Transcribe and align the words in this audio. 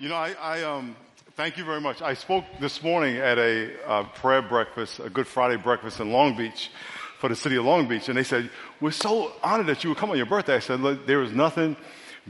You 0.00 0.08
know, 0.08 0.14
I, 0.14 0.32
I 0.40 0.62
um, 0.62 0.94
thank 1.34 1.56
you 1.56 1.64
very 1.64 1.80
much. 1.80 2.02
I 2.02 2.14
spoke 2.14 2.44
this 2.60 2.84
morning 2.84 3.16
at 3.16 3.36
a 3.36 3.72
uh, 3.84 4.04
prayer 4.04 4.42
breakfast, 4.42 5.00
a 5.00 5.10
Good 5.10 5.26
Friday 5.26 5.56
breakfast 5.56 5.98
in 5.98 6.12
Long 6.12 6.36
Beach 6.36 6.70
for 7.18 7.28
the 7.28 7.34
city 7.34 7.56
of 7.56 7.64
Long 7.64 7.88
Beach, 7.88 8.08
and 8.08 8.16
they 8.16 8.22
said, 8.22 8.48
"We're 8.80 8.92
so 8.92 9.32
honored 9.42 9.66
that 9.66 9.82
you 9.82 9.90
would 9.90 9.98
come 9.98 10.10
on 10.10 10.16
your 10.16 10.26
birthday." 10.26 10.54
I 10.54 10.60
said, 10.60 10.78
Look, 10.78 11.04
"There 11.06 11.20
is 11.22 11.32
nothing." 11.32 11.76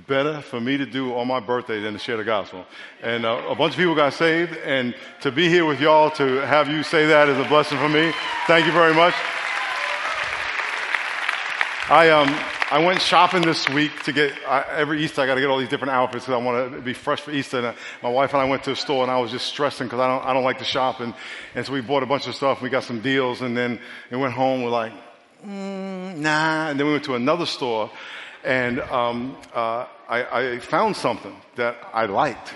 Better 0.06 0.40
for 0.42 0.60
me 0.60 0.76
to 0.76 0.86
do 0.86 1.16
on 1.16 1.26
my 1.26 1.40
birthday 1.40 1.80
than 1.80 1.92
to 1.92 1.98
share 1.98 2.16
the 2.16 2.22
gospel. 2.22 2.64
And 3.02 3.26
uh, 3.26 3.42
a 3.48 3.56
bunch 3.56 3.72
of 3.72 3.78
people 3.78 3.96
got 3.96 4.12
saved, 4.12 4.56
and 4.58 4.94
to 5.22 5.32
be 5.32 5.48
here 5.48 5.66
with 5.66 5.80
y'all, 5.80 6.12
to 6.12 6.36
have 6.46 6.68
you 6.68 6.84
say 6.84 7.06
that 7.06 7.28
is 7.28 7.36
a 7.36 7.48
blessing 7.48 7.78
for 7.78 7.88
me. 7.88 8.12
Thank 8.46 8.64
you 8.64 8.70
very 8.70 8.94
much. 8.94 9.14
I, 11.90 12.10
um, 12.10 12.57
I 12.70 12.84
went 12.84 13.00
shopping 13.00 13.40
this 13.40 13.66
week 13.70 14.02
to 14.02 14.12
get 14.12 14.34
uh, 14.46 14.62
every 14.68 15.02
Easter. 15.02 15.22
I 15.22 15.26
got 15.26 15.36
to 15.36 15.40
get 15.40 15.48
all 15.48 15.56
these 15.56 15.70
different 15.70 15.92
outfits 15.92 16.26
because 16.26 16.38
I 16.38 16.44
want 16.44 16.70
to 16.70 16.80
be 16.82 16.92
fresh 16.92 17.18
for 17.18 17.30
Easter. 17.30 17.56
And 17.56 17.66
uh, 17.68 17.72
my 18.02 18.10
wife 18.10 18.34
and 18.34 18.42
I 18.42 18.44
went 18.44 18.62
to 18.64 18.72
a 18.72 18.76
store, 18.76 19.02
and 19.02 19.10
I 19.10 19.18
was 19.18 19.30
just 19.30 19.46
stressing 19.46 19.86
because 19.86 20.00
I 20.00 20.06
don't 20.06 20.22
I 20.22 20.34
don't 20.34 20.44
like 20.44 20.58
to 20.58 20.66
shop. 20.66 21.00
And 21.00 21.14
and 21.54 21.64
so 21.64 21.72
we 21.72 21.80
bought 21.80 22.02
a 22.02 22.06
bunch 22.06 22.26
of 22.26 22.34
stuff. 22.34 22.60
We 22.60 22.68
got 22.68 22.84
some 22.84 23.00
deals, 23.00 23.40
and 23.40 23.56
then 23.56 23.80
we 24.10 24.18
went 24.18 24.34
home. 24.34 24.62
We're 24.62 24.68
like, 24.68 24.92
mm, 25.42 26.18
nah. 26.18 26.68
And 26.68 26.78
then 26.78 26.86
we 26.86 26.92
went 26.92 27.04
to 27.04 27.14
another 27.14 27.46
store, 27.46 27.90
and 28.44 28.80
um, 28.80 29.34
uh, 29.54 29.86
I, 30.06 30.40
I 30.40 30.58
found 30.58 30.94
something 30.94 31.34
that 31.56 31.78
I 31.94 32.04
liked. 32.04 32.52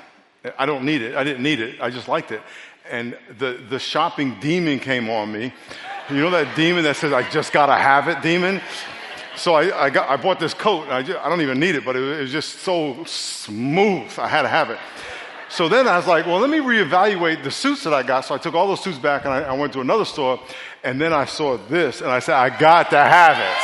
I 0.58 0.66
don't 0.66 0.84
need 0.84 1.00
it. 1.00 1.16
I 1.16 1.24
didn't 1.24 1.42
need 1.42 1.60
it. 1.60 1.80
I 1.80 1.88
just 1.88 2.08
liked 2.08 2.32
it. 2.32 2.42
And 2.90 3.16
the 3.38 3.58
the 3.70 3.78
shopping 3.78 4.36
demon 4.40 4.78
came 4.78 5.08
on 5.08 5.32
me. 5.32 5.54
You 6.10 6.16
know 6.16 6.30
that 6.30 6.54
demon 6.54 6.84
that 6.84 6.96
says, 6.96 7.14
"I 7.14 7.22
just 7.30 7.50
gotta 7.50 7.76
have 7.76 8.08
it," 8.08 8.20
demon. 8.20 8.60
So 9.36 9.54
I, 9.54 9.84
I, 9.84 9.90
got, 9.90 10.08
I 10.08 10.16
bought 10.16 10.38
this 10.38 10.54
coat. 10.54 10.88
I, 10.88 11.02
just, 11.02 11.18
I 11.18 11.28
don't 11.28 11.40
even 11.40 11.58
need 11.58 11.74
it, 11.74 11.84
but 11.84 11.96
it, 11.96 12.02
it 12.02 12.20
was 12.20 12.32
just 12.32 12.60
so 12.60 13.02
smooth. 13.04 14.18
I 14.18 14.28
had 14.28 14.42
to 14.42 14.48
have 14.48 14.70
it. 14.70 14.78
So 15.48 15.68
then 15.68 15.86
I 15.86 15.96
was 15.98 16.06
like, 16.06 16.24
well, 16.24 16.38
let 16.38 16.48
me 16.48 16.58
reevaluate 16.58 17.42
the 17.42 17.50
suits 17.50 17.84
that 17.84 17.92
I 17.92 18.02
got. 18.02 18.24
So 18.24 18.34
I 18.34 18.38
took 18.38 18.54
all 18.54 18.66
those 18.66 18.82
suits 18.82 18.98
back 18.98 19.26
and 19.26 19.34
I, 19.34 19.42
I 19.42 19.52
went 19.52 19.72
to 19.74 19.80
another 19.80 20.06
store. 20.06 20.40
And 20.82 20.98
then 20.98 21.12
I 21.12 21.26
saw 21.26 21.58
this 21.58 22.00
and 22.00 22.10
I 22.10 22.20
said, 22.20 22.36
I 22.36 22.48
got 22.48 22.88
to 22.90 22.96
have 22.96 23.36
it. 23.36 23.58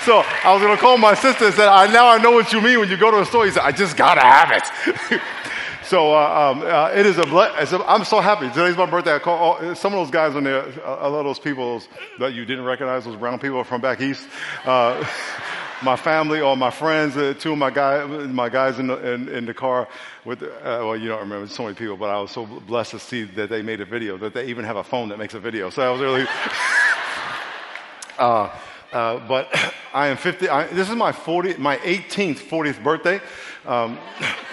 so 0.04 0.22
I 0.44 0.52
was 0.52 0.62
going 0.62 0.76
to 0.76 0.80
call 0.80 0.96
my 0.96 1.14
sister 1.14 1.46
and 1.46 1.54
said, 1.54 1.68
I, 1.68 1.92
now 1.92 2.08
I 2.08 2.18
know 2.18 2.30
what 2.30 2.52
you 2.52 2.60
mean 2.60 2.78
when 2.78 2.88
you 2.88 2.96
go 2.96 3.10
to 3.10 3.20
a 3.20 3.26
store. 3.26 3.46
He 3.46 3.50
said, 3.50 3.64
I 3.64 3.72
just 3.72 3.96
got 3.96 4.14
to 4.14 4.20
have 4.20 4.52
it. 4.52 5.20
So 5.90 6.14
uh, 6.14 6.52
um, 6.52 6.62
uh, 6.62 6.92
it 6.94 7.04
is 7.04 7.18
a, 7.18 7.24
blessing. 7.24 7.80
I'm 7.84 8.04
so 8.04 8.20
happy. 8.20 8.48
Today's 8.50 8.76
my 8.76 8.86
birthday. 8.86 9.16
I 9.16 9.18
call 9.18 9.36
all, 9.36 9.74
some 9.74 9.92
of 9.92 9.98
those 9.98 10.12
guys 10.12 10.36
in 10.36 10.44
there, 10.44 10.64
a 10.84 11.10
lot 11.10 11.18
of 11.18 11.24
those 11.24 11.40
people 11.40 11.82
that 12.20 12.32
you 12.32 12.44
didn't 12.44 12.64
recognize, 12.64 13.06
those 13.06 13.16
brown 13.16 13.40
people 13.40 13.64
from 13.64 13.80
back 13.80 14.00
east. 14.00 14.28
Uh, 14.64 15.04
my 15.82 15.96
family 15.96 16.40
or 16.40 16.56
my 16.56 16.70
friends, 16.70 17.16
uh, 17.16 17.34
two 17.36 17.50
of 17.50 17.58
my 17.58 17.70
guys, 17.70 18.08
my 18.28 18.48
guys 18.48 18.78
in 18.78 18.86
the, 18.86 19.14
in, 19.14 19.28
in 19.30 19.46
the 19.46 19.52
car 19.52 19.88
with, 20.24 20.44
uh, 20.44 20.48
well, 20.62 20.96
you 20.96 21.08
don't 21.08 21.18
remember 21.18 21.48
so 21.48 21.64
many 21.64 21.74
people, 21.74 21.96
but 21.96 22.08
I 22.08 22.20
was 22.20 22.30
so 22.30 22.46
blessed 22.46 22.92
to 22.92 23.00
see 23.00 23.24
that 23.24 23.50
they 23.50 23.60
made 23.60 23.80
a 23.80 23.84
video, 23.84 24.16
that 24.18 24.32
they 24.32 24.46
even 24.46 24.64
have 24.64 24.76
a 24.76 24.84
phone 24.84 25.08
that 25.08 25.18
makes 25.18 25.34
a 25.34 25.40
video. 25.40 25.70
So 25.70 25.82
I 25.82 25.90
was 25.90 26.00
really, 26.00 26.24
uh, 28.20 28.48
uh, 28.92 29.26
but 29.26 29.48
I 29.92 30.06
am 30.06 30.16
50, 30.18 30.48
I, 30.50 30.68
this 30.68 30.88
is 30.88 30.94
my 30.94 31.10
40, 31.10 31.54
my 31.54 31.78
18th, 31.78 32.36
40th 32.36 32.80
birthday. 32.80 33.20
Um, 33.66 33.98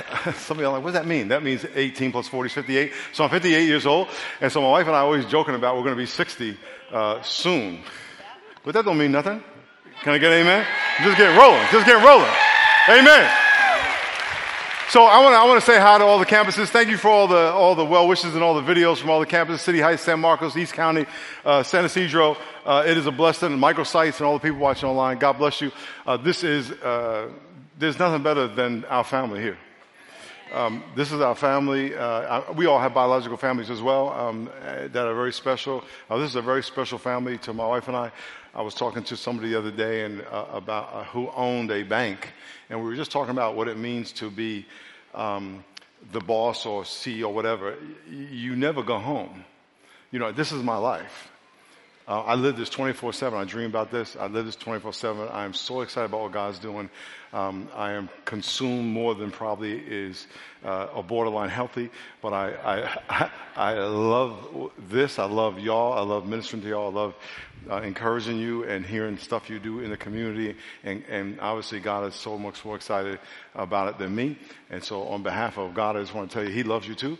Some 0.36 0.58
of 0.58 0.64
are 0.64 0.68
like, 0.68 0.82
what 0.82 0.92
does 0.92 1.00
that 1.00 1.06
mean? 1.06 1.28
That 1.28 1.42
means 1.42 1.64
18 1.74 2.12
plus 2.12 2.28
40 2.28 2.46
is 2.46 2.52
58. 2.52 2.92
So 3.12 3.24
I'm 3.24 3.30
58 3.30 3.64
years 3.66 3.86
old. 3.86 4.08
And 4.40 4.50
so 4.50 4.60
my 4.60 4.70
wife 4.70 4.86
and 4.86 4.96
I 4.96 5.00
are 5.00 5.04
always 5.04 5.26
joking 5.26 5.54
about 5.54 5.76
we're 5.76 5.82
going 5.82 5.96
to 5.96 6.02
be 6.02 6.06
60 6.06 6.56
uh, 6.92 7.22
soon. 7.22 7.80
But 8.64 8.74
that 8.74 8.84
don't 8.84 8.98
mean 8.98 9.12
nothing. 9.12 9.42
Can 10.02 10.14
I 10.14 10.18
get 10.18 10.32
amen? 10.32 10.66
Just 11.02 11.16
get 11.16 11.36
rolling. 11.38 11.66
Just 11.70 11.86
get 11.86 12.04
rolling. 12.04 12.32
Amen. 12.88 13.30
So 14.88 15.04
I 15.04 15.22
want 15.22 15.58
to 15.58 15.72
I 15.72 15.74
say 15.74 15.80
hi 15.80 15.96
to 15.96 16.04
all 16.04 16.18
the 16.18 16.26
campuses. 16.26 16.68
Thank 16.68 16.90
you 16.90 16.98
for 16.98 17.08
all 17.08 17.26
the 17.26 17.50
all 17.52 17.74
the 17.74 17.84
well 17.84 18.06
wishes 18.06 18.34
and 18.34 18.42
all 18.42 18.60
the 18.60 18.74
videos 18.74 18.98
from 18.98 19.08
all 19.08 19.20
the 19.20 19.26
campuses: 19.26 19.60
City 19.60 19.80
Heights, 19.80 20.02
San 20.02 20.20
Marcos, 20.20 20.54
East 20.54 20.74
County, 20.74 21.06
uh, 21.46 21.62
San 21.62 21.86
Ysidro. 21.86 22.36
Uh, 22.66 22.84
it 22.86 22.98
is 22.98 23.06
a 23.06 23.10
blessing. 23.10 23.50
Microsites 23.52 24.18
and 24.18 24.26
all 24.26 24.34
the 24.34 24.40
people 24.40 24.58
watching 24.58 24.88
online. 24.88 25.16
God 25.16 25.38
bless 25.38 25.62
you. 25.62 25.72
Uh, 26.06 26.18
this 26.18 26.44
is 26.44 26.72
uh, 26.72 27.30
there's 27.78 27.98
nothing 27.98 28.22
better 28.22 28.46
than 28.48 28.84
our 28.84 29.02
family 29.02 29.40
here. 29.40 29.56
Um, 30.52 30.84
this 30.94 31.12
is 31.12 31.22
our 31.22 31.34
family. 31.34 31.94
Uh, 31.94 32.52
we 32.52 32.66
all 32.66 32.78
have 32.78 32.92
biological 32.92 33.38
families 33.38 33.70
as 33.70 33.80
well 33.80 34.10
um, 34.10 34.50
that 34.62 35.06
are 35.06 35.14
very 35.14 35.32
special. 35.32 35.82
Uh, 36.10 36.18
this 36.18 36.28
is 36.28 36.36
a 36.36 36.42
very 36.42 36.62
special 36.62 36.98
family 36.98 37.38
to 37.38 37.54
my 37.54 37.66
wife 37.66 37.88
and 37.88 37.96
I. 37.96 38.12
I 38.54 38.60
was 38.60 38.74
talking 38.74 39.02
to 39.04 39.16
somebody 39.16 39.48
the 39.48 39.58
other 39.58 39.70
day 39.70 40.04
and 40.04 40.20
uh, 40.30 40.44
about 40.52 40.92
uh, 40.92 41.04
who 41.04 41.30
owned 41.34 41.70
a 41.70 41.84
bank, 41.84 42.34
and 42.68 42.78
we 42.78 42.84
were 42.84 42.94
just 42.94 43.10
talking 43.10 43.30
about 43.30 43.56
what 43.56 43.66
it 43.66 43.78
means 43.78 44.12
to 44.12 44.30
be 44.30 44.66
um, 45.14 45.64
the 46.12 46.20
boss 46.20 46.66
or 46.66 46.82
CEO 46.82 47.28
or 47.28 47.34
whatever. 47.34 47.76
You 48.10 48.54
never 48.54 48.82
go 48.82 48.98
home. 48.98 49.46
You 50.10 50.18
know, 50.18 50.32
this 50.32 50.52
is 50.52 50.62
my 50.62 50.76
life. 50.76 51.31
Uh, 52.08 52.20
I 52.22 52.34
live 52.34 52.56
this 52.56 52.68
24 52.68 53.12
7. 53.12 53.38
I 53.38 53.44
dream 53.44 53.66
about 53.66 53.92
this. 53.92 54.16
I 54.16 54.26
live 54.26 54.46
this 54.46 54.56
24 54.56 54.92
7. 54.92 55.28
I 55.28 55.44
am 55.44 55.54
so 55.54 55.82
excited 55.82 56.06
about 56.06 56.22
what 56.22 56.32
God's 56.32 56.58
doing. 56.58 56.90
Um, 57.32 57.68
I 57.74 57.92
am 57.92 58.08
consumed 58.24 58.92
more 58.92 59.14
than 59.14 59.30
probably 59.30 59.78
is 59.78 60.26
uh, 60.64 60.88
a 60.94 61.02
borderline 61.02 61.48
healthy, 61.48 61.90
but 62.20 62.32
I, 62.32 62.98
I, 63.08 63.30
I 63.56 63.74
love 63.78 64.72
this. 64.88 65.20
I 65.20 65.26
love 65.26 65.60
y'all. 65.60 65.92
I 65.92 66.00
love 66.00 66.26
ministering 66.26 66.62
to 66.62 66.68
y'all. 66.68 66.90
I 66.90 67.00
love 67.00 67.14
uh, 67.70 67.76
encouraging 67.82 68.38
you 68.38 68.64
and 68.64 68.84
hearing 68.84 69.16
stuff 69.16 69.48
you 69.48 69.60
do 69.60 69.78
in 69.78 69.90
the 69.90 69.96
community. 69.96 70.56
And, 70.82 71.04
and 71.08 71.40
obviously, 71.40 71.78
God 71.78 72.08
is 72.08 72.16
so 72.16 72.36
much 72.36 72.64
more 72.64 72.74
excited 72.74 73.20
about 73.54 73.88
it 73.88 73.98
than 73.98 74.14
me. 74.14 74.36
And 74.70 74.82
so, 74.82 75.04
on 75.04 75.22
behalf 75.22 75.56
of 75.56 75.72
God, 75.72 75.96
I 75.96 76.00
just 76.00 76.14
want 76.14 76.30
to 76.30 76.34
tell 76.34 76.44
you, 76.44 76.52
He 76.52 76.64
loves 76.64 76.88
you 76.88 76.96
too. 76.96 77.16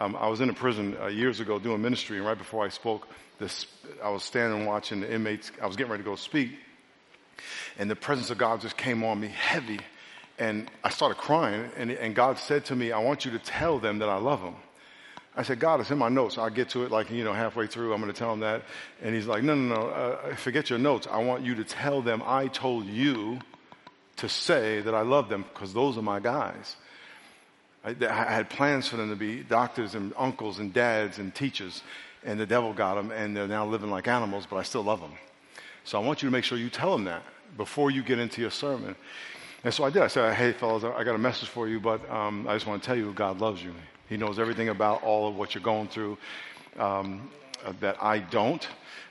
Um, 0.00 0.16
I 0.16 0.26
was 0.26 0.40
in 0.40 0.50
a 0.50 0.54
prison 0.54 0.96
uh, 1.00 1.06
years 1.06 1.38
ago 1.38 1.60
doing 1.60 1.80
ministry, 1.80 2.16
and 2.16 2.26
right 2.26 2.36
before 2.36 2.64
I 2.64 2.70
spoke, 2.70 3.06
this, 3.38 3.66
I 4.02 4.10
was 4.10 4.24
standing 4.24 4.66
watching 4.66 5.00
the 5.00 5.14
inmates. 5.14 5.52
I 5.62 5.66
was 5.66 5.76
getting 5.76 5.92
ready 5.92 6.02
to 6.02 6.08
go 6.10 6.16
speak 6.16 6.50
and 7.78 7.90
the 7.90 7.96
presence 7.96 8.30
of 8.30 8.38
God 8.38 8.60
just 8.60 8.76
came 8.76 9.02
on 9.04 9.20
me 9.20 9.28
heavy. 9.28 9.80
And 10.38 10.70
I 10.82 10.88
started 10.88 11.18
crying, 11.18 11.70
and, 11.76 11.90
and 11.90 12.14
God 12.14 12.38
said 12.38 12.64
to 12.66 12.76
me, 12.76 12.92
I 12.92 12.98
want 12.98 13.24
you 13.24 13.30
to 13.32 13.38
tell 13.38 13.78
them 13.78 13.98
that 13.98 14.08
I 14.08 14.16
love 14.16 14.40
them. 14.40 14.56
I 15.36 15.42
said, 15.42 15.60
God, 15.60 15.80
it's 15.80 15.90
in 15.90 15.98
my 15.98 16.08
notes. 16.08 16.38
I'll 16.38 16.50
get 16.50 16.70
to 16.70 16.84
it 16.84 16.90
like, 16.90 17.10
you 17.10 17.24
know, 17.24 17.32
halfway 17.32 17.66
through. 17.66 17.92
I'm 17.92 18.00
going 18.00 18.12
to 18.12 18.18
tell 18.18 18.30
them 18.30 18.40
that. 18.40 18.62
And 19.02 19.14
he's 19.14 19.26
like, 19.26 19.42
no, 19.42 19.54
no, 19.54 19.74
no, 19.74 19.88
uh, 19.88 20.34
forget 20.36 20.70
your 20.70 20.78
notes. 20.78 21.06
I 21.10 21.22
want 21.22 21.44
you 21.44 21.54
to 21.56 21.64
tell 21.64 22.02
them 22.02 22.22
I 22.24 22.48
told 22.48 22.86
you 22.86 23.38
to 24.16 24.28
say 24.28 24.80
that 24.80 24.94
I 24.94 25.02
love 25.02 25.28
them 25.28 25.44
because 25.52 25.72
those 25.72 25.96
are 25.96 26.02
my 26.02 26.20
guys. 26.20 26.76
I, 27.84 27.96
I, 28.00 28.32
had 28.32 28.50
plans 28.50 28.88
for 28.88 28.96
them 28.96 29.08
to 29.08 29.16
be 29.16 29.42
doctors 29.42 29.94
and 29.94 30.12
uncles 30.18 30.58
and 30.58 30.72
dads 30.72 31.18
and 31.18 31.34
teachers, 31.34 31.82
and 32.24 32.38
the 32.38 32.46
devil 32.46 32.72
got 32.72 32.96
them, 32.96 33.10
and 33.10 33.36
they're 33.36 33.48
now 33.48 33.66
living 33.66 33.90
like 33.90 34.06
animals, 34.06 34.46
but 34.48 34.56
I 34.56 34.62
still 34.62 34.82
love 34.82 35.00
them. 35.00 35.14
So 35.84 36.00
I 36.00 36.04
want 36.04 36.22
you 36.22 36.28
to 36.28 36.32
make 36.32 36.44
sure 36.44 36.58
you 36.58 36.70
tell 36.70 36.92
them 36.92 37.04
that 37.04 37.22
before 37.56 37.90
you 37.90 38.02
get 38.02 38.18
into 38.18 38.40
your 38.40 38.50
sermon. 38.50 38.94
And 39.64 39.72
so 39.72 39.84
I 39.84 39.90
did. 39.90 40.02
I 40.02 40.06
said, 40.06 40.34
hey, 40.34 40.52
fellas, 40.52 40.84
I 40.84 41.04
got 41.04 41.14
a 41.14 41.18
message 41.18 41.48
for 41.48 41.68
you, 41.68 41.80
but 41.80 42.08
um, 42.10 42.46
I 42.48 42.54
just 42.54 42.66
want 42.66 42.82
to 42.82 42.86
tell 42.86 42.96
you 42.96 43.12
God 43.12 43.40
loves 43.40 43.62
you. 43.62 43.74
He 44.08 44.16
knows 44.16 44.38
everything 44.38 44.68
about 44.68 45.02
all 45.02 45.28
of 45.28 45.36
what 45.36 45.54
you're 45.54 45.62
going 45.62 45.88
through 45.88 46.18
um, 46.78 47.30
uh, 47.64 47.72
that 47.80 48.02
I 48.02 48.18
don't, 48.18 48.66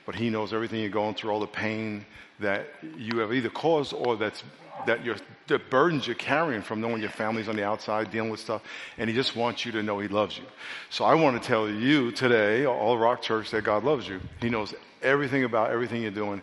but 0.06 0.14
He 0.14 0.30
knows 0.30 0.52
everything 0.52 0.80
you're 0.80 0.90
going 0.90 1.14
through, 1.14 1.30
all 1.30 1.40
the 1.40 1.46
pain 1.46 2.04
that 2.40 2.68
you 2.96 3.18
have 3.18 3.32
either 3.32 3.50
caused 3.50 3.92
or 3.92 4.16
that's 4.16 4.42
that 4.86 5.04
you're, 5.04 5.16
the 5.50 5.58
burdens 5.58 6.06
you're 6.06 6.16
carrying 6.16 6.62
from 6.62 6.80
knowing 6.80 7.00
your 7.00 7.10
family's 7.10 7.48
on 7.48 7.56
the 7.56 7.64
outside 7.64 8.10
dealing 8.10 8.30
with 8.30 8.40
stuff, 8.40 8.62
and 8.96 9.10
He 9.10 9.14
just 9.14 9.36
wants 9.36 9.66
you 9.66 9.72
to 9.72 9.82
know 9.82 9.98
He 9.98 10.08
loves 10.08 10.38
you. 10.38 10.44
So 10.88 11.04
I 11.04 11.14
want 11.14 11.40
to 11.40 11.46
tell 11.46 11.68
you 11.68 12.12
today, 12.12 12.64
all 12.64 12.96
Rock 12.96 13.20
Church, 13.20 13.50
that 13.50 13.64
God 13.64 13.84
loves 13.84 14.08
you. 14.08 14.20
He 14.40 14.48
knows 14.48 14.74
everything 15.02 15.44
about 15.44 15.70
everything 15.70 16.02
you're 16.02 16.10
doing, 16.10 16.40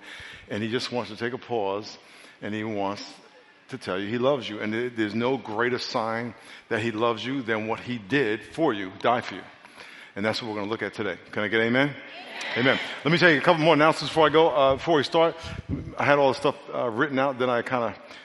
and 0.50 0.62
He 0.62 0.70
just 0.70 0.92
wants 0.92 1.10
to 1.10 1.18
take 1.18 1.34
a 1.34 1.38
pause 1.38 1.98
and 2.42 2.54
He 2.54 2.64
wants 2.64 3.04
to 3.70 3.78
tell 3.78 4.00
you 4.00 4.08
He 4.08 4.18
loves 4.18 4.48
you. 4.48 4.60
And 4.60 4.74
there's 4.96 5.16
no 5.16 5.38
greater 5.38 5.80
sign 5.80 6.36
that 6.70 6.82
He 6.82 6.92
loves 6.92 7.26
you 7.26 7.42
than 7.42 7.68
what 7.68 7.80
He 7.80 7.98
did 7.98 8.44
for 8.44 8.74
you, 8.74 8.92
die 9.00 9.22
for 9.22 9.36
you. 9.36 9.42
And 10.16 10.26
that's 10.26 10.42
what 10.42 10.50
we're 10.50 10.56
going 10.56 10.68
to 10.68 10.72
look 10.72 10.82
at 10.82 10.94
today. 10.94 11.18
Can 11.32 11.44
I 11.44 11.48
get 11.48 11.62
amen? 11.62 11.96
Amen. 12.56 12.80
Let 13.04 13.12
me 13.12 13.18
tell 13.18 13.30
you 13.30 13.38
a 13.38 13.42
couple 13.42 13.64
more 13.64 13.76
announcements 13.76 14.10
before 14.10 14.28
I 14.28 14.30
go. 14.30 14.50
Uh, 14.50 14.76
before 14.76 14.98
we 14.98 15.04
start, 15.04 15.36
I 15.98 16.06
had 16.06 16.18
all 16.18 16.30
the 16.30 16.40
stuff 16.40 16.56
uh, 16.74 16.90
written 16.90 17.20
out, 17.20 17.38
then 17.38 17.50
I 17.50 17.62
kind 17.62 17.84
of 17.84 18.18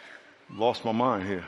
lost 0.56 0.84
my 0.84 0.92
mind 0.92 1.26
here. 1.26 1.44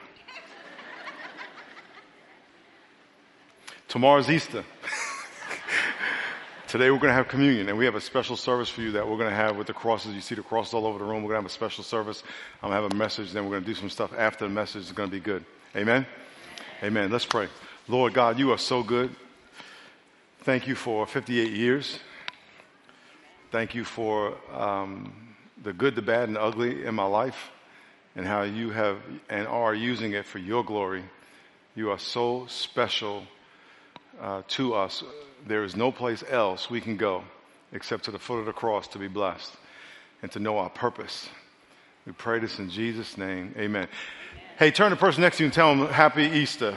Tomorrow's 3.89 4.29
Easter. 4.31 4.65
Today 6.69 6.91
we're 6.91 6.99
going 6.99 7.11
to 7.11 7.15
have 7.15 7.29
communion 7.29 7.69
and 7.69 7.79
we 7.79 7.85
have 7.85 7.95
a 7.95 8.01
special 8.01 8.37
service 8.37 8.69
for 8.69 8.81
you 8.81 8.93
that 8.93 9.09
we're 9.09 9.19
going 9.19 9.31
to 9.31 9.37
have 9.37 9.57
with 9.57 9.67
the 9.67 9.73
crosses. 9.73 10.15
You 10.15 10.21
see 10.21 10.35
the 10.35 10.43
crosses 10.43 10.75
all 10.75 10.87
over 10.87 10.99
the 10.99 11.05
room. 11.05 11.23
We're 11.23 11.35
going 11.35 11.43
to 11.43 11.43
have 11.43 11.47
a 11.47 11.51
special 11.51 11.85
service. 11.85 12.25
I'm 12.63 12.71
going 12.71 12.79
to 12.79 12.83
have 12.83 12.93
a 12.93 12.97
message. 12.97 13.31
Then 13.33 13.45
we're 13.45 13.53
going 13.53 13.63
to 13.63 13.67
do 13.67 13.75
some 13.75 13.91
stuff 13.91 14.13
after 14.17 14.47
the 14.47 14.51
message. 14.51 14.83
It's 14.83 14.93
going 14.93 15.11
to 15.11 15.15
be 15.15 15.21
good. 15.21 15.45
Amen. 15.77 16.07
Amen. 16.83 17.11
Let's 17.11 17.27
pray. 17.27 17.49
Lord 17.87 18.15
God, 18.15 18.39
you 18.39 18.51
are 18.51 18.59
so 18.59 18.83
good. 18.83 19.15
Thank 20.41 20.67
you 20.67 20.75
for 20.75 21.07
58 21.07 21.53
years. 21.53 22.01
Thank 23.53 23.75
you 23.75 23.85
for 23.85 24.35
um, 24.53 25.13
the 25.63 25.73
good, 25.73 25.95
the 25.95 26.03
bad, 26.03 26.29
and 26.29 26.37
the 26.37 26.43
ugly 26.43 26.85
in 26.85 26.95
my 26.95 27.07
life. 27.07 27.53
And 28.17 28.27
how 28.27 28.43
you 28.43 28.71
have 28.71 28.99
and 29.29 29.47
are 29.47 29.75
using 29.75 30.13
it 30.13 30.25
for 30.25 30.39
your 30.39 30.65
glory. 30.65 31.05
You 31.75 31.91
are 31.91 31.99
so 31.99 32.47
special 32.49 33.25
uh, 34.21 34.43
to 34.49 34.75
us. 34.75 35.03
There 35.47 35.65
is 35.65 35.77
no 35.77 35.91
place 35.91 36.23
else 36.29 36.71
we 36.71 36.81
can 36.81 36.97
go 36.97 37.25
except 37.73 38.05
to 38.05 38.11
the 38.11 38.19
foot 38.19 38.39
of 38.39 38.47
the 38.47 38.53
cross 38.53 38.89
to 38.89 38.99
be 38.99 39.09
blessed 39.09 39.53
and 40.23 40.31
to 40.33 40.39
know 40.39 40.59
our 40.59 40.71
purpose. 40.71 41.29
We 42.07 42.13
pray 42.13 42.39
this 42.39 42.59
in 42.59 42.71
Jesus' 42.71 43.19
name. 43.19 43.55
Amen. 43.59 43.89
Hey, 44.59 44.71
turn 44.71 44.91
to 44.91 44.95
the 44.95 45.01
person 45.01 45.23
next 45.23 45.39
to 45.39 45.43
you 45.43 45.47
and 45.47 45.53
tell 45.53 45.75
them 45.75 45.89
Happy 45.89 46.25
Easter. 46.25 46.77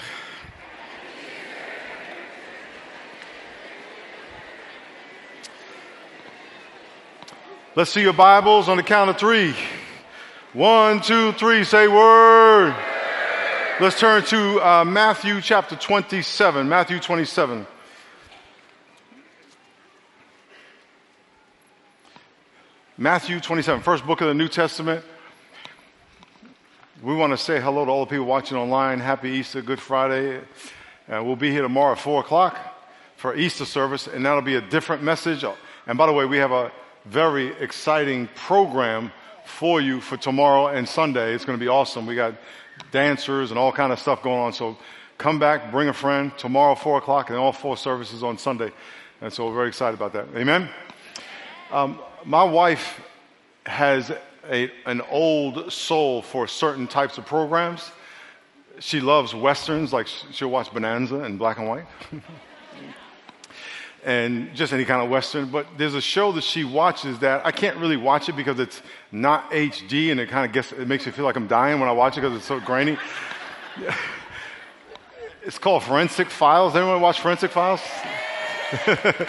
Let's 7.75 7.91
see 7.91 8.01
your 8.01 8.13
Bibles 8.13 8.69
on 8.69 8.77
the 8.77 8.83
count 8.83 9.11
of 9.11 9.19
three. 9.19 9.53
One, 10.57 11.01
two, 11.01 11.33
three, 11.33 11.63
say 11.63 11.87
word. 11.87 12.75
Let's 13.79 13.99
turn 13.99 14.23
to 14.23 14.59
uh, 14.59 14.85
Matthew 14.85 15.39
chapter 15.39 15.75
27. 15.75 16.67
Matthew 16.67 16.99
27. 16.99 17.67
Matthew 22.97 23.39
27, 23.39 23.83
first 23.83 24.03
book 24.07 24.21
of 24.21 24.29
the 24.29 24.33
New 24.33 24.47
Testament. 24.47 25.05
We 27.03 27.13
want 27.13 27.33
to 27.33 27.37
say 27.37 27.61
hello 27.61 27.85
to 27.85 27.91
all 27.91 28.05
the 28.05 28.09
people 28.09 28.25
watching 28.25 28.57
online. 28.57 28.99
Happy 28.99 29.29
Easter, 29.29 29.61
Good 29.61 29.79
Friday. 29.79 30.37
Uh, 31.07 31.23
we'll 31.23 31.35
be 31.35 31.51
here 31.51 31.61
tomorrow 31.61 31.91
at 31.91 31.99
4 31.99 32.21
o'clock 32.21 32.57
for 33.15 33.35
Easter 33.35 33.65
service, 33.65 34.07
and 34.07 34.25
that'll 34.25 34.41
be 34.41 34.55
a 34.55 34.61
different 34.61 35.03
message. 35.03 35.45
And 35.85 35.99
by 35.99 36.07
the 36.07 36.13
way, 36.13 36.25
we 36.25 36.37
have 36.37 36.51
a 36.51 36.71
very 37.05 37.49
exciting 37.61 38.27
program 38.33 39.11
for 39.47 39.81
you 39.81 40.01
for 40.01 40.17
tomorrow 40.17 40.67
and 40.67 40.87
Sunday. 40.87 41.33
It's 41.33 41.45
going 41.45 41.57
to 41.57 41.63
be 41.63 41.69
awesome. 41.69 42.05
We 42.05 42.15
got 42.15 42.35
dancers 42.91 43.49
and 43.49 43.57
all 43.57 43.71
kind 43.71 43.91
of 43.91 43.99
stuff 43.99 44.21
going 44.21 44.39
on. 44.39 44.53
So 44.53 44.77
come 45.17 45.39
back, 45.39 45.71
bring 45.71 45.89
a 45.89 45.93
friend 45.93 46.31
tomorrow, 46.37 46.75
4 46.75 46.99
o'clock, 46.99 47.29
and 47.29 47.39
all 47.39 47.51
four 47.51 47.77
services 47.77 48.23
on 48.23 48.37
Sunday. 48.37 48.71
And 49.21 49.31
so 49.31 49.47
we're 49.47 49.55
very 49.55 49.67
excited 49.69 49.95
about 49.95 50.13
that. 50.13 50.27
Amen? 50.35 50.69
Um, 51.71 51.99
my 52.23 52.43
wife 52.43 53.01
has 53.65 54.11
a, 54.49 54.71
an 54.85 55.01
old 55.09 55.71
soul 55.71 56.21
for 56.21 56.47
certain 56.47 56.87
types 56.87 57.17
of 57.17 57.25
programs. 57.25 57.91
She 58.79 58.99
loves 58.99 59.33
westerns, 59.33 59.91
like 59.91 60.07
she'll 60.07 60.51
watch 60.51 60.71
Bonanza 60.71 61.23
in 61.23 61.37
black 61.37 61.57
and 61.57 61.67
white. 61.67 61.85
and 64.07 64.55
just 64.55 64.71
any 64.71 64.85
kind 64.85 65.03
of 65.03 65.09
western. 65.09 65.49
But 65.49 65.67
there's 65.77 65.93
a 65.93 66.01
show 66.01 66.31
that 66.31 66.43
she 66.45 66.63
watches 66.63 67.19
that 67.19 67.45
I 67.45 67.51
can't 67.51 67.75
really 67.75 67.97
watch 67.97 68.29
it 68.29 68.37
because 68.37 68.57
it's 68.57 68.81
not 69.11 69.51
HD, 69.51 70.11
and 70.11 70.19
it 70.19 70.29
kind 70.29 70.45
of 70.45 70.53
gets 70.53 70.71
it 70.71 70.87
makes 70.87 71.05
me 71.05 71.11
feel 71.11 71.25
like 71.25 71.35
I'm 71.35 71.47
dying 71.47 71.79
when 71.79 71.89
I 71.89 71.91
watch 71.91 72.17
it 72.17 72.21
because 72.21 72.35
it's 72.35 72.45
so 72.45 72.59
grainy. 72.61 72.97
it's 75.43 75.59
called 75.59 75.83
Forensic 75.83 76.29
Files. 76.29 76.75
Anyone 76.75 77.01
watch 77.01 77.19
Forensic 77.19 77.51
Files? 77.51 77.81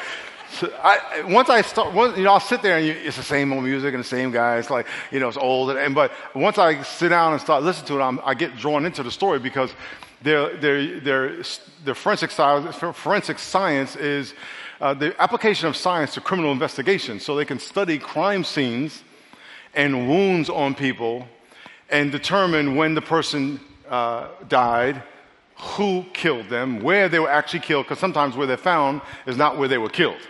So 0.50 0.72
I, 0.82 1.25
once 1.28 1.50
I 1.50 1.60
start, 1.60 1.92
once, 1.92 2.16
you 2.16 2.25
know, 2.25 2.32
I'll 2.32 2.40
sit 2.40 2.62
there 2.62 2.78
and 2.78 2.86
you, 2.86 2.92
it's 2.92 3.19
the 3.19 3.22
same 3.22 3.52
old 3.52 3.64
music 3.64 3.92
and 3.92 4.02
the 4.02 4.08
same 4.08 4.30
guy. 4.30 4.56
It's 4.56 4.70
like, 4.70 4.86
you 5.12 5.20
know, 5.20 5.28
it's 5.28 5.36
old. 5.36 5.69
And, 5.69 5.78
and 5.78 5.94
but 5.94 6.10
once 6.34 6.56
I 6.56 6.82
sit 6.82 7.10
down 7.10 7.34
and 7.34 7.40
start 7.40 7.62
listening 7.62 7.86
to 7.88 8.00
it, 8.00 8.02
I'm, 8.02 8.19
i 8.25 8.32
get 8.32 8.56
drawn 8.56 8.86
into 8.86 9.02
the 9.02 9.10
story 9.10 9.38
because 9.38 9.70
their, 10.22 10.56
their, 10.56 11.00
their, 11.00 11.42
their 11.84 11.94
forensic, 11.94 12.30
science, 12.30 12.76
forensic 12.76 13.38
science 13.38 13.94
is 13.96 14.32
uh, 14.80 14.94
the 14.94 15.20
application 15.20 15.69
of 15.69 15.76
science 15.76 16.14
to 16.14 16.20
criminal 16.20 16.52
investigation. 16.52 17.20
So 17.20 17.36
they 17.36 17.44
can 17.44 17.58
study 17.58 17.98
crime 17.98 18.44
scenes 18.44 19.02
and 19.75 20.08
wounds 20.08 20.48
on 20.48 20.75
people 20.75 21.26
and 21.90 22.12
determine 22.12 22.76
when 22.76 22.94
the 22.94 23.02
person 23.02 23.60
uh, 23.88 24.28
died, 24.48 25.02
who 25.56 26.04
killed 26.12 26.48
them, 26.48 26.80
where 26.80 27.08
they 27.08 27.19
were 27.19 27.30
actually 27.30 27.60
killed, 27.60 27.86
because 27.86 27.98
sometimes 27.98 28.36
where 28.36 28.46
they're 28.46 28.56
found 28.56 29.00
is 29.26 29.36
not 29.36 29.58
where 29.58 29.69
they 29.69 29.78
were 29.78 29.88
killed. 29.88 30.20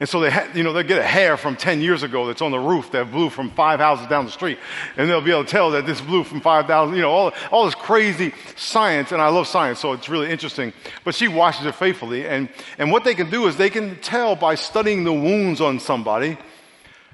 And 0.00 0.08
so 0.08 0.18
they, 0.20 0.30
ha- 0.30 0.48
you 0.54 0.62
know, 0.62 0.72
they 0.72 0.82
get 0.82 0.98
a 0.98 1.06
hair 1.06 1.36
from 1.36 1.56
10 1.56 1.82
years 1.82 2.02
ago 2.02 2.26
that's 2.26 2.40
on 2.40 2.50
the 2.50 2.58
roof 2.58 2.90
that 2.92 3.10
blew 3.10 3.28
from 3.28 3.50
five 3.50 3.80
houses 3.80 4.06
down 4.06 4.24
the 4.24 4.30
street. 4.30 4.58
And 4.96 5.10
they'll 5.10 5.20
be 5.20 5.30
able 5.30 5.44
to 5.44 5.50
tell 5.50 5.72
that 5.72 5.84
this 5.84 6.00
blew 6.00 6.24
from 6.24 6.40
5,000, 6.40 6.94
you 6.94 7.02
know, 7.02 7.10
all, 7.10 7.32
all 7.52 7.66
this 7.66 7.74
crazy 7.74 8.32
science. 8.56 9.12
And 9.12 9.20
I 9.20 9.28
love 9.28 9.46
science, 9.46 9.78
so 9.78 9.92
it's 9.92 10.08
really 10.08 10.30
interesting. 10.30 10.72
But 11.04 11.14
she 11.14 11.28
watches 11.28 11.66
it 11.66 11.74
faithfully. 11.74 12.26
And, 12.26 12.48
and 12.78 12.90
what 12.90 13.04
they 13.04 13.14
can 13.14 13.28
do 13.28 13.46
is 13.46 13.58
they 13.58 13.68
can 13.68 14.00
tell 14.00 14.36
by 14.36 14.54
studying 14.54 15.04
the 15.04 15.12
wounds 15.12 15.60
on 15.60 15.78
somebody 15.78 16.38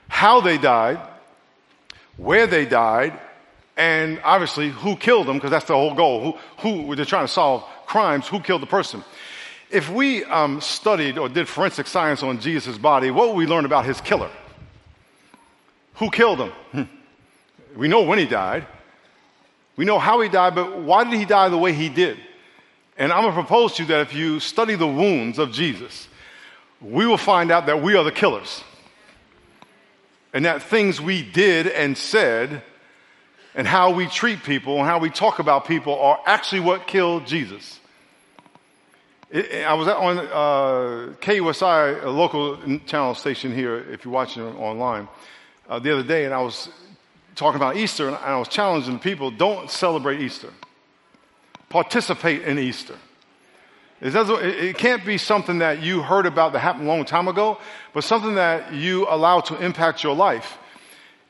how 0.07 0.41
they 0.41 0.57
died, 0.57 1.01
where 2.17 2.47
they 2.47 2.67
died, 2.67 3.19
and 3.77 4.21
obviously 4.23 4.71
who 4.71 4.95
killed 4.95 5.27
them, 5.27 5.39
because 5.39 5.51
that's 5.51 5.67
the 5.67 5.75
whole 5.75 5.95
goal. 5.95 6.39
Who, 6.61 6.83
who, 6.83 6.95
they're 6.95 7.05
trying 7.05 7.27
to 7.27 7.33
solve 7.33 7.65
crimes, 7.87 8.29
who 8.29 8.39
killed 8.39 8.63
the 8.63 8.67
person. 8.67 9.03
If 9.71 9.91
we 9.91 10.25
um, 10.25 10.61
studied 10.61 11.19
or 11.19 11.29
did 11.29 11.49
forensic 11.49 11.87
science 11.87 12.23
on 12.23 12.41
Jesus' 12.41 12.79
body, 12.79 13.11
what 13.11 13.29
would 13.29 13.37
we 13.37 13.47
learn 13.47 13.65
about 13.65 13.85
his 13.85 14.01
killer? 14.01 14.31
Who 15.95 16.11
killed 16.11 16.39
him? 16.39 16.51
Hmm. 16.73 16.83
We 17.75 17.89
know 17.89 18.03
when 18.03 18.19
he 18.19 18.27
died. 18.27 18.67
We 19.77 19.85
know 19.85 19.99
how 19.99 20.21
he 20.21 20.29
died, 20.29 20.55
but 20.55 20.79
why 20.79 21.05
did 21.05 21.15
he 21.15 21.25
die 21.25 21.49
the 21.49 21.59
way 21.59 21.73
he 21.73 21.89
did? 21.89 22.19
And 22.97 23.13
I'm 23.13 23.23
going 23.23 23.35
to 23.35 23.41
propose 23.41 23.75
to 23.75 23.83
you 23.83 23.89
that 23.89 24.01
if 24.01 24.15
you 24.15 24.41
study 24.41 24.75
the 24.75 24.87
wounds 24.87 25.39
of 25.39 25.53
Jesus, 25.53 26.09
we 26.81 27.07
will 27.07 27.19
find 27.19 27.51
out 27.51 27.67
that 27.67 27.83
we 27.83 27.95
are 27.95 28.05
the 28.05 28.13
killers. 28.13 28.63
And 30.33 30.45
that 30.45 30.63
things 30.63 31.01
we 31.01 31.23
did 31.23 31.67
and 31.67 31.97
said 31.97 32.63
and 33.55 33.67
how 33.67 33.91
we 33.91 34.07
treat 34.07 34.43
people 34.43 34.79
and 34.79 34.87
how 34.87 34.99
we 34.99 35.11
talk 35.11 35.39
about 35.39 35.67
people 35.67 35.99
are 35.99 36.21
actually 36.27 36.61
what 36.61 36.87
killed 36.87 37.27
Jesus. 37.27 37.81
I 39.35 39.75
was 39.75 39.89
on 39.89 40.19
uh, 40.19 41.15
KUSI, 41.21 42.05
a 42.05 42.11
local 42.11 42.59
channel 42.87 43.13
station 43.15 43.53
here, 43.53 43.79
if 43.93 44.05
you're 44.05 44.15
watching 44.15 44.45
online, 44.45 45.09
uh, 45.69 45.81
the 45.81 45.93
other 45.93 46.05
day, 46.05 46.27
and 46.27 46.33
I 46.33 46.41
was 46.41 46.69
talking 47.35 47.57
about 47.57 47.77
Easter, 47.77 48.07
and 48.07 48.17
I 48.17 48.39
was 48.39 48.47
challenging 48.47 49.01
people 49.01 49.33
don't 49.33 49.69
celebrate 49.69 50.21
Easter, 50.21 50.53
participate 51.69 52.43
in 52.43 52.57
Easter. 52.61 52.97
It, 54.01 54.15
it 54.15 54.79
can't 54.79 55.05
be 55.05 55.19
something 55.19 55.59
that 55.59 55.83
you 55.83 56.03
heard 56.03 56.27
about 56.27 56.53
that 56.53 56.61
happened 56.61 56.85
a 56.85 56.89
long 56.89 57.05
time 57.05 57.27
ago, 57.27 57.59
but 57.95 58.05
something 58.05 58.37
that 58.37 58.75
you 58.75 59.09
allow 59.09 59.41
to 59.41 59.57
impact 59.61 60.05
your 60.05 60.15
life. 60.15 60.57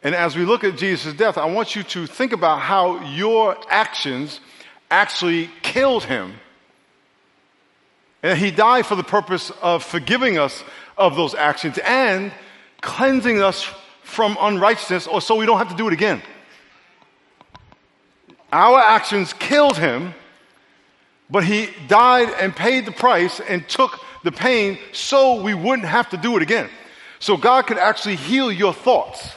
And 0.02 0.14
as 0.14 0.36
we 0.36 0.44
look 0.44 0.64
at 0.64 0.76
Jesus' 0.76 1.14
death, 1.14 1.38
I 1.38 1.46
want 1.46 1.74
you 1.74 1.82
to 1.84 2.06
think 2.06 2.32
about 2.32 2.60
how 2.60 3.02
your 3.06 3.56
actions 3.70 4.40
actually 4.90 5.48
killed 5.62 6.04
him 6.04 6.34
and 8.22 8.38
he 8.38 8.50
died 8.50 8.86
for 8.86 8.94
the 8.94 9.04
purpose 9.04 9.50
of 9.62 9.84
forgiving 9.84 10.38
us 10.38 10.64
of 10.96 11.16
those 11.16 11.34
actions 11.34 11.78
and 11.78 12.32
cleansing 12.80 13.42
us 13.42 13.68
from 14.02 14.36
unrighteousness 14.40 15.06
or 15.06 15.20
so 15.20 15.36
we 15.36 15.46
don't 15.46 15.58
have 15.58 15.70
to 15.70 15.76
do 15.76 15.86
it 15.88 15.92
again. 15.92 16.22
Our 18.52 18.78
actions 18.78 19.32
killed 19.32 19.76
him, 19.76 20.14
but 21.28 21.44
he 21.44 21.68
died 21.88 22.30
and 22.38 22.54
paid 22.54 22.86
the 22.86 22.92
price 22.92 23.40
and 23.40 23.68
took 23.68 23.98
the 24.22 24.32
pain 24.32 24.78
so 24.92 25.42
we 25.42 25.54
wouldn't 25.54 25.88
have 25.88 26.08
to 26.10 26.16
do 26.16 26.36
it 26.36 26.42
again. 26.42 26.70
So 27.18 27.36
God 27.36 27.66
can 27.66 27.78
actually 27.78 28.16
heal 28.16 28.50
your 28.52 28.72
thoughts. 28.72 29.34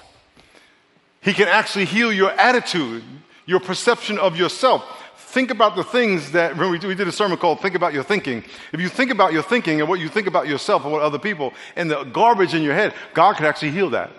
He 1.22 1.34
can 1.34 1.48
actually 1.48 1.86
heal 1.86 2.14
your 2.14 2.32
attitude, 2.32 3.04
your 3.46 3.60
perception 3.60 4.20
of 4.20 4.38
yourself 4.38 4.84
think 5.30 5.52
about 5.52 5.76
the 5.76 5.84
things 5.84 6.32
that, 6.32 6.58
when 6.58 6.72
we 6.72 6.80
did 6.80 7.08
a 7.08 7.12
sermon 7.12 7.38
called 7.38 7.62
Think 7.62 7.76
About 7.76 7.94
Your 7.94 8.04
Thinking. 8.04 8.44
If 8.74 8.82
you 8.82 8.90
think 8.90 9.12
about 9.12 9.32
your 9.32 9.44
thinking 9.44 9.80
and 9.80 9.88
what 9.88 10.00
you 10.00 10.10
think 10.10 10.26
about 10.26 10.48
yourself 10.48 10.84
and 10.84 10.92
what 10.92 11.04
other 11.04 11.20
people 11.20 11.54
and 11.76 11.90
the 11.90 12.04
garbage 12.06 12.56
in 12.56 12.64
your 12.64 12.74
head, 12.74 12.94
God 13.14 13.36
can 13.36 13.46
actually 13.46 13.72
heal 13.72 13.92
that. 13.92 14.12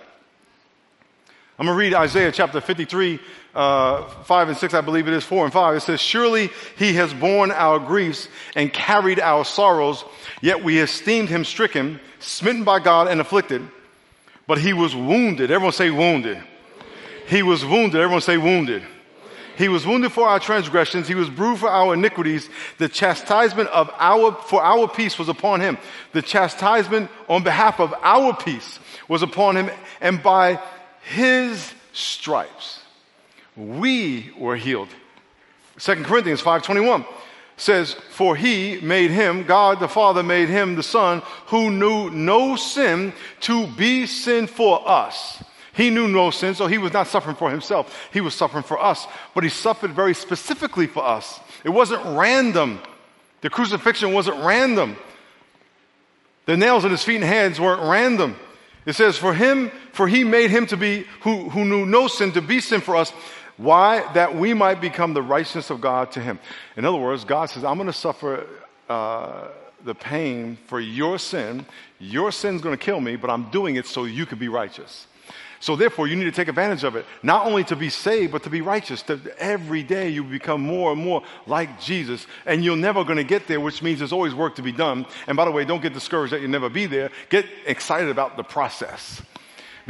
I'm 1.59 1.67
going 1.67 1.77
to 1.77 1.79
read 1.79 1.95
Isaiah 1.95 2.31
chapter 2.31 2.61
53, 2.61 3.19
uh, 3.55 4.05
5 4.23 4.49
and 4.49 4.57
6, 4.57 4.73
I 4.73 4.81
believe 4.81 5.09
it 5.09 5.15
is, 5.15 5.25
4 5.25 5.45
and 5.45 5.53
5. 5.53 5.77
It 5.77 5.81
says, 5.81 6.01
Surely 6.01 6.49
he 6.79 6.95
has 6.95 7.13
borne 7.13 7.51
our 7.51 7.81
griefs 7.81 8.29
and 8.55 8.73
carried 8.73 9.19
our 9.19 9.45
sorrows, 9.45 10.05
yet 10.41 10.63
we 10.63 10.79
esteemed 10.79 11.29
him 11.29 11.45
stricken, 11.45 11.99
smitten 12.21 12.63
by 12.63 12.79
God, 12.79 13.09
and 13.09 13.21
afflicted. 13.21 13.69
But 14.47 14.59
he 14.59 14.73
was 14.73 14.95
wounded. 14.95 15.51
Everyone 15.51 15.73
say 15.73 15.91
wounded. 15.91 16.41
He 17.27 17.43
was 17.43 17.65
wounded. 17.65 18.01
Everyone 18.01 18.23
say 18.23 18.37
wounded. 18.37 18.85
He 19.61 19.69
was 19.69 19.87
wounded 19.87 20.11
for 20.11 20.27
our 20.27 20.41
transgressions. 20.41 21.07
He 21.07 21.15
was 21.15 21.29
bruised 21.29 21.61
for 21.61 21.69
our 21.69 21.93
iniquities. 21.93 22.49
The 22.79 22.89
chastisement 22.89 23.69
of 23.69 23.91
our, 23.99 24.33
for 24.33 24.63
our 24.63 24.89
peace 24.89 25.19
was 25.19 25.29
upon 25.29 25.61
him. 25.61 25.77
The 26.13 26.23
chastisement 26.23 27.11
on 27.29 27.43
behalf 27.43 27.79
of 27.79 27.93
our 28.03 28.35
peace 28.35 28.79
was 29.07 29.21
upon 29.21 29.59
him. 29.59 29.71
And 30.01 30.23
by 30.23 30.59
his 31.03 31.75
stripes, 31.93 32.81
we 33.55 34.33
were 34.39 34.57
healed. 34.57 34.89
2 35.79 36.05
Corinthians 36.05 36.41
5.21 36.41 37.05
says, 37.59 37.93
For 37.93 38.37
he 38.37 38.81
made 38.81 39.11
him, 39.11 39.45
God 39.45 39.79
the 39.79 39.89
Father 39.89 40.23
made 40.23 40.49
him 40.49 40.75
the 40.75 40.83
Son, 40.83 41.21
who 41.49 41.71
knew 41.71 42.09
no 42.09 42.57
sin 42.57 43.13
to 43.41 43.67
be 43.67 44.07
sin 44.07 44.47
for 44.47 44.89
us 44.89 45.43
He 45.73 45.91
knew 45.91 46.09
no 46.09 46.31
sin, 46.31 46.55
so 46.55 46.67
he 46.67 46.79
was 46.79 46.93
not 46.93 47.07
suffering 47.07 47.37
for 47.37 47.51
himself. 47.51 48.09
He 48.13 48.21
was 48.21 48.35
suffering 48.35 48.65
for 48.65 48.83
us. 48.83 49.07
But 49.35 49.45
he 49.45 49.51
suffered 49.51 49.93
very 49.93 50.15
specifically 50.15 50.87
for 50.87 51.05
us. 51.05 51.41
It 51.65 51.71
wasn't 51.71 52.05
random. 52.19 52.81
The 53.41 53.51
crucifixion 53.51 54.13
wasn't 54.13 54.45
random. 54.45 54.97
The 56.47 56.57
nails 56.57 56.85
in 56.85 56.91
his 56.91 57.05
feet 57.05 57.17
and 57.17 57.25
hands 57.25 57.61
weren't 57.61 57.83
random. 57.83 58.37
It 58.87 58.95
says, 58.95 59.17
For 59.17 59.33
him, 59.33 59.71
for 59.93 60.09
he 60.09 60.25
made 60.25 60.51
him 60.51 60.67
to 60.67 60.77
be, 60.77 61.07
who, 61.23 61.49
who 61.51 61.65
knew 61.65 61.87
no 61.87 62.09
sin, 62.09 62.33
to 62.33 62.43
be 62.43 62.61
sin 62.61 62.81
for 62.81 62.97
us. 62.97 63.13
Why? 63.57 64.11
That 64.15 64.35
we 64.35 64.55
might 64.55 64.81
become 64.81 65.15
the 65.15 65.23
righteousness 65.23 65.71
of 65.71 65.81
God 65.81 66.13
to 66.13 66.21
him. 66.21 66.39
In 66.77 66.85
other 66.85 66.99
words, 66.99 67.25
God 67.25 67.51
says, 67.51 67.63
I'm 67.63 67.77
going 67.77 67.87
to 67.87 67.93
suffer 67.93 68.47
uh, 68.89 69.49
the 69.85 69.95
pain 69.95 70.57
for 70.67 70.81
your 70.81 71.19
sin. 71.19 71.67
Your 71.99 72.33
sin's 72.33 72.63
going 72.63 72.77
to 72.77 72.83
kill 72.83 73.01
me, 73.01 73.17
but 73.17 73.31
I'm 73.31 73.51
doing 73.51 73.77
it 73.77 73.87
so 73.87 74.05
you 74.05 74.27
can 74.27 74.39
be 74.39 74.49
righteous. 74.49 75.07
So 75.61 75.77
therefore, 75.77 76.07
you 76.07 76.17
need 76.17 76.25
to 76.25 76.33
take 76.33 76.49
advantage 76.49 76.85
of 76.85 76.97
it, 76.97 77.05
not 77.23 77.47
only 77.47 77.65
to 77.65 77.77
be 77.77 77.91
saved, 77.91 78.33
but 78.33 78.43
to 78.45 78.51
be 78.51 78.63
righteous. 78.63 79.03
That 79.03 79.27
every 79.39 79.83
day 79.83 80.09
you 80.09 80.25
become 80.25 80.63
more 80.63 80.93
and 80.93 81.01
more 81.01 81.23
like 81.47 81.79
Jesus, 81.79 82.27
and 82.47 82.65
you're 82.65 82.77
never 82.77 83.05
going 83.05 83.19
to 83.19 83.25
get 83.25 83.47
there, 83.47 83.61
which 83.61 83.83
means 83.83 83.99
there's 83.99 84.13
always 84.13 84.35
work 84.35 84.57
to 84.57 84.63
be 84.63 84.73
done. 84.73 85.07
And 85.27 85.37
by 85.37 85.45
the 85.45 85.51
way, 85.51 85.67
don't 85.67 85.83
get 85.83 85.93
discouraged 85.93 86.33
that 86.33 86.41
you'll 86.41 86.51
never 86.51 86.71
be 86.71 86.87
there. 86.87 87.11
Get 87.29 87.45
excited 87.67 88.09
about 88.09 88.37
the 88.37 88.43
process 88.43 89.23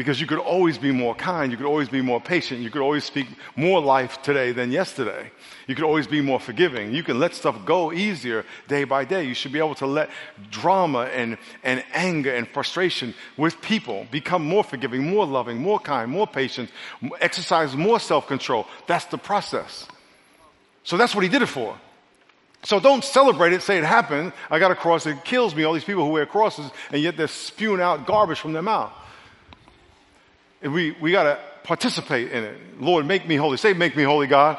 because 0.00 0.18
you 0.18 0.26
could 0.26 0.38
always 0.38 0.78
be 0.78 0.92
more 0.92 1.14
kind, 1.14 1.52
you 1.52 1.58
could 1.58 1.66
always 1.66 1.90
be 1.90 2.00
more 2.00 2.22
patient, 2.22 2.62
you 2.62 2.70
could 2.70 2.80
always 2.80 3.04
speak 3.04 3.26
more 3.54 3.82
life 3.82 4.22
today 4.22 4.50
than 4.50 4.72
yesterday. 4.72 5.30
You 5.66 5.74
could 5.74 5.84
always 5.84 6.06
be 6.06 6.22
more 6.22 6.40
forgiving. 6.40 6.94
You 6.94 7.02
can 7.02 7.18
let 7.18 7.34
stuff 7.34 7.66
go 7.66 7.92
easier 7.92 8.46
day 8.66 8.84
by 8.84 9.04
day. 9.04 9.24
You 9.24 9.34
should 9.34 9.52
be 9.52 9.58
able 9.58 9.74
to 9.74 9.86
let 9.86 10.08
drama 10.50 11.00
and, 11.00 11.36
and 11.62 11.84
anger 11.92 12.34
and 12.34 12.48
frustration 12.48 13.12
with 13.36 13.60
people 13.60 14.06
become 14.10 14.42
more 14.42 14.64
forgiving, 14.64 15.06
more 15.06 15.26
loving, 15.26 15.58
more 15.58 15.78
kind, 15.78 16.10
more 16.10 16.26
patient, 16.26 16.70
exercise 17.20 17.76
more 17.76 18.00
self 18.00 18.26
control. 18.26 18.66
That's 18.86 19.04
the 19.04 19.18
process. 19.18 19.86
So 20.82 20.96
that's 20.96 21.14
what 21.14 21.24
he 21.24 21.28
did 21.28 21.42
it 21.42 21.50
for. 21.50 21.78
So 22.62 22.80
don't 22.80 23.04
celebrate 23.04 23.52
it, 23.52 23.60
say 23.60 23.76
it 23.76 23.84
happened. 23.84 24.32
I 24.50 24.58
got 24.58 24.70
a 24.70 24.74
cross, 24.74 25.04
it 25.04 25.24
kills 25.24 25.54
me. 25.54 25.64
All 25.64 25.74
these 25.74 25.84
people 25.84 26.06
who 26.06 26.12
wear 26.12 26.24
crosses, 26.24 26.70
and 26.90 27.02
yet 27.02 27.18
they're 27.18 27.28
spewing 27.28 27.82
out 27.82 28.06
garbage 28.06 28.40
from 28.40 28.54
their 28.54 28.62
mouth. 28.62 28.94
And 30.62 30.72
we, 30.72 30.92
we 30.92 31.12
got 31.12 31.24
to 31.24 31.38
participate 31.62 32.32
in 32.32 32.44
it. 32.44 32.80
Lord, 32.80 33.06
make 33.06 33.26
me 33.26 33.36
holy. 33.36 33.56
Say, 33.56 33.72
make 33.72 33.96
me 33.96 34.02
holy, 34.02 34.26
God. 34.26 34.58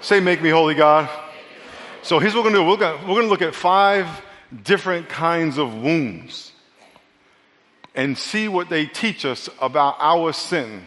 Say, 0.00 0.20
make 0.20 0.42
me 0.42 0.50
holy, 0.50 0.74
God. 0.74 1.08
So 2.02 2.18
here's 2.18 2.34
what 2.34 2.44
we're 2.44 2.52
going 2.52 2.66
to 2.66 2.70
do. 2.76 2.84
We're 2.84 2.96
going 2.98 3.14
we're 3.14 3.22
to 3.22 3.28
look 3.28 3.42
at 3.42 3.54
five 3.54 4.06
different 4.62 5.08
kinds 5.08 5.58
of 5.58 5.74
wounds 5.74 6.52
and 7.94 8.18
see 8.18 8.48
what 8.48 8.68
they 8.68 8.86
teach 8.86 9.24
us 9.24 9.48
about 9.60 9.96
our 9.98 10.32
sin. 10.32 10.86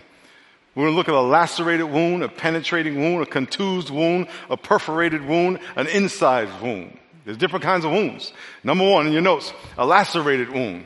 We're 0.76 0.84
going 0.84 0.94
to 0.94 0.98
look 0.98 1.10
at 1.10 1.16
a 1.16 1.22
lacerated 1.22 1.88
wound, 1.88 2.24
a 2.24 2.30
penetrating 2.30 3.00
wound, 3.00 3.24
a 3.24 3.26
contused 3.26 3.90
wound, 3.90 4.28
a 4.50 4.58
perforated 4.58 5.26
wound, 5.26 5.60
an 5.76 5.88
incised 5.88 6.62
wound. 6.62 7.00
There's 7.26 7.38
different 7.38 7.64
kinds 7.64 7.84
of 7.84 7.92
wounds. 7.92 8.32
Number 8.64 8.88
one 8.88 9.08
in 9.08 9.14
your 9.14 9.22
notes, 9.22 9.54
a 9.78 9.86
lacerated 9.86 10.50
wound. 10.50 10.86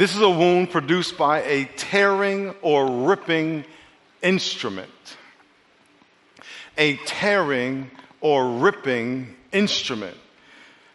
This 0.00 0.16
is 0.16 0.22
a 0.22 0.30
wound 0.30 0.70
produced 0.70 1.18
by 1.18 1.42
a 1.42 1.66
tearing 1.76 2.54
or 2.62 3.06
ripping 3.06 3.66
instrument. 4.22 4.88
A 6.78 6.96
tearing 7.04 7.90
or 8.22 8.50
ripping 8.50 9.36
instrument. 9.52 10.16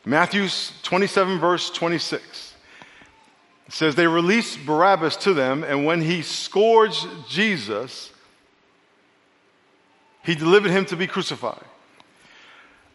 Matthew 0.06 0.48
27, 0.82 1.38
verse 1.38 1.70
26 1.70 2.56
says, 3.70 3.94
They 3.94 4.08
released 4.08 4.66
Barabbas 4.66 5.18
to 5.18 5.36
them, 5.36 5.64
and 5.64 5.86
when 5.86 6.02
he 6.02 6.24
scourged 6.24 7.06
Jesus, 7.30 8.12
he 10.24 10.34
delivered 10.34 10.72
him 10.72 10.86
to 10.86 10.96
be 10.96 11.06
crucified. 11.06 11.64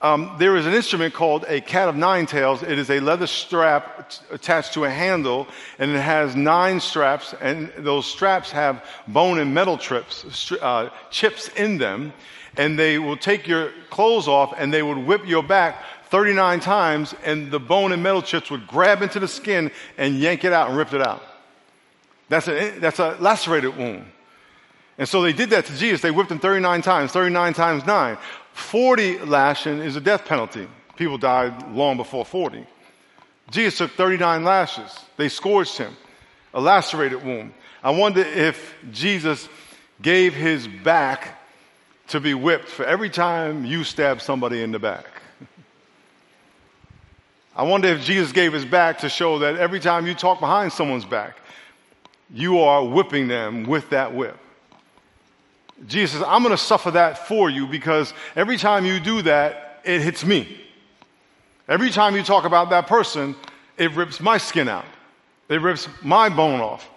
Um, 0.02 0.34
there 0.38 0.56
is 0.56 0.66
an 0.66 0.72
instrument 0.72 1.12
called 1.12 1.44
a 1.46 1.60
cat 1.60 1.88
of 1.88 1.94
nine 1.94 2.24
tails. 2.24 2.62
It 2.62 2.78
is 2.78 2.88
a 2.88 3.00
leather 3.00 3.26
strap 3.26 4.10
attached 4.30 4.72
to 4.74 4.84
a 4.84 4.90
handle, 4.90 5.46
and 5.78 5.90
it 5.90 6.00
has 6.00 6.34
nine 6.34 6.80
straps, 6.80 7.34
and 7.40 7.70
those 7.76 8.06
straps 8.06 8.50
have 8.50 8.82
bone 9.08 9.38
and 9.38 9.52
metal 9.52 9.76
trips, 9.76 10.52
uh, 10.52 10.88
chips 11.10 11.48
in 11.48 11.76
them, 11.76 12.14
and 12.56 12.78
they 12.78 12.98
will 12.98 13.16
take 13.16 13.46
your 13.46 13.72
clothes 13.90 14.26
off 14.26 14.54
and 14.56 14.72
they 14.72 14.82
would 14.82 14.98
whip 14.98 15.26
your 15.26 15.42
back 15.42 15.84
39 16.08 16.58
times, 16.60 17.14
and 17.24 17.50
the 17.50 17.60
bone 17.60 17.92
and 17.92 18.02
metal 18.02 18.22
chips 18.22 18.50
would 18.50 18.66
grab 18.66 19.02
into 19.02 19.20
the 19.20 19.28
skin 19.28 19.70
and 19.96 20.18
yank 20.18 20.44
it 20.44 20.52
out 20.52 20.68
and 20.68 20.76
rip 20.76 20.92
it 20.92 21.00
out. 21.00 21.22
That's 22.28 22.48
a, 22.48 22.70
that's 22.78 22.98
a 22.98 23.16
lacerated 23.20 23.76
wound. 23.76 24.06
And 24.98 25.08
so 25.08 25.22
they 25.22 25.32
did 25.32 25.50
that 25.50 25.64
to 25.66 25.76
Jesus. 25.76 26.00
They 26.00 26.10
whipped 26.10 26.30
him 26.30 26.40
39 26.40 26.82
times, 26.82 27.12
39 27.12 27.54
times 27.54 27.86
9. 27.86 28.18
40 28.52 29.20
lashing 29.20 29.78
is 29.78 29.96
a 29.96 30.00
death 30.00 30.24
penalty. 30.24 30.68
People 30.96 31.18
died 31.18 31.72
long 31.72 31.96
before 31.96 32.24
40. 32.24 32.66
Jesus 33.50 33.78
took 33.78 33.90
39 33.92 34.44
lashes. 34.44 34.98
They 35.16 35.28
scourged 35.28 35.76
him, 35.78 35.96
a 36.54 36.60
lacerated 36.60 37.24
wound. 37.24 37.52
I 37.82 37.90
wonder 37.90 38.20
if 38.20 38.74
Jesus 38.92 39.48
gave 40.02 40.34
his 40.34 40.68
back 40.68 41.40
to 42.08 42.20
be 42.20 42.34
whipped 42.34 42.68
for 42.68 42.84
every 42.84 43.10
time 43.10 43.64
you 43.64 43.84
stab 43.84 44.20
somebody 44.20 44.62
in 44.62 44.72
the 44.72 44.78
back. 44.78 45.06
I 47.56 47.62
wonder 47.64 47.88
if 47.88 48.02
Jesus 48.02 48.32
gave 48.32 48.52
his 48.52 48.64
back 48.64 48.98
to 48.98 49.08
show 49.08 49.40
that 49.40 49.56
every 49.56 49.80
time 49.80 50.06
you 50.06 50.14
talk 50.14 50.40
behind 50.40 50.72
someone's 50.72 51.04
back, 51.04 51.36
you 52.32 52.60
are 52.60 52.84
whipping 52.84 53.28
them 53.28 53.64
with 53.64 53.90
that 53.90 54.14
whip. 54.14 54.36
Jesus 55.86 56.12
says, 56.18 56.22
I'm 56.26 56.42
going 56.42 56.54
to 56.54 56.62
suffer 56.62 56.90
that 56.92 57.26
for 57.26 57.48
you 57.48 57.66
because 57.66 58.12
every 58.36 58.56
time 58.56 58.84
you 58.84 59.00
do 59.00 59.22
that, 59.22 59.80
it 59.84 60.02
hits 60.02 60.24
me. 60.24 60.60
Every 61.68 61.90
time 61.90 62.16
you 62.16 62.22
talk 62.22 62.44
about 62.44 62.70
that 62.70 62.86
person, 62.86 63.34
it 63.78 63.92
rips 63.92 64.20
my 64.20 64.38
skin 64.38 64.68
out. 64.68 64.84
It 65.48 65.60
rips 65.60 65.88
my 66.02 66.28
bone 66.28 66.60
off. 66.60 66.88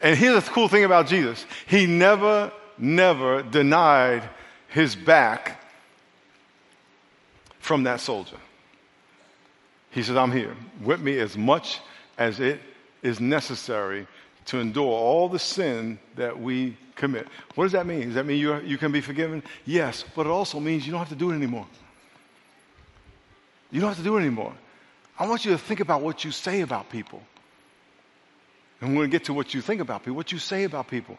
And 0.00 0.16
here's 0.16 0.44
the 0.44 0.50
cool 0.50 0.68
thing 0.68 0.84
about 0.84 1.06
Jesus 1.06 1.44
He 1.66 1.86
never, 1.86 2.52
never 2.78 3.42
denied 3.42 4.28
his 4.68 4.94
back 4.94 5.60
from 7.60 7.84
that 7.84 8.00
soldier. 8.00 8.36
He 9.90 10.02
says, 10.02 10.16
I'm 10.16 10.32
here. 10.32 10.56
Whip 10.80 11.00
me 11.00 11.18
as 11.18 11.38
much 11.38 11.80
as 12.18 12.40
it 12.40 12.60
is 13.02 13.20
necessary 13.20 14.06
to 14.46 14.58
endure 14.58 14.90
all 14.90 15.28
the 15.28 15.38
sin 15.38 15.98
that 16.16 16.38
we 16.38 16.76
commit. 16.94 17.26
What 17.54 17.64
does 17.64 17.72
that 17.72 17.86
mean? 17.86 18.06
Does 18.06 18.14
that 18.14 18.26
mean 18.26 18.38
you, 18.38 18.60
you 18.60 18.78
can 18.78 18.92
be 18.92 19.00
forgiven? 19.00 19.42
Yes, 19.64 20.04
but 20.14 20.26
it 20.26 20.30
also 20.30 20.60
means 20.60 20.86
you 20.86 20.92
don't 20.92 21.00
have 21.00 21.08
to 21.08 21.14
do 21.14 21.30
it 21.30 21.34
anymore. 21.34 21.66
You 23.70 23.80
don't 23.80 23.88
have 23.88 23.98
to 23.98 24.04
do 24.04 24.16
it 24.16 24.20
anymore. 24.20 24.52
I 25.18 25.28
want 25.28 25.44
you 25.44 25.52
to 25.52 25.58
think 25.58 25.80
about 25.80 26.02
what 26.02 26.24
you 26.24 26.30
say 26.30 26.60
about 26.60 26.90
people. 26.90 27.22
And 28.80 28.90
we're 28.90 29.02
going 29.02 29.10
to 29.10 29.18
get 29.18 29.24
to 29.26 29.34
what 29.34 29.54
you 29.54 29.60
think 29.60 29.80
about 29.80 30.02
people, 30.02 30.16
what 30.16 30.32
you 30.32 30.38
say 30.38 30.64
about 30.64 30.88
people. 30.88 31.16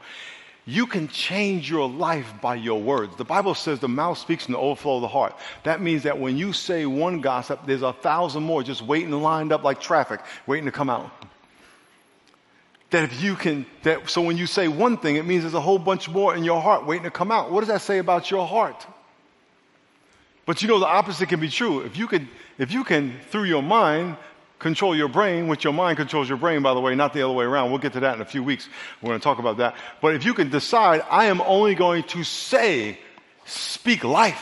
You 0.66 0.88
can 0.88 1.08
change 1.08 1.70
your 1.70 1.88
life 1.88 2.34
by 2.42 2.56
your 2.56 2.82
words. 2.82 3.16
The 3.18 3.24
Bible 3.24 3.54
says 3.54 3.80
the 3.80 3.88
mouth 3.88 4.18
speaks 4.18 4.48
in 4.48 4.54
the 4.54 4.58
overflow 4.58 4.96
of 4.96 5.02
the 5.02 5.08
heart. 5.08 5.36
That 5.64 5.80
means 5.80 6.04
that 6.04 6.20
when 6.20 6.38
you 6.38 6.54
say 6.54 6.86
one 6.86 7.22
gossip, 7.22 7.62
there's 7.68 7.84
a 7.84 7.94
thousand 7.94 8.44
more 8.44 8.64
just 8.64 8.82
waiting 8.82 9.12
lined 9.12 9.52
up 9.52 9.64
like 9.64 9.80
traffic, 9.80 10.22
waiting 10.48 10.66
to 10.66 10.72
come 10.72 10.90
out. 10.90 11.12
That 12.96 13.04
if 13.04 13.22
you 13.22 13.36
can, 13.36 13.66
that, 13.84 14.10
so 14.10 14.22
when 14.22 14.38
you 14.38 14.48
say 14.48 14.70
one 14.70 14.96
thing, 14.96 15.18
it 15.18 15.26
means 15.26 15.44
there's 15.44 15.54
a 15.54 15.60
whole 15.60 15.78
bunch 15.78 16.08
more 16.08 16.34
in 16.34 16.46
your 16.46 16.62
heart 16.62 16.86
waiting 16.86 17.04
to 17.04 17.12
come 17.12 17.30
out. 17.30 17.52
What 17.52 17.60
does 17.60 17.68
that 17.68 17.82
say 17.82 17.98
about 17.98 18.32
your 18.32 18.48
heart? 18.48 18.88
But 20.46 20.62
you 20.62 20.70
know, 20.70 20.80
the 20.80 20.88
opposite 20.88 21.28
can 21.28 21.42
be 21.42 21.50
true. 21.50 21.82
If 21.82 21.98
you 21.98 22.08
could, 22.08 22.26
if 22.58 22.72
you 22.72 22.86
can, 22.86 23.20
through 23.32 23.44
your 23.44 23.62
mind, 23.62 24.16
control 24.60 24.96
your 24.96 25.10
brain, 25.10 25.50
which 25.50 25.66
your 25.66 25.74
mind 25.74 25.98
controls 25.98 26.30
your 26.30 26.38
brain, 26.38 26.62
by 26.62 26.74
the 26.74 26.80
way, 26.80 26.96
not 26.96 27.12
the 27.12 27.22
other 27.22 27.34
way 27.34 27.44
around. 27.44 27.70
We'll 27.70 27.82
get 27.82 27.92
to 27.92 28.00
that 28.00 28.16
in 28.16 28.22
a 28.22 28.26
few 28.26 28.42
weeks. 28.42 28.70
We're 29.02 29.10
going 29.10 29.20
to 29.20 29.24
talk 29.26 29.40
about 29.40 29.58
that. 29.58 29.76
But 30.02 30.16
if 30.16 30.24
you 30.24 30.34
can 30.34 30.50
decide, 30.50 31.04
I 31.12 31.26
am 31.26 31.42
only 31.42 31.76
going 31.76 32.04
to 32.04 32.24
say, 32.24 32.98
speak 33.44 34.06
life. 34.06 34.42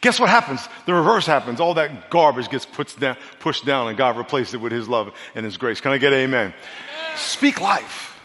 Guess 0.00 0.20
what 0.20 0.28
happens? 0.28 0.68
The 0.86 0.94
reverse 0.94 1.26
happens. 1.26 1.60
All 1.60 1.74
that 1.74 2.10
garbage 2.10 2.48
gets 2.48 2.66
down, 2.94 3.16
pushed 3.40 3.64
down 3.64 3.88
and 3.88 3.96
God 3.96 4.16
replaces 4.16 4.54
it 4.54 4.60
with 4.60 4.72
His 4.72 4.88
love 4.88 5.12
and 5.34 5.44
His 5.44 5.56
grace. 5.56 5.80
Can 5.80 5.92
I 5.92 5.98
get 5.98 6.12
amen? 6.12 6.52
amen? 6.52 6.54
Speak 7.16 7.60
life. 7.60 8.18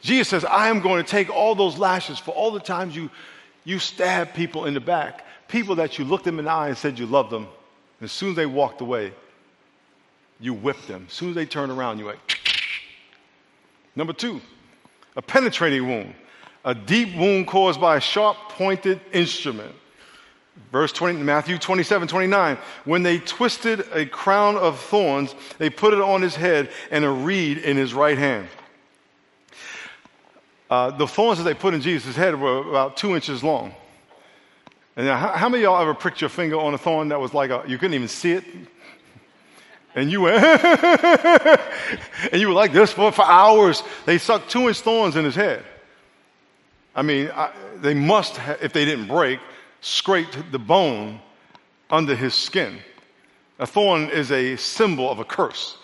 Jesus 0.00 0.28
says, 0.28 0.44
I 0.44 0.68
am 0.68 0.80
going 0.80 1.04
to 1.04 1.08
take 1.08 1.30
all 1.30 1.54
those 1.54 1.78
lashes 1.78 2.18
for 2.18 2.30
all 2.32 2.50
the 2.50 2.60
times 2.60 2.94
you, 2.94 3.10
you 3.64 3.78
stab 3.78 4.34
people 4.34 4.64
in 4.66 4.74
the 4.74 4.80
back, 4.80 5.24
people 5.48 5.76
that 5.76 5.98
you 5.98 6.04
looked 6.04 6.24
them 6.24 6.38
in 6.38 6.44
the 6.44 6.50
eye 6.50 6.68
and 6.68 6.78
said 6.78 6.98
you 6.98 7.06
loved 7.06 7.30
them. 7.30 7.48
And 8.00 8.06
as 8.06 8.12
soon 8.12 8.30
as 8.30 8.36
they 8.36 8.46
walked 8.46 8.80
away, 8.80 9.12
you 10.40 10.54
whipped 10.54 10.86
them. 10.86 11.06
As 11.08 11.14
soon 11.14 11.30
as 11.30 11.34
they 11.34 11.46
turned 11.46 11.72
around, 11.72 11.98
you 11.98 12.06
went. 12.06 12.20
Number 13.96 14.12
two, 14.12 14.40
a 15.16 15.22
penetrating 15.22 15.88
wound, 15.88 16.14
a 16.64 16.74
deep 16.74 17.16
wound 17.16 17.48
caused 17.48 17.80
by 17.80 17.96
a 17.96 18.00
sharp 18.00 18.36
pointed 18.50 19.00
instrument. 19.12 19.74
Verse 20.72 20.92
20, 20.92 21.22
Matthew 21.22 21.58
27, 21.58 22.08
29. 22.08 22.58
When 22.84 23.02
they 23.02 23.18
twisted 23.18 23.86
a 23.92 24.04
crown 24.04 24.56
of 24.56 24.78
thorns, 24.78 25.34
they 25.58 25.70
put 25.70 25.94
it 25.94 26.00
on 26.00 26.20
his 26.20 26.36
head 26.36 26.70
and 26.90 27.04
a 27.04 27.10
reed 27.10 27.58
in 27.58 27.76
his 27.76 27.94
right 27.94 28.18
hand. 28.18 28.48
uh, 30.70 30.90
the 30.90 31.06
thorns 31.06 31.38
that 31.38 31.44
they 31.44 31.54
put 31.54 31.74
in 31.74 31.80
Jesus' 31.80 32.16
head 32.16 32.38
were 32.38 32.58
about 32.68 32.96
two 32.96 33.14
inches 33.14 33.42
long. 33.42 33.74
And 34.96 35.06
now, 35.06 35.16
how, 35.16 35.28
how 35.28 35.48
many 35.48 35.64
of 35.64 35.70
y'all 35.70 35.80
ever 35.80 35.94
pricked 35.94 36.20
your 36.20 36.30
finger 36.30 36.58
on 36.58 36.74
a 36.74 36.78
thorn 36.78 37.08
that 37.08 37.20
was 37.20 37.32
like 37.32 37.50
a, 37.50 37.64
you 37.66 37.78
couldn't 37.78 37.94
even 37.94 38.08
see 38.08 38.32
it? 38.32 38.44
And 39.94 40.10
you 40.10 40.20
went, 40.22 40.44
and 40.44 42.40
you 42.40 42.48
were 42.48 42.54
like 42.54 42.72
this 42.72 42.92
for, 42.92 43.10
for 43.10 43.24
hours. 43.24 43.82
They 44.04 44.18
stuck 44.18 44.48
two 44.48 44.68
inch 44.68 44.80
thorns 44.80 45.16
in 45.16 45.24
his 45.24 45.34
head. 45.34 45.64
I 46.94 47.02
mean, 47.02 47.30
I, 47.32 47.52
they 47.76 47.94
must, 47.94 48.36
have, 48.36 48.62
if 48.62 48.72
they 48.72 48.84
didn't 48.84 49.06
break, 49.06 49.40
scraped 49.80 50.52
the 50.52 50.58
bone 50.58 51.20
under 51.90 52.14
his 52.14 52.34
skin. 52.34 52.78
A 53.58 53.66
thorn 53.66 54.10
is 54.10 54.30
a 54.30 54.56
symbol 54.56 55.10
of 55.10 55.18
a 55.18 55.24
curse. 55.24 55.78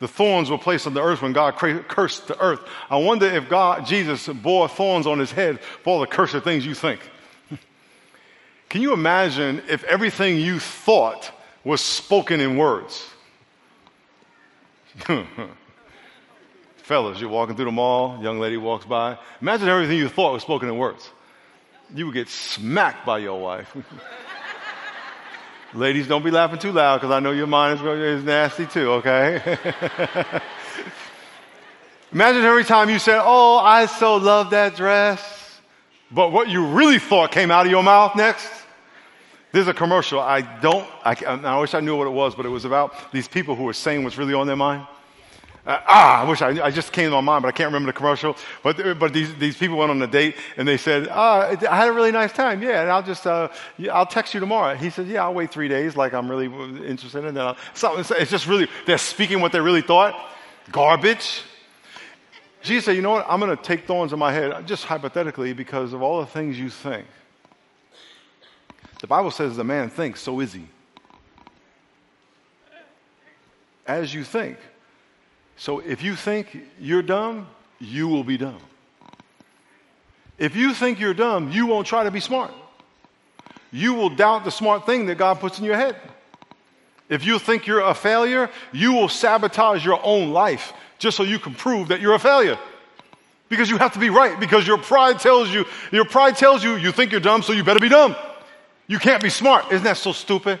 The 0.00 0.08
thorns 0.08 0.50
were 0.50 0.58
placed 0.58 0.88
on 0.88 0.94
the 0.94 1.02
earth 1.02 1.22
when 1.22 1.32
God 1.32 1.56
cursed 1.56 2.26
the 2.26 2.36
earth. 2.40 2.60
I 2.90 2.96
wonder 2.96 3.26
if 3.26 3.48
God, 3.48 3.86
Jesus, 3.86 4.26
bore 4.26 4.68
thorns 4.68 5.06
on 5.06 5.20
his 5.20 5.30
head 5.30 5.60
for 5.60 5.90
all 5.90 6.00
the 6.00 6.08
cursed 6.08 6.42
things 6.42 6.66
you 6.66 6.74
think. 6.74 7.08
Can 8.68 8.82
you 8.82 8.92
imagine 8.92 9.62
if 9.68 9.84
everything 9.84 10.38
you 10.38 10.58
thought 10.58 11.30
was 11.62 11.80
spoken 11.80 12.40
in 12.40 12.56
words? 12.56 13.08
Fellas, 16.78 17.20
you're 17.20 17.30
walking 17.30 17.54
through 17.54 17.66
the 17.66 17.70
mall, 17.70 18.20
young 18.20 18.40
lady 18.40 18.56
walks 18.56 18.84
by. 18.84 19.16
Imagine 19.40 19.68
everything 19.68 19.98
you 19.98 20.08
thought 20.08 20.32
was 20.32 20.42
spoken 20.42 20.68
in 20.68 20.76
words. 20.76 21.10
You 21.94 22.06
would 22.06 22.14
get 22.14 22.28
smacked 22.28 23.04
by 23.04 23.18
your 23.18 23.40
wife. 23.40 23.76
Ladies, 25.74 26.06
don't 26.06 26.24
be 26.24 26.30
laughing 26.30 26.58
too 26.58 26.72
loud 26.72 26.98
because 26.98 27.10
I 27.10 27.20
know 27.20 27.32
your 27.32 27.46
mind 27.46 27.80
is, 27.80 28.18
is 28.20 28.24
nasty 28.24 28.66
too, 28.66 28.92
okay? 28.92 29.58
Imagine 32.12 32.42
every 32.42 32.64
time 32.64 32.90
you 32.90 32.98
said, 32.98 33.20
Oh, 33.22 33.56
I 33.58 33.86
so 33.86 34.16
love 34.16 34.50
that 34.50 34.76
dress. 34.76 35.60
But 36.10 36.30
what 36.30 36.48
you 36.48 36.66
really 36.66 36.98
thought 36.98 37.32
came 37.32 37.50
out 37.50 37.64
of 37.64 37.72
your 37.72 37.82
mouth 37.82 38.14
next? 38.16 38.50
There's 39.52 39.68
a 39.68 39.74
commercial. 39.74 40.20
I 40.20 40.40
don't, 40.60 40.86
I, 41.04 41.14
I 41.24 41.58
wish 41.58 41.74
I 41.74 41.80
knew 41.80 41.96
what 41.96 42.06
it 42.06 42.10
was, 42.10 42.34
but 42.34 42.44
it 42.44 42.50
was 42.50 42.64
about 42.64 43.12
these 43.12 43.28
people 43.28 43.54
who 43.54 43.64
were 43.64 43.72
saying 43.72 44.04
what's 44.04 44.18
really 44.18 44.34
on 44.34 44.46
their 44.46 44.56
mind. 44.56 44.86
Uh, 45.64 45.78
ah, 45.86 46.22
I 46.22 46.28
wish 46.28 46.42
I, 46.42 46.66
I 46.66 46.70
just 46.72 46.92
came 46.92 47.10
to 47.10 47.16
my 47.16 47.20
mind, 47.20 47.42
but 47.42 47.48
I 47.48 47.52
can't 47.52 47.68
remember 47.68 47.86
the 47.86 47.96
commercial. 47.96 48.36
But, 48.64 48.98
but 48.98 49.12
these, 49.12 49.32
these 49.36 49.56
people 49.56 49.76
went 49.76 49.92
on 49.92 50.02
a 50.02 50.08
date 50.08 50.34
and 50.56 50.66
they 50.66 50.76
said, 50.76 51.06
ah, 51.08 51.54
I 51.70 51.76
had 51.76 51.88
a 51.88 51.92
really 51.92 52.10
nice 52.10 52.32
time. 52.32 52.62
Yeah, 52.62 52.82
and 52.82 52.90
I'll 52.90 53.02
just, 53.02 53.26
uh, 53.28 53.48
I'll 53.92 54.06
text 54.06 54.34
you 54.34 54.40
tomorrow. 54.40 54.74
He 54.74 54.90
said, 54.90 55.06
yeah, 55.06 55.22
I'll 55.22 55.34
wait 55.34 55.52
three 55.52 55.68
days 55.68 55.96
like 55.96 56.14
I'm 56.14 56.28
really 56.28 56.46
interested 56.84 57.24
in 57.24 57.34
that. 57.34 57.56
So 57.74 57.96
it's 57.98 58.30
just 58.30 58.48
really, 58.48 58.66
they're 58.86 58.98
speaking 58.98 59.40
what 59.40 59.52
they 59.52 59.60
really 59.60 59.82
thought. 59.82 60.30
Garbage. 60.72 61.42
Jesus 62.62 62.84
said, 62.84 62.96
you 62.96 63.02
know 63.02 63.12
what? 63.12 63.26
I'm 63.28 63.38
going 63.38 63.56
to 63.56 63.62
take 63.62 63.86
thorns 63.86 64.12
in 64.12 64.18
my 64.18 64.32
head, 64.32 64.66
just 64.66 64.84
hypothetically, 64.84 65.52
because 65.52 65.92
of 65.92 66.02
all 66.02 66.20
the 66.20 66.26
things 66.26 66.58
you 66.58 66.70
think. 66.70 67.06
The 69.00 69.06
Bible 69.06 69.30
says 69.30 69.56
the 69.56 69.64
man 69.64 69.90
thinks, 69.90 70.20
so 70.20 70.40
is 70.40 70.52
he. 70.52 70.66
As 73.86 74.12
you 74.12 74.24
think. 74.24 74.58
So 75.56 75.78
if 75.80 76.02
you 76.02 76.16
think 76.16 76.58
you're 76.80 77.02
dumb, 77.02 77.46
you 77.78 78.08
will 78.08 78.24
be 78.24 78.36
dumb. 78.36 78.60
If 80.38 80.56
you 80.56 80.74
think 80.74 80.98
you're 80.98 81.14
dumb, 81.14 81.52
you 81.52 81.66
won't 81.66 81.86
try 81.86 82.04
to 82.04 82.10
be 82.10 82.20
smart. 82.20 82.52
You 83.70 83.94
will 83.94 84.10
doubt 84.10 84.44
the 84.44 84.50
smart 84.50 84.86
thing 84.86 85.06
that 85.06 85.16
God 85.16 85.40
puts 85.40 85.58
in 85.58 85.64
your 85.64 85.76
head. 85.76 85.96
If 87.08 87.24
you 87.24 87.38
think 87.38 87.66
you're 87.66 87.80
a 87.80 87.94
failure, 87.94 88.50
you 88.72 88.92
will 88.92 89.08
sabotage 89.08 89.84
your 89.84 90.00
own 90.02 90.32
life 90.32 90.72
just 90.98 91.16
so 91.16 91.22
you 91.22 91.38
can 91.38 91.54
prove 91.54 91.88
that 91.88 92.00
you're 92.00 92.14
a 92.14 92.18
failure. 92.18 92.58
Because 93.48 93.68
you 93.68 93.76
have 93.76 93.92
to 93.92 93.98
be 93.98 94.08
right, 94.08 94.38
because 94.40 94.66
your 94.66 94.78
pride 94.78 95.18
tells 95.18 95.50
you, 95.50 95.66
your 95.90 96.06
pride 96.06 96.36
tells 96.36 96.64
you 96.64 96.76
you 96.76 96.90
think 96.90 97.12
you're 97.12 97.20
dumb, 97.20 97.42
so 97.42 97.52
you 97.52 97.62
better 97.62 97.80
be 97.80 97.88
dumb. 97.88 98.16
You 98.86 98.98
can't 98.98 99.22
be 99.22 99.28
smart. 99.28 99.70
Isn't 99.70 99.84
that 99.84 99.98
so 99.98 100.12
stupid? 100.12 100.58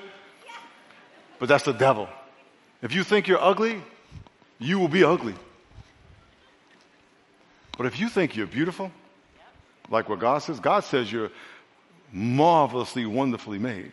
But 1.38 1.48
that's 1.48 1.64
the 1.64 1.72
devil. 1.72 2.08
If 2.82 2.94
you 2.94 3.02
think 3.02 3.28
you're 3.28 3.42
ugly, 3.42 3.82
you 4.62 4.78
will 4.78 4.88
be 4.88 5.04
ugly. 5.04 5.34
But 7.76 7.86
if 7.86 7.98
you 7.98 8.08
think 8.08 8.36
you're 8.36 8.46
beautiful, 8.46 8.92
like 9.90 10.08
what 10.08 10.18
God 10.18 10.38
says, 10.38 10.60
God 10.60 10.84
says 10.84 11.10
you're 11.10 11.30
marvelously, 12.12 13.06
wonderfully 13.06 13.58
made. 13.58 13.92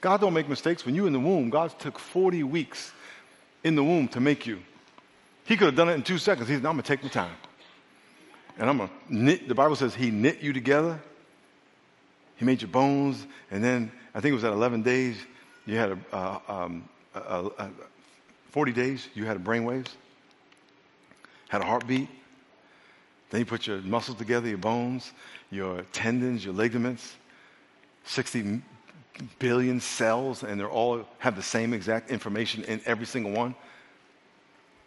God 0.00 0.20
don't 0.20 0.34
make 0.34 0.48
mistakes. 0.48 0.84
When 0.84 0.94
you're 0.94 1.06
in 1.06 1.12
the 1.12 1.20
womb, 1.20 1.48
God 1.48 1.78
took 1.78 1.98
40 1.98 2.42
weeks 2.42 2.92
in 3.62 3.74
the 3.74 3.82
womb 3.82 4.08
to 4.08 4.20
make 4.20 4.46
you. 4.46 4.60
He 5.46 5.56
could 5.56 5.66
have 5.66 5.76
done 5.76 5.88
it 5.88 5.94
in 5.94 6.02
two 6.02 6.18
seconds. 6.18 6.48
He 6.48 6.54
said, 6.54 6.66
I'm 6.66 6.72
going 6.72 6.82
to 6.82 6.88
take 6.88 7.02
my 7.02 7.08
time. 7.08 7.34
And 8.58 8.68
I'm 8.68 8.76
going 8.76 8.88
to 8.88 9.14
knit, 9.14 9.48
the 9.48 9.54
Bible 9.54 9.76
says 9.76 9.94
he 9.94 10.10
knit 10.10 10.40
you 10.40 10.52
together. 10.52 11.00
He 12.36 12.44
made 12.44 12.60
your 12.60 12.70
bones. 12.70 13.26
And 13.50 13.62
then 13.62 13.90
I 14.14 14.20
think 14.20 14.32
it 14.32 14.34
was 14.34 14.44
at 14.44 14.52
11 14.52 14.82
days, 14.82 15.16
you 15.66 15.76
had 15.76 15.92
a, 15.92 15.98
uh, 16.12 16.38
um, 16.48 16.88
a, 17.14 17.18
a, 17.58 17.70
40 18.54 18.70
days, 18.70 19.08
you 19.14 19.24
had 19.24 19.42
brain 19.42 19.64
waves, 19.64 19.96
had 21.48 21.60
a 21.60 21.64
heartbeat. 21.64 22.08
Then 23.30 23.40
you 23.40 23.44
put 23.44 23.66
your 23.66 23.78
muscles 23.78 24.16
together, 24.16 24.46
your 24.46 24.58
bones, 24.58 25.10
your 25.50 25.82
tendons, 25.90 26.44
your 26.44 26.54
ligaments, 26.54 27.16
60 28.04 28.62
billion 29.40 29.80
cells, 29.80 30.44
and 30.44 30.60
they 30.60 30.64
all 30.64 31.04
have 31.18 31.34
the 31.34 31.42
same 31.42 31.74
exact 31.74 32.12
information 32.12 32.62
in 32.62 32.80
every 32.86 33.06
single 33.06 33.32
one. 33.32 33.56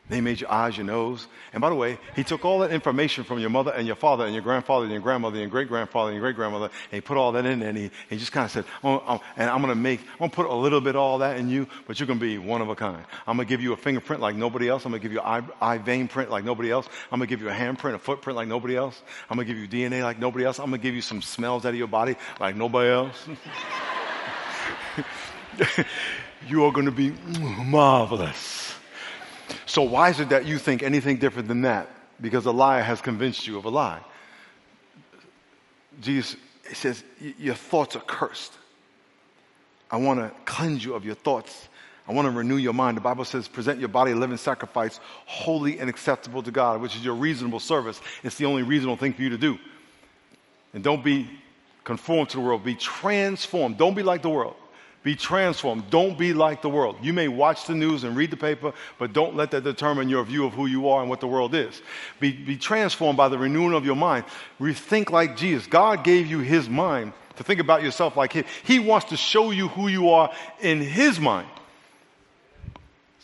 They 0.10 0.22
made 0.22 0.40
your 0.40 0.50
eyes, 0.50 0.78
your 0.78 0.86
nose. 0.86 1.28
And 1.52 1.60
by 1.60 1.70
the 1.70 1.76
way, 1.76 1.98
he 2.16 2.24
took 2.24 2.46
all 2.46 2.60
that 2.60 2.72
information 2.72 3.26
from 3.26 3.40
your 3.40 3.50
mother 3.50 3.72
and 3.72 3.86
your 3.86 3.98
father 3.98 4.24
and 4.24 4.34
your 4.34 4.42
grandfather 4.42 4.86
and 4.86 4.92
your 4.92 5.02
grandmother 5.02 5.42
and 5.42 5.52
great 5.52 5.68
grandfather 5.68 6.12
and 6.12 6.16
your 6.16 6.22
great 6.22 6.38
grandmother, 6.38 6.66
and 6.66 6.92
he 6.92 7.02
put 7.02 7.18
all 7.18 7.34
that 7.34 7.46
in 7.46 7.60
there, 7.60 7.70
and 7.70 7.78
he, 7.78 7.92
he 8.10 8.18
just 8.18 8.32
kind 8.32 8.46
of 8.46 8.52
said, 8.52 8.64
and 8.84 9.50
I'm 9.50 9.62
going 9.62 9.74
to 9.74 9.76
make, 9.76 10.00
I'm 10.14 10.20
going 10.20 10.30
to 10.30 10.36
put 10.36 10.46
a 10.46 10.54
little 10.54 10.80
bit 10.80 10.96
of 10.96 11.02
all 11.02 11.18
that 11.18 11.38
in 11.38 11.50
you, 11.50 11.68
but 11.88 12.00
you're 12.00 12.08
going 12.08 12.20
to 12.20 12.26
be 12.26 12.38
one 12.38 12.62
of 12.62 12.70
a 12.70 12.76
kind. 12.76 13.04
I'm 13.26 13.36
going 13.36 13.48
to 13.48 13.50
give 13.50 13.62
you 13.62 13.74
a 13.74 13.78
fingerprint 13.78 14.22
like 14.22 14.36
nobody 14.36 14.70
else. 14.70 14.86
I'm 14.86 14.92
going 14.92 15.02
to 15.02 15.06
give 15.06 15.12
you 15.12 15.20
an 15.20 15.44
eye, 15.62 15.74
eye 15.74 15.78
vein 15.78 16.08
print 16.08 16.32
like 16.32 16.46
nobody 16.46 16.72
else. 16.72 16.88
I'm 17.12 17.20
going 17.20 17.28
to 17.28 17.36
give 17.36 17.42
you 17.42 17.50
a 17.50 17.54
handprint, 17.54 17.96
a 17.96 18.00
footprint 18.00 18.38
like 18.38 18.48
nobody 18.48 18.78
else. 18.78 19.02
I'm 19.30 19.36
going 19.36 19.46
to 19.46 19.54
give 19.54 19.62
you 19.62 19.68
DNA 19.68 20.04
like 20.04 20.20
nobody 20.20 20.46
else. 20.46 20.60
I'm 20.60 20.70
going 20.70 20.80
to 20.80 20.84
give 20.84 20.96
you 20.96 21.02
some 21.02 21.22
smells 21.22 21.66
out 21.66 21.70
of 21.70 21.76
your 21.76 21.88
body 21.88 22.16
like 22.40 22.56
nobody 22.56 22.92
else. 22.92 23.28
you 26.48 26.64
are 26.64 26.72
going 26.72 26.86
to 26.86 26.92
be 26.92 27.12
marvelous. 27.42 28.77
So, 29.66 29.84
why 29.84 30.10
is 30.10 30.20
it 30.20 30.30
that 30.30 30.46
you 30.46 30.58
think 30.58 30.84
anything 30.84 31.18
different 31.18 31.48
than 31.48 31.62
that? 31.62 31.90
Because 32.20 32.46
a 32.46 32.52
lie 32.52 32.82
has 32.82 33.02
convinced 33.02 33.48
you 33.48 33.58
of 33.58 33.66
a 33.66 33.70
lie. 33.70 34.02
Jesus 36.02 36.36
says, 36.74 37.04
Your 37.38 37.56
thoughts 37.56 37.96
are 37.96 38.02
cursed. 38.02 38.54
I 39.90 39.98
want 39.98 40.20
to 40.20 40.32
cleanse 40.46 40.84
you 40.84 40.96
of 40.96 41.06
your 41.06 41.16
thoughts. 41.16 41.68
I 42.08 42.14
want 42.14 42.26
to 42.26 42.32
renew 42.32 42.56
your 42.56 42.74
mind. 42.74 42.96
The 42.96 43.02
Bible 43.02 43.26
says, 43.26 43.48
present 43.48 43.80
your 43.80 43.90
body 43.90 44.12
a 44.12 44.16
living 44.16 44.38
sacrifice, 44.38 45.00
holy 45.26 45.80
and 45.80 45.90
acceptable 45.90 46.42
to 46.44 46.52
God, 46.52 46.82
which 46.82 46.96
is 46.96 47.04
your 47.04 47.16
reasonable 47.16 47.60
service. 47.60 48.00
It's 48.24 48.36
the 48.36 48.46
only 48.46 48.64
reasonable 48.64 48.96
thing 48.96 49.14
for 49.14 49.22
you 49.22 49.30
to 49.30 49.38
do. 49.38 49.60
And 50.74 50.84
don't 50.84 51.04
be 51.04 51.30
conformed 51.84 52.30
to 52.30 52.38
the 52.38 52.44
world, 52.44 52.64
be 52.64 52.76
transformed. 52.76 53.78
Don't 53.78 53.94
be 53.94 54.04
like 54.04 54.22
the 54.22 54.30
world. 54.30 54.56
Be 55.04 55.16
transformed. 55.16 55.90
Don't 55.90 56.18
be 56.18 56.34
like 56.34 56.62
the 56.62 56.70
world. 56.70 56.98
You 57.02 57.14
may 57.14 57.28
watch 57.28 57.66
the 57.66 57.76
news 57.76 58.04
and 58.04 58.16
read 58.16 58.32
the 58.32 58.38
paper, 58.38 58.74
but 58.98 59.14
don't 59.14 59.36
let 59.36 59.52
that 59.52 59.64
determine 59.64 60.10
your 60.10 60.24
view 60.24 60.46
of 60.46 60.54
who 60.54 60.66
you 60.66 60.90
are 60.90 61.02
and 61.02 61.10
what 61.10 61.22
the 61.22 61.28
world 61.28 61.56
is. 61.56 61.82
Be, 62.20 62.32
be 62.32 62.58
transformed 62.58 63.16
by 63.16 63.30
the 63.30 63.38
renewing 63.38 63.74
of 63.74 63.86
your 63.86 63.96
mind. 63.96 64.26
Rethink 64.60 65.10
like 65.10 65.38
Jesus. 65.38 65.68
God 65.68 66.04
gave 66.04 66.28
you 66.28 66.40
his 66.40 66.68
mind 66.68 67.14
to 67.38 67.44
think 67.44 67.60
about 67.60 67.84
yourself 67.84 68.18
like 68.18 68.34
him. 68.34 68.46
He 68.64 68.80
wants 68.80 69.08
to 69.10 69.18
show 69.18 69.52
you 69.52 69.70
who 69.70 69.88
you 69.88 70.10
are 70.10 70.34
in 70.60 70.82
his 70.82 71.20
mind. 71.20 71.48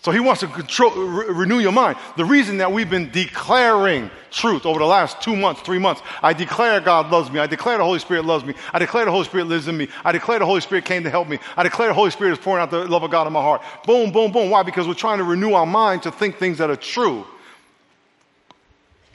So 0.03 0.11
he 0.11 0.19
wants 0.19 0.41
to 0.41 0.47
control, 0.47 0.91
re- 0.91 1.27
renew 1.29 1.59
your 1.59 1.71
mind. 1.71 1.97
The 2.17 2.25
reason 2.25 2.57
that 2.57 2.69
we've 2.69 2.89
been 2.89 3.09
declaring 3.09 4.11
truth 4.31 4.65
over 4.65 4.77
the 4.77 4.85
last 4.85 5.21
two 5.21 5.33
months, 5.33 5.61
three 5.61 5.79
months, 5.79 6.01
I 6.21 6.33
declare 6.33 6.81
God 6.81 7.09
loves 7.09 7.31
me. 7.31 7.39
I 7.39 7.47
declare 7.47 7.77
the 7.77 7.85
Holy 7.85 7.99
Spirit 7.99 8.25
loves 8.25 8.43
me. 8.43 8.53
I 8.73 8.79
declare 8.79 9.05
the 9.05 9.11
Holy 9.11 9.23
Spirit 9.23 9.47
lives 9.47 9.69
in 9.69 9.77
me. 9.77 9.87
I 10.03 10.11
declare 10.11 10.39
the 10.39 10.45
Holy 10.45 10.59
Spirit 10.59 10.83
came 10.83 11.03
to 11.03 11.09
help 11.09 11.29
me. 11.29 11.39
I 11.55 11.63
declare 11.63 11.87
the 11.87 11.93
Holy 11.93 12.11
Spirit 12.11 12.33
is 12.33 12.39
pouring 12.39 12.61
out 12.61 12.69
the 12.69 12.85
love 12.85 13.03
of 13.03 13.11
God 13.11 13.27
in 13.27 13.31
my 13.31 13.41
heart. 13.41 13.61
Boom, 13.85 14.11
boom, 14.11 14.33
boom. 14.33 14.49
Why? 14.49 14.61
Because 14.61 14.89
we're 14.89 14.93
trying 14.93 15.19
to 15.19 15.23
renew 15.23 15.53
our 15.53 15.65
mind 15.65 16.03
to 16.03 16.11
think 16.11 16.35
things 16.35 16.57
that 16.57 16.69
are 16.69 16.75
true, 16.75 17.25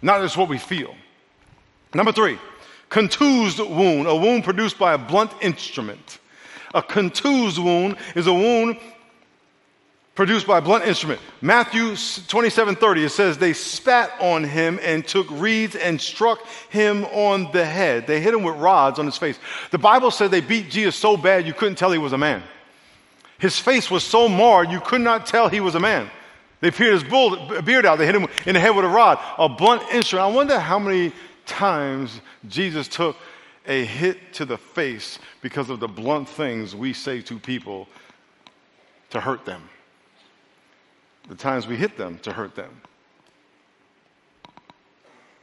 not 0.00 0.22
just 0.22 0.38
what 0.38 0.48
we 0.48 0.56
feel. 0.56 0.94
Number 1.92 2.12
three, 2.12 2.38
contused 2.88 3.58
wound, 3.58 4.06
a 4.06 4.16
wound 4.16 4.42
produced 4.42 4.78
by 4.78 4.94
a 4.94 4.98
blunt 4.98 5.32
instrument. 5.42 6.18
A 6.74 6.82
contused 6.82 7.58
wound 7.58 7.98
is 8.14 8.26
a 8.26 8.32
wound 8.32 8.78
produced 10.18 10.48
by 10.48 10.58
a 10.58 10.60
blunt 10.60 10.84
instrument. 10.84 11.20
Matthew 11.40 11.94
27 12.26 12.74
30, 12.74 13.04
it 13.04 13.10
says, 13.10 13.38
They 13.38 13.52
spat 13.52 14.10
on 14.20 14.42
him 14.42 14.80
and 14.82 15.06
took 15.06 15.30
reeds 15.30 15.76
and 15.76 16.00
struck 16.00 16.44
him 16.70 17.04
on 17.04 17.52
the 17.52 17.64
head. 17.64 18.08
They 18.08 18.20
hit 18.20 18.34
him 18.34 18.42
with 18.42 18.56
rods 18.56 18.98
on 18.98 19.06
his 19.06 19.16
face. 19.16 19.38
The 19.70 19.78
Bible 19.78 20.10
said 20.10 20.32
they 20.32 20.40
beat 20.40 20.70
Jesus 20.70 20.96
so 20.96 21.16
bad 21.16 21.46
you 21.46 21.52
couldn't 21.52 21.76
tell 21.76 21.92
he 21.92 21.98
was 21.98 22.12
a 22.12 22.18
man. 22.18 22.42
His 23.38 23.60
face 23.60 23.92
was 23.92 24.02
so 24.02 24.28
marred 24.28 24.72
you 24.72 24.80
could 24.80 25.02
not 25.02 25.24
tell 25.24 25.48
he 25.48 25.60
was 25.60 25.76
a 25.76 25.80
man. 25.80 26.10
They 26.58 26.72
peered 26.72 26.94
his 26.94 27.04
beard 27.62 27.86
out. 27.86 27.98
They 27.98 28.06
hit 28.06 28.16
him 28.16 28.26
in 28.44 28.54
the 28.54 28.60
head 28.60 28.74
with 28.74 28.84
a 28.84 28.88
rod, 28.88 29.20
a 29.38 29.48
blunt 29.48 29.82
instrument. 29.92 30.32
I 30.32 30.34
wonder 30.34 30.58
how 30.58 30.80
many 30.80 31.12
times 31.46 32.20
Jesus 32.48 32.88
took 32.88 33.16
a 33.68 33.84
hit 33.84 34.32
to 34.32 34.44
the 34.44 34.58
face 34.58 35.20
because 35.42 35.70
of 35.70 35.78
the 35.78 35.86
blunt 35.86 36.28
things 36.28 36.74
we 36.74 36.92
say 36.92 37.20
to 37.20 37.38
people 37.38 37.86
to 39.10 39.20
hurt 39.20 39.44
them. 39.44 39.62
The 41.28 41.34
times 41.34 41.66
we 41.66 41.76
hit 41.76 41.96
them 41.96 42.18
to 42.20 42.32
hurt 42.32 42.54
them. 42.54 42.80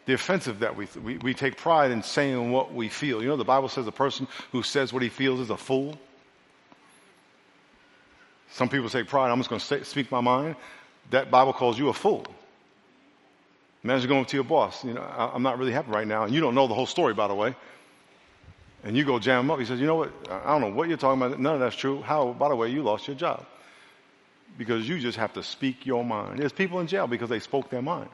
The 0.05 0.13
offensive 0.13 0.59
that 0.59 0.75
we, 0.75 0.87
we, 1.03 1.17
we 1.17 1.33
take 1.33 1.57
pride 1.57 1.91
in 1.91 2.03
saying 2.03 2.51
what 2.51 2.73
we 2.73 2.89
feel. 2.89 3.21
You 3.21 3.29
know, 3.29 3.37
the 3.37 3.43
Bible 3.43 3.69
says 3.69 3.87
a 3.87 3.91
person 3.91 4.27
who 4.51 4.61
says 4.61 4.93
what 4.93 5.01
he 5.01 5.09
feels 5.09 5.39
is 5.39 5.49
a 5.49 5.57
fool. 5.57 5.97
Some 8.51 8.69
people 8.69 8.89
take 8.89 9.07
pride, 9.07 9.31
I'm 9.31 9.39
just 9.39 9.49
going 9.49 9.59
to 9.59 9.85
speak 9.85 10.11
my 10.11 10.21
mind. 10.21 10.55
That 11.09 11.29
Bible 11.29 11.53
calls 11.53 11.77
you 11.77 11.89
a 11.89 11.93
fool. 11.93 12.25
Imagine 13.83 14.09
going 14.09 14.25
to 14.25 14.37
your 14.37 14.43
boss, 14.43 14.83
you 14.83 14.93
know, 14.93 15.01
I'm 15.01 15.43
not 15.43 15.59
really 15.59 15.71
happy 15.71 15.91
right 15.91 16.07
now, 16.07 16.23
and 16.23 16.33
you 16.33 16.41
don't 16.41 16.55
know 16.55 16.67
the 16.67 16.73
whole 16.73 16.87
story, 16.87 17.13
by 17.13 17.27
the 17.27 17.35
way. 17.35 17.55
And 18.83 18.95
you 18.95 19.03
go 19.03 19.19
jam 19.19 19.49
up. 19.51 19.59
He 19.59 19.65
says, 19.65 19.79
You 19.79 19.87
know 19.87 19.95
what? 19.95 20.11
I 20.29 20.51
don't 20.51 20.61
know 20.61 20.69
what 20.69 20.87
you're 20.87 20.97
talking 20.97 21.21
about. 21.21 21.39
None 21.39 21.55
of 21.55 21.59
that's 21.59 21.75
true. 21.75 22.01
How, 22.01 22.33
by 22.33 22.49
the 22.49 22.55
way, 22.55 22.69
you 22.69 22.83
lost 22.83 23.07
your 23.07 23.15
job. 23.15 23.45
Because 24.57 24.87
you 24.87 24.99
just 24.99 25.17
have 25.17 25.33
to 25.33 25.43
speak 25.43 25.85
your 25.85 26.03
mind. 26.03 26.39
There's 26.39 26.53
people 26.53 26.79
in 26.79 26.87
jail 26.87 27.07
because 27.07 27.29
they 27.29 27.39
spoke 27.39 27.69
their 27.69 27.81
mind 27.81 28.09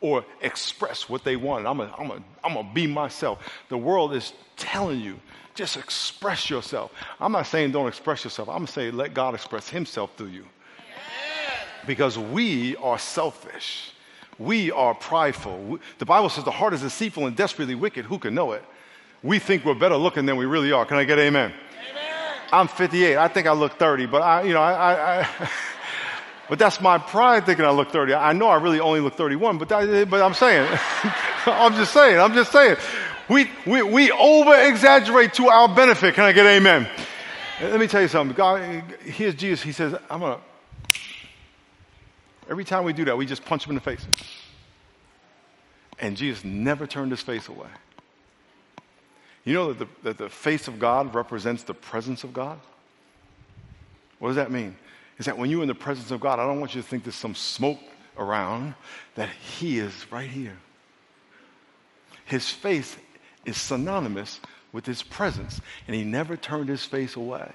or 0.00 0.24
express 0.40 1.08
what 1.08 1.24
they 1.24 1.36
wanted. 1.36 1.66
I'm 1.66 1.78
going 1.78 1.90
I'm 1.98 2.24
I'm 2.44 2.54
to 2.54 2.74
be 2.74 2.86
myself. 2.86 3.38
The 3.68 3.76
world 3.76 4.14
is 4.14 4.32
telling 4.56 5.00
you, 5.00 5.20
just 5.54 5.76
express 5.76 6.48
yourself. 6.48 6.92
I'm 7.20 7.32
not 7.32 7.46
saying 7.46 7.72
don't 7.72 7.88
express 7.88 8.24
yourself. 8.24 8.48
I'm 8.48 8.66
saying 8.66 8.96
let 8.96 9.12
God 9.12 9.34
express 9.34 9.68
Himself 9.68 10.12
through 10.16 10.28
you. 10.28 10.46
Because 11.86 12.18
we 12.18 12.76
are 12.76 12.98
selfish. 12.98 13.92
We 14.38 14.70
are 14.70 14.94
prideful. 14.94 15.78
The 15.98 16.06
Bible 16.06 16.28
says 16.28 16.44
the 16.44 16.50
heart 16.50 16.74
is 16.74 16.82
deceitful 16.82 17.26
and 17.26 17.36
desperately 17.36 17.74
wicked. 17.74 18.04
Who 18.04 18.18
can 18.18 18.34
know 18.34 18.52
it? 18.52 18.62
we 19.22 19.38
think 19.38 19.64
we're 19.64 19.74
better 19.74 19.96
looking 19.96 20.26
than 20.26 20.36
we 20.36 20.46
really 20.46 20.72
are. 20.72 20.84
Can 20.84 20.96
I 20.96 21.04
get 21.04 21.18
amen? 21.18 21.52
I'm 22.52 22.68
58. 22.68 23.16
I 23.16 23.28
think 23.28 23.46
I 23.46 23.52
look 23.52 23.78
30, 23.78 24.06
but 24.06 24.22
I, 24.22 24.42
you 24.42 24.52
know, 24.52 24.62
I, 24.62 25.20
I, 25.20 25.50
but 26.48 26.58
that's 26.58 26.80
my 26.80 26.98
pride 26.98 27.46
thinking 27.46 27.64
I 27.64 27.70
look 27.70 27.90
30. 27.90 28.14
I 28.14 28.32
know 28.32 28.48
I 28.48 28.56
really 28.56 28.80
only 28.80 29.00
look 29.00 29.14
31, 29.14 29.58
but, 29.58 29.68
that, 29.68 30.08
but 30.10 30.22
I'm 30.22 30.34
saying, 30.34 30.66
I'm 31.46 31.74
just 31.74 31.92
saying, 31.92 32.18
I'm 32.18 32.34
just 32.34 32.52
saying. 32.52 32.76
We, 33.28 33.50
we, 33.66 33.82
we 33.82 34.10
over 34.10 34.54
exaggerate 34.68 35.34
to 35.34 35.48
our 35.48 35.68
benefit. 35.68 36.14
Can 36.14 36.24
I 36.24 36.32
get 36.32 36.46
amen? 36.46 36.88
Let 37.60 37.78
me 37.78 37.86
tell 37.86 38.00
you 38.00 38.08
something. 38.08 38.34
God, 38.34 38.62
here's 39.02 39.34
Jesus. 39.34 39.62
He 39.62 39.72
says, 39.72 39.94
I'm 40.08 40.20
to. 40.20 40.38
Every 42.48 42.64
time 42.64 42.84
we 42.84 42.94
do 42.94 43.04
that, 43.06 43.18
we 43.18 43.26
just 43.26 43.44
punch 43.44 43.66
him 43.66 43.72
in 43.72 43.74
the 43.74 43.82
face. 43.82 44.06
And 45.98 46.16
Jesus 46.16 46.44
never 46.44 46.86
turned 46.86 47.10
his 47.10 47.20
face 47.20 47.48
away. 47.48 47.68
You 49.48 49.54
know 49.54 49.72
that 49.72 49.78
the, 49.78 49.88
that 50.02 50.18
the 50.18 50.28
face 50.28 50.68
of 50.68 50.78
God 50.78 51.14
represents 51.14 51.62
the 51.62 51.72
presence 51.72 52.22
of 52.22 52.34
God? 52.34 52.60
What 54.18 54.28
does 54.28 54.36
that 54.36 54.50
mean? 54.50 54.76
Is 55.16 55.24
that 55.24 55.38
when 55.38 55.48
you're 55.48 55.62
in 55.62 55.68
the 55.68 55.74
presence 55.74 56.10
of 56.10 56.20
God, 56.20 56.38
I 56.38 56.44
don't 56.44 56.60
want 56.60 56.74
you 56.74 56.82
to 56.82 56.86
think 56.86 57.04
there's 57.04 57.14
some 57.14 57.34
smoke 57.34 57.78
around, 58.18 58.74
that 59.14 59.30
He 59.30 59.78
is 59.78 60.12
right 60.12 60.28
here. 60.28 60.58
His 62.26 62.50
face 62.50 62.98
is 63.46 63.56
synonymous 63.56 64.38
with 64.74 64.84
His 64.84 65.02
presence, 65.02 65.62
and 65.86 65.96
He 65.96 66.04
never 66.04 66.36
turned 66.36 66.68
His 66.68 66.84
face 66.84 67.16
away. 67.16 67.50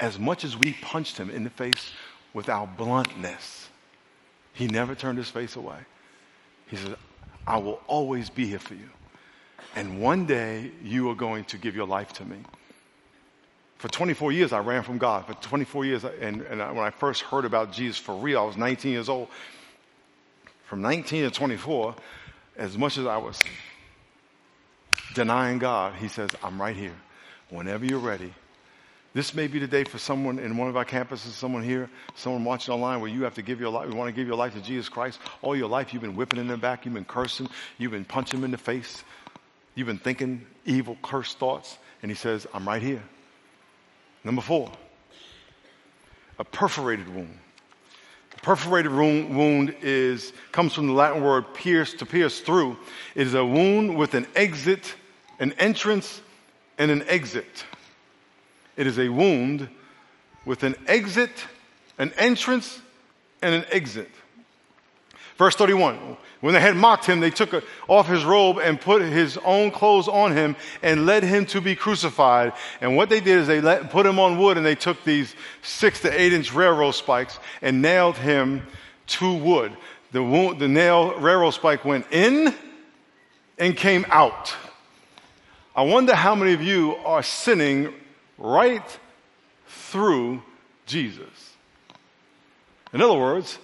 As 0.00 0.18
much 0.18 0.42
as 0.42 0.56
we 0.56 0.72
punched 0.80 1.18
Him 1.18 1.28
in 1.28 1.44
the 1.44 1.50
face 1.50 1.90
with 2.32 2.48
our 2.48 2.66
bluntness, 2.66 3.68
He 4.54 4.68
never 4.68 4.94
turned 4.94 5.18
His 5.18 5.28
face 5.28 5.56
away. 5.56 5.80
He 6.68 6.76
said, 6.76 6.96
I 7.46 7.58
will 7.58 7.82
always 7.88 8.30
be 8.30 8.46
here 8.46 8.58
for 8.58 8.72
you. 8.72 8.88
And 9.74 10.00
one 10.00 10.26
day 10.26 10.70
you 10.82 11.10
are 11.10 11.14
going 11.14 11.44
to 11.46 11.58
give 11.58 11.74
your 11.74 11.86
life 11.86 12.12
to 12.14 12.24
me. 12.24 12.36
For 13.78 13.88
24 13.88 14.32
years, 14.32 14.52
I 14.52 14.60
ran 14.60 14.82
from 14.82 14.98
God. 14.98 15.26
For 15.26 15.34
24 15.34 15.84
years, 15.84 16.04
and, 16.04 16.42
and 16.42 16.62
I, 16.62 16.72
when 16.72 16.84
I 16.84 16.90
first 16.90 17.22
heard 17.22 17.44
about 17.44 17.72
Jesus 17.72 17.98
for 17.98 18.14
real, 18.14 18.40
I 18.40 18.44
was 18.44 18.56
19 18.56 18.92
years 18.92 19.08
old. 19.08 19.28
From 20.64 20.80
19 20.80 21.24
to 21.24 21.30
24, 21.30 21.94
as 22.56 22.78
much 22.78 22.96
as 22.96 23.06
I 23.06 23.18
was 23.18 23.42
denying 25.14 25.58
God, 25.58 25.94
He 25.96 26.08
says, 26.08 26.30
I'm 26.42 26.60
right 26.60 26.76
here. 26.76 26.94
Whenever 27.50 27.84
you're 27.84 27.98
ready, 27.98 28.32
this 29.12 29.34
may 29.34 29.46
be 29.46 29.58
the 29.58 29.68
day 29.68 29.84
for 29.84 29.98
someone 29.98 30.38
in 30.38 30.56
one 30.56 30.68
of 30.68 30.76
our 30.76 30.84
campuses, 30.84 31.32
someone 31.32 31.62
here, 31.62 31.88
someone 32.16 32.44
watching 32.44 32.74
online 32.74 33.00
where 33.00 33.10
you 33.10 33.22
have 33.24 33.34
to 33.34 33.42
give 33.42 33.60
your 33.60 33.70
life, 33.70 33.88
you 33.88 33.94
want 33.94 34.08
to 34.08 34.18
give 34.18 34.26
your 34.26 34.36
life 34.36 34.54
to 34.54 34.60
Jesus 34.60 34.88
Christ. 34.88 35.20
All 35.42 35.54
your 35.54 35.68
life 35.68 35.92
you've 35.92 36.02
been 36.02 36.16
whipping 36.16 36.40
in 36.40 36.48
the 36.48 36.56
back, 36.56 36.84
you've 36.84 36.94
been 36.94 37.04
cursing, 37.04 37.48
you've 37.78 37.92
been 37.92 38.04
punching 38.04 38.40
him 38.40 38.44
in 38.44 38.50
the 38.50 38.58
face, 38.58 39.04
You've 39.74 39.86
been 39.86 39.98
thinking 39.98 40.46
evil, 40.64 40.96
cursed 41.02 41.38
thoughts, 41.38 41.78
and 42.02 42.10
he 42.10 42.14
says, 42.14 42.46
I'm 42.54 42.66
right 42.66 42.82
here. 42.82 43.02
Number 44.22 44.40
four, 44.40 44.70
a 46.38 46.44
perforated 46.44 47.12
wound. 47.14 47.38
A 48.36 48.40
perforated 48.40 48.92
wound 48.92 49.74
is, 49.82 50.32
comes 50.52 50.74
from 50.74 50.86
the 50.86 50.92
Latin 50.92 51.22
word 51.22 51.54
pierce, 51.54 51.94
to 51.94 52.06
pierce 52.06 52.40
through. 52.40 52.76
It 53.14 53.26
is 53.26 53.34
a 53.34 53.44
wound 53.44 53.96
with 53.96 54.14
an 54.14 54.26
exit, 54.34 54.94
an 55.38 55.52
entrance, 55.52 56.20
and 56.78 56.90
an 56.90 57.04
exit. 57.08 57.64
It 58.76 58.86
is 58.86 58.98
a 58.98 59.08
wound 59.08 59.68
with 60.44 60.62
an 60.62 60.74
exit, 60.86 61.30
an 61.98 62.12
entrance, 62.16 62.80
and 63.42 63.54
an 63.54 63.64
exit. 63.70 64.10
Verse 65.36 65.56
31. 65.56 66.16
When 66.40 66.54
they 66.54 66.60
had 66.60 66.76
mocked 66.76 67.06
him, 67.06 67.20
they 67.20 67.30
took 67.30 67.64
off 67.88 68.06
his 68.06 68.24
robe 68.24 68.58
and 68.58 68.80
put 68.80 69.00
his 69.02 69.38
own 69.38 69.70
clothes 69.70 70.08
on 70.08 70.32
him 70.32 70.56
and 70.82 71.06
led 71.06 71.22
him 71.22 71.46
to 71.46 71.60
be 71.60 71.74
crucified. 71.74 72.52
And 72.80 72.96
what 72.96 73.08
they 73.08 73.20
did 73.20 73.38
is 73.38 73.46
they 73.46 73.60
let, 73.60 73.90
put 73.90 74.04
him 74.04 74.18
on 74.18 74.38
wood 74.38 74.56
and 74.56 74.66
they 74.66 74.74
took 74.74 75.02
these 75.04 75.34
six 75.62 76.00
to 76.02 76.20
eight 76.20 76.32
inch 76.32 76.52
railroad 76.52 76.92
spikes 76.92 77.38
and 77.62 77.80
nailed 77.80 78.16
him 78.16 78.62
to 79.06 79.32
wood. 79.32 79.74
The, 80.12 80.22
wound, 80.22 80.60
the 80.60 80.68
nail 80.68 81.18
railroad 81.18 81.52
spike 81.52 81.84
went 81.84 82.06
in 82.12 82.54
and 83.58 83.76
came 83.76 84.04
out. 84.08 84.54
I 85.74 85.82
wonder 85.82 86.14
how 86.14 86.34
many 86.34 86.52
of 86.52 86.62
you 86.62 86.94
are 87.04 87.22
sinning 87.22 87.92
right 88.38 88.98
through 89.66 90.42
Jesus. 90.86 91.54
In 92.92 93.00
other 93.00 93.18
words, 93.18 93.58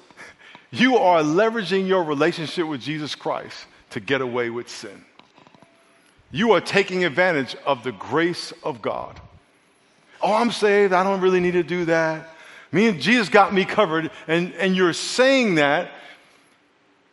you 0.71 0.99
are 0.99 1.23
leveraging 1.23 1.87
your 1.87 2.05
relationship 2.05 2.67
with 2.67 2.81
Jesus 2.81 3.15
Christ 3.15 3.67
to 3.91 4.01
get 4.01 4.21
away 4.21 4.51
with 4.51 4.69
sin. 4.69 5.05
You 6.31 6.53
are 6.53 6.61
taking 6.61 7.05
advantage 7.05 7.57
of 7.67 7.83
the 7.83 7.93
grace 7.93 8.53
of 8.63 8.81
God. 8.81 9.21
Oh, 10.23 10.33
I'm 10.33 10.53
saved. 10.53 10.93
I 10.93 11.03
don't 11.03 11.21
really 11.21 11.41
need 11.41 11.53
to 11.53 11.63
do 11.63 11.87
that. 11.87 12.29
Me 12.73 12.87
and 12.87 13.01
Jesus 13.01 13.29
got 13.29 13.53
me 13.53 13.65
covered. 13.65 14.11
And, 14.29 14.53
and 14.55 14.77
you're 14.77 14.93
saying 14.93 15.57
that 15.57 15.91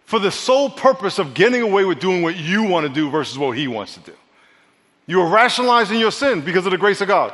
for 0.06 0.20
the 0.20 0.32
sole 0.32 0.70
purpose 0.70 1.18
of 1.18 1.34
getting 1.34 1.62
away 1.62 1.84
with 1.84 2.00
doing 2.00 2.22
what 2.22 2.38
you 2.38 2.64
want 2.64 2.88
to 2.88 2.94
do 2.94 3.10
versus 3.10 3.38
what 3.38 3.58
he 3.58 3.68
wants 3.68 3.96
to 3.96 4.00
do. 4.02 4.14
You 5.08 5.22
are 5.22 5.30
rationalizing 5.30 6.00
your 6.00 6.12
sin 6.12 6.42
because 6.42 6.66
of 6.66 6.72
the 6.72 6.78
grace 6.78 7.02
of 7.02 7.08
God. 7.08 7.34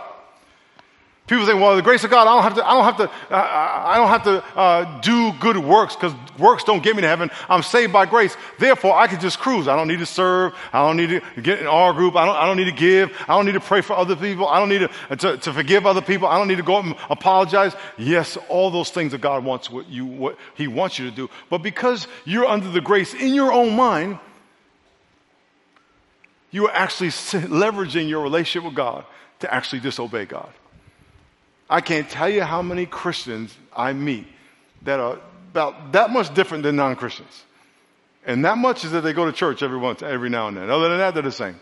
People 1.25 1.45
think, 1.45 1.61
well, 1.61 1.77
the 1.77 1.81
grace 1.81 2.03
of 2.03 2.09
God, 2.09 2.27
I 2.27 2.35
don't 2.35 2.43
have 2.43 2.55
to, 2.55 2.67
I 2.67 2.73
don't 2.73 2.83
have 2.83 2.97
to, 2.97 3.33
uh, 3.33 3.83
I 3.85 3.95
don't 3.95 4.09
have 4.09 4.23
to 4.23 4.59
uh, 4.59 4.99
do 4.99 5.31
good 5.39 5.57
works 5.57 5.95
because 5.95 6.13
works 6.37 6.65
don't 6.65 6.83
get 6.83 6.97
me 6.97 7.01
to 7.01 7.07
heaven. 7.07 7.31
I'm 7.47 7.63
saved 7.63 7.93
by 7.93 8.05
grace. 8.05 8.35
Therefore, 8.59 8.97
I 8.97 9.07
can 9.07 9.21
just 9.21 9.39
cruise. 9.39 9.69
I 9.69 9.77
don't 9.77 9.87
need 9.87 9.99
to 9.99 10.05
serve. 10.05 10.53
I 10.73 10.85
don't 10.85 10.97
need 10.97 11.21
to 11.35 11.41
get 11.41 11.61
in 11.61 11.67
our 11.67 11.93
group. 11.93 12.17
I 12.17 12.25
don't, 12.25 12.35
I 12.35 12.45
don't 12.45 12.57
need 12.57 12.65
to 12.65 12.73
give. 12.73 13.09
I 13.21 13.37
don't 13.37 13.45
need 13.45 13.53
to 13.53 13.61
pray 13.61 13.79
for 13.79 13.93
other 13.93 14.17
people. 14.17 14.49
I 14.49 14.59
don't 14.59 14.67
need 14.67 14.79
to, 14.79 14.91
uh, 15.09 15.15
to, 15.15 15.37
to 15.37 15.53
forgive 15.53 15.85
other 15.85 16.01
people. 16.01 16.27
I 16.27 16.37
don't 16.37 16.49
need 16.49 16.57
to 16.57 16.63
go 16.63 16.79
and 16.79 16.93
apologize. 17.09 17.73
Yes, 17.97 18.37
all 18.49 18.69
those 18.69 18.89
things 18.89 19.13
that 19.13 19.21
God 19.21 19.45
wants 19.45 19.69
what 19.69 19.87
you, 19.87 20.05
what 20.05 20.37
He 20.55 20.67
wants 20.67 20.99
you 20.99 21.09
to 21.09 21.15
do. 21.15 21.29
But 21.49 21.59
because 21.59 22.05
you're 22.25 22.45
under 22.45 22.69
the 22.69 22.81
grace 22.81 23.13
in 23.13 23.33
your 23.33 23.53
own 23.53 23.77
mind, 23.77 24.19
you 26.51 26.67
are 26.67 26.75
actually 26.75 27.09
leveraging 27.47 28.09
your 28.09 28.21
relationship 28.23 28.65
with 28.65 28.75
God 28.75 29.05
to 29.39 29.53
actually 29.53 29.79
disobey 29.79 30.25
God. 30.25 30.51
I 31.73 31.81
can't 31.81 32.07
tell 32.07 32.29
you 32.29 32.43
how 32.43 32.61
many 32.61 32.85
Christians 32.85 33.57
I 33.75 33.93
meet 33.93 34.27
that 34.83 34.99
are 34.99 35.17
about 35.49 35.91
that 35.93 36.11
much 36.11 36.31
different 36.35 36.61
than 36.61 36.75
non 36.75 36.95
Christians. 36.95 37.45
And 38.27 38.45
that 38.45 38.59
much 38.59 38.85
is 38.85 38.91
that 38.91 39.01
they 39.01 39.11
go 39.11 39.25
to 39.25 39.31
church 39.31 39.63
every 39.63 39.79
once, 39.79 40.03
every 40.03 40.29
now 40.29 40.49
and 40.49 40.55
then. 40.55 40.69
Other 40.69 40.89
than 40.89 40.99
that, 40.99 41.15
they're 41.15 41.23
the 41.23 41.31
same. 41.31 41.59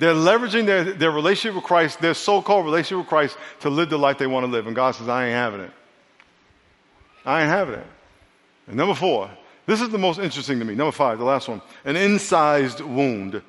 They're 0.00 0.14
leveraging 0.14 0.66
their, 0.66 0.82
their 0.82 1.12
relationship 1.12 1.54
with 1.54 1.62
Christ, 1.62 2.00
their 2.00 2.12
so 2.12 2.42
called 2.42 2.64
relationship 2.64 2.98
with 2.98 3.06
Christ, 3.06 3.38
to 3.60 3.70
live 3.70 3.88
the 3.88 3.98
life 3.98 4.18
they 4.18 4.26
want 4.26 4.44
to 4.44 4.50
live. 4.50 4.66
And 4.66 4.74
God 4.74 4.96
says, 4.96 5.08
I 5.08 5.26
ain't 5.26 5.34
having 5.34 5.60
it. 5.60 5.70
I 7.24 7.42
ain't 7.42 7.50
having 7.50 7.74
it. 7.76 7.86
And 8.66 8.76
number 8.76 8.94
four, 8.94 9.30
this 9.66 9.80
is 9.80 9.90
the 9.90 9.98
most 9.98 10.18
interesting 10.18 10.58
to 10.58 10.64
me. 10.64 10.74
Number 10.74 10.90
five, 10.90 11.20
the 11.20 11.24
last 11.24 11.46
one 11.46 11.62
an 11.84 11.94
incised 11.94 12.80
wound. 12.80 13.40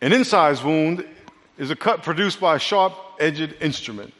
An 0.00 0.14
incised 0.14 0.64
wound 0.64 1.06
is 1.58 1.70
a 1.70 1.76
cut 1.76 2.02
produced 2.02 2.40
by 2.40 2.56
a 2.56 2.58
sharp 2.58 2.94
edged 3.18 3.54
instrument. 3.60 4.12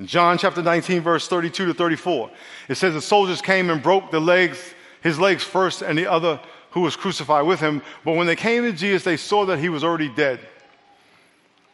In 0.00 0.06
John 0.06 0.38
chapter 0.38 0.62
19, 0.62 1.02
verse 1.02 1.28
32 1.28 1.66
to 1.66 1.74
34, 1.74 2.30
it 2.68 2.74
says 2.74 2.94
the 2.94 3.00
soldiers 3.00 3.40
came 3.40 3.70
and 3.70 3.82
broke 3.82 4.10
the 4.10 4.20
legs, 4.20 4.74
his 5.02 5.18
legs 5.18 5.44
first 5.44 5.82
and 5.82 5.96
the 5.96 6.06
other 6.06 6.40
who 6.70 6.80
was 6.80 6.96
crucified 6.96 7.46
with 7.46 7.60
him. 7.60 7.80
But 8.04 8.16
when 8.16 8.26
they 8.26 8.34
came 8.34 8.64
to 8.64 8.72
Jesus, 8.72 9.04
they 9.04 9.16
saw 9.16 9.46
that 9.46 9.60
he 9.60 9.68
was 9.68 9.84
already 9.84 10.08
dead. 10.08 10.40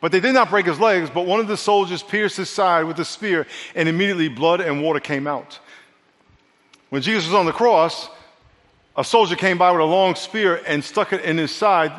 But 0.00 0.12
they 0.12 0.20
did 0.20 0.34
not 0.34 0.50
break 0.50 0.66
his 0.66 0.78
legs, 0.78 1.10
but 1.10 1.26
one 1.26 1.40
of 1.40 1.46
the 1.46 1.56
soldiers 1.56 2.02
pierced 2.02 2.36
his 2.36 2.50
side 2.50 2.84
with 2.84 2.98
a 3.00 3.04
spear, 3.04 3.46
and 3.74 3.88
immediately 3.88 4.28
blood 4.28 4.60
and 4.60 4.82
water 4.82 5.00
came 5.00 5.26
out. 5.26 5.58
When 6.90 7.02
Jesus 7.02 7.26
was 7.26 7.34
on 7.34 7.46
the 7.46 7.52
cross, 7.52 8.08
a 8.96 9.04
soldier 9.04 9.36
came 9.36 9.56
by 9.56 9.70
with 9.70 9.80
a 9.80 9.84
long 9.84 10.14
spear 10.14 10.62
and 10.66 10.82
stuck 10.82 11.12
it 11.12 11.22
in 11.22 11.38
his 11.38 11.50
side, 11.50 11.92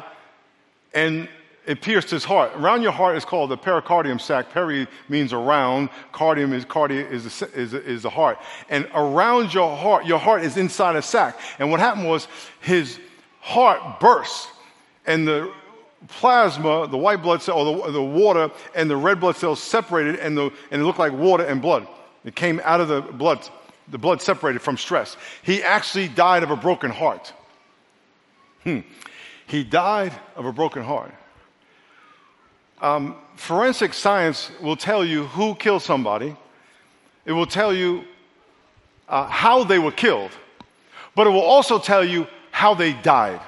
and 0.94 1.28
it 1.72 1.82
pierced 1.82 2.10
his 2.10 2.26
heart. 2.26 2.52
Around 2.54 2.82
your 2.82 2.92
heart 2.92 3.16
is 3.16 3.24
called 3.24 3.50
the 3.50 3.58
pericardium 3.58 4.20
sac. 4.20 4.50
Peri 4.50 4.88
means 5.08 5.32
around. 5.32 5.90
Cardium 6.14 6.52
is 6.52 6.66
cardia 6.66 7.10
is 7.10 7.42
is, 7.42 7.74
is 7.74 8.02
the 8.04 8.10
heart. 8.10 8.40
And 8.70 8.90
around 8.94 9.54
your 9.54 9.78
heart, 9.78 10.06
your 10.06 10.20
heart 10.20 10.44
is 10.44 10.58
inside 10.58 10.98
a 10.98 11.02
sac. 11.02 11.40
And 11.60 11.72
what 11.72 11.80
happened 11.80 12.10
was 12.10 12.28
his 12.60 13.00
heart 13.40 14.02
burst, 14.02 14.50
and 15.06 15.26
the 15.26 15.54
plasma, 16.10 16.88
the 16.90 16.98
white 16.98 17.22
blood 17.24 17.42
cell, 17.42 17.60
or 17.60 17.86
the, 17.86 17.94
the 17.94 18.04
water, 18.04 18.52
and 18.76 18.90
the 18.90 18.98
red 18.98 19.22
blood 19.22 19.38
cells 19.38 19.62
separated, 19.64 20.18
and, 20.18 20.38
the, 20.38 20.52
and 20.72 20.82
it 20.82 20.84
looked 20.84 21.00
like 21.00 21.14
water 21.14 21.46
and 21.46 21.62
blood. 21.62 21.88
It 22.26 22.36
came 22.36 22.60
out 22.66 22.82
of 22.82 22.90
the 22.90 23.02
blood. 23.02 23.48
The 23.88 23.98
blood 23.98 24.22
separated 24.22 24.62
from 24.62 24.76
stress. 24.76 25.16
He 25.42 25.64
actually 25.64 26.10
died 26.10 26.44
of 26.44 26.52
a 26.52 26.58
broken 26.58 26.92
heart. 26.92 27.32
Hmm. 28.66 28.80
He 29.48 29.64
died 29.64 30.12
of 30.36 30.46
a 30.46 30.52
broken 30.52 30.84
heart. 30.84 31.14
Um, 32.82 33.15
forensic 33.36 33.94
science 33.94 34.52
will 34.60 34.76
tell 34.76 35.06
you 35.06 35.26
who 35.28 35.54
killed 35.56 35.84
somebody, 35.84 36.36
it 37.26 37.32
will 37.32 37.46
tell 37.46 37.74
you 37.74 38.04
uh, 39.08 39.28
how 39.28 39.63
they 39.63 39.78
were 39.78 39.91
killed, 39.91 40.32
but 41.15 41.28
it 41.28 41.30
will 41.30 41.41
also 41.41 41.78
tell 41.78 42.04
you 42.04 42.28
how 42.50 42.74
they 42.74 42.94
died. 42.94 43.39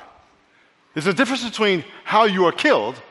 There's 0.94 1.08
a 1.08 1.14
difference 1.14 1.44
between 1.44 1.84
how 2.04 2.26
you 2.26 2.46
are 2.46 2.52
killed 2.52 3.02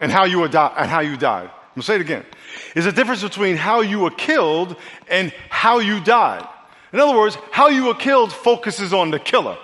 and 0.00 0.10
how 0.10 0.24
you, 0.24 0.42
and 0.44 0.54
how 0.54 1.00
you 1.00 1.16
died. 1.18 1.44
I'm 1.44 1.80
going 1.80 1.82
to 1.82 1.82
say 1.82 1.94
it 1.96 2.00
again. 2.00 2.24
There's 2.72 2.86
a 2.86 2.92
difference 2.92 3.22
between 3.22 3.56
how 3.56 3.82
you 3.82 4.00
were 4.00 4.10
killed 4.10 4.76
and 5.08 5.32
how 5.50 5.80
you 5.80 6.00
died. 6.00 6.46
In 6.92 7.00
other 7.00 7.16
words, 7.16 7.36
how 7.50 7.68
you 7.68 7.84
were 7.86 7.94
killed 7.94 8.32
focuses 8.32 8.92
on 8.92 9.10
the 9.10 9.18
killer. 9.18 9.58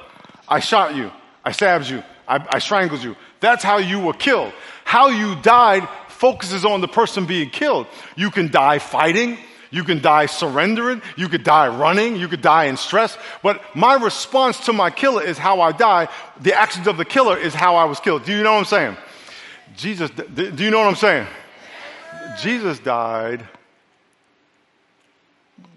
I 0.48 0.60
shot 0.60 0.94
you. 0.94 1.10
I 1.44 1.52
stabbed 1.52 1.88
you. 1.88 2.02
I, 2.28 2.44
I 2.50 2.58
strangled 2.58 3.02
you. 3.02 3.16
That's 3.40 3.64
how 3.64 3.79
you 3.79 4.00
were 4.00 4.12
killed. 4.12 4.53
How 4.85 5.09
you 5.09 5.37
died 5.42 5.88
focuses 6.09 6.64
on 6.64 6.81
the 6.81 6.88
person 6.88 7.26
being 7.26 7.50
killed. 7.50 7.87
You 8.16 8.31
can 8.31 8.50
die 8.50 8.79
fighting. 8.79 9.38
You 9.70 9.85
can 9.85 10.03
die 10.03 10.26
surrendering. 10.26 11.00
You 11.16 11.29
could 11.29 11.44
die 11.44 11.68
running. 11.68 12.16
You 12.16 12.29
could 12.29 12.42
die 12.42 12.64
in 12.64 12.76
stress. 12.76 13.16
But 13.42 13.62
my 13.74 13.94
response 13.94 14.66
to 14.66 14.72
my 14.72 14.90
killer 14.90 15.22
is 15.22 15.38
how 15.38 15.61
I 15.61 15.72
die. 15.72 16.09
The 16.40 16.53
actions 16.53 16.87
of 16.87 16.96
the 16.96 17.05
killer 17.05 17.38
is 17.38 17.55
how 17.55 17.76
I 17.76 17.85
was 17.85 18.00
killed. 18.00 18.24
Do 18.24 18.33
you 18.37 18.42
know 18.42 18.53
what 18.53 18.59
I'm 18.59 18.64
saying? 18.64 18.96
Jesus, 19.76 20.11
do 20.11 20.53
you 20.59 20.70
know 20.70 20.81
what 20.81 20.88
I'm 20.88 20.96
saying? 20.96 21.26
Jesus 22.40 22.79
died 22.81 23.46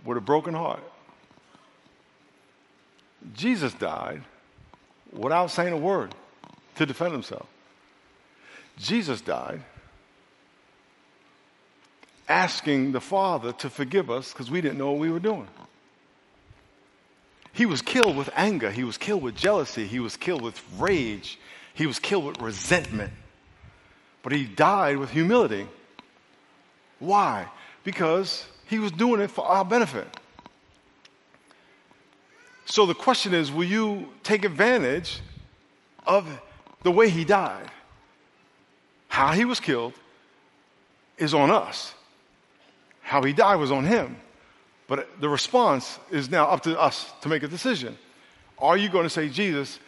with 0.04 0.17
a 0.17 0.21
broken 0.21 0.54
heart. 0.54 0.84
Jesus 3.34 3.73
died 3.73 4.23
without 5.13 5.47
saying 5.47 5.71
a 5.71 5.78
word 5.78 6.13
to 6.76 6.86
defend 6.86 7.13
himself. 7.13 7.47
Jesus 8.77 9.21
died 9.21 9.62
asking 12.27 12.91
the 12.91 13.01
Father 13.01 13.51
to 13.53 13.69
forgive 13.69 14.09
us 14.09 14.31
because 14.31 14.49
we 14.49 14.62
didn't 14.62 14.77
know 14.77 14.91
what 14.91 14.99
we 14.99 15.12
were 15.12 15.19
doing. 15.19 15.47
He 17.51 17.65
was 17.65 17.81
killed 17.81 18.17
with 18.17 18.29
anger. 18.36 18.71
He 18.71 18.83
was 18.83 18.97
killed 18.97 19.21
with 19.21 19.36
jealousy. 19.36 19.86
He 19.86 19.99
was 19.99 20.17
killed 20.17 20.41
with 20.41 20.59
rage. 20.79 21.39
He 21.73 21.86
was 21.86 21.99
killed 21.99 22.25
with 22.25 22.41
resentment. 22.41 23.13
But 24.23 24.31
he 24.31 24.45
died 24.45 24.97
with 24.97 25.12
humility. 25.12 25.67
Why? 26.99 27.47
Because 27.83 28.45
he 28.65 28.79
was 28.79 28.91
doing 28.91 29.21
it 29.21 29.29
for 29.29 29.45
our 29.45 29.63
benefit. 29.63 30.07
So 32.65 32.86
the 32.86 32.95
question 32.95 33.33
is 33.33 33.51
will 33.51 33.65
you 33.65 34.07
take 34.23 34.45
advantage 34.45 35.19
of 36.07 36.27
the 36.81 36.91
way 36.91 37.09
he 37.09 37.25
died? 37.25 37.69
How 39.13 39.32
he 39.32 39.45
was 39.45 39.60
killed 39.60 39.93
is 41.19 41.36
on 41.36 41.52
us. 41.52 41.93
How 43.04 43.21
he 43.21 43.32
died 43.32 43.58
was 43.58 43.69
on 43.69 43.86
him. 43.86 44.17
But 44.88 45.21
the 45.21 45.30
response 45.30 45.99
is 46.10 46.32
now 46.32 46.45
up 46.45 46.63
to 46.63 46.82
us 46.82 47.13
to 47.21 47.30
make 47.30 47.43
a 47.43 47.47
decision. 47.47 47.95
Are 48.58 48.76
you 48.76 48.89
going 48.89 49.04
to 49.04 49.12
say, 49.12 49.30
Jesus, 49.30 49.80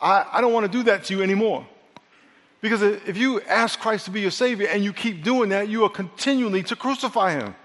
I, 0.00 0.24
I 0.32 0.40
don't 0.40 0.52
want 0.52 0.64
to 0.66 0.70
do 0.70 0.84
that 0.84 1.02
to 1.06 1.16
you 1.16 1.24
anymore? 1.24 1.66
Because 2.60 2.80
if 2.82 3.16
you 3.16 3.40
ask 3.40 3.80
Christ 3.80 4.04
to 4.04 4.12
be 4.12 4.20
your 4.20 4.30
Savior 4.30 4.68
and 4.68 4.84
you 4.84 4.92
keep 4.92 5.24
doing 5.24 5.48
that, 5.48 5.68
you 5.68 5.82
are 5.82 5.90
continually 5.90 6.62
to 6.62 6.76
crucify 6.76 7.32
Him. 7.32 7.56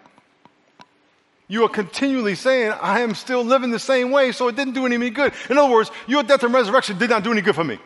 You 1.48 1.64
are 1.64 1.70
continually 1.70 2.34
saying, 2.34 2.72
I 2.82 3.02
am 3.02 3.14
still 3.14 3.44
living 3.44 3.70
the 3.70 3.78
same 3.78 4.10
way, 4.10 4.32
so 4.32 4.48
it 4.48 4.56
didn't 4.56 4.74
do 4.74 4.88
any 4.88 5.12
good. 5.12 5.32
In 5.48 5.60
other 5.60 5.72
words, 5.72 5.92
your 6.08 6.24
death 6.24 6.42
and 6.42 6.52
resurrection 6.52 6.98
did 6.98 7.12
not 7.12 7.24
do 7.24 7.32
any 7.32 7.42
good 7.42 7.54
for 7.54 7.64
me. 7.64 7.78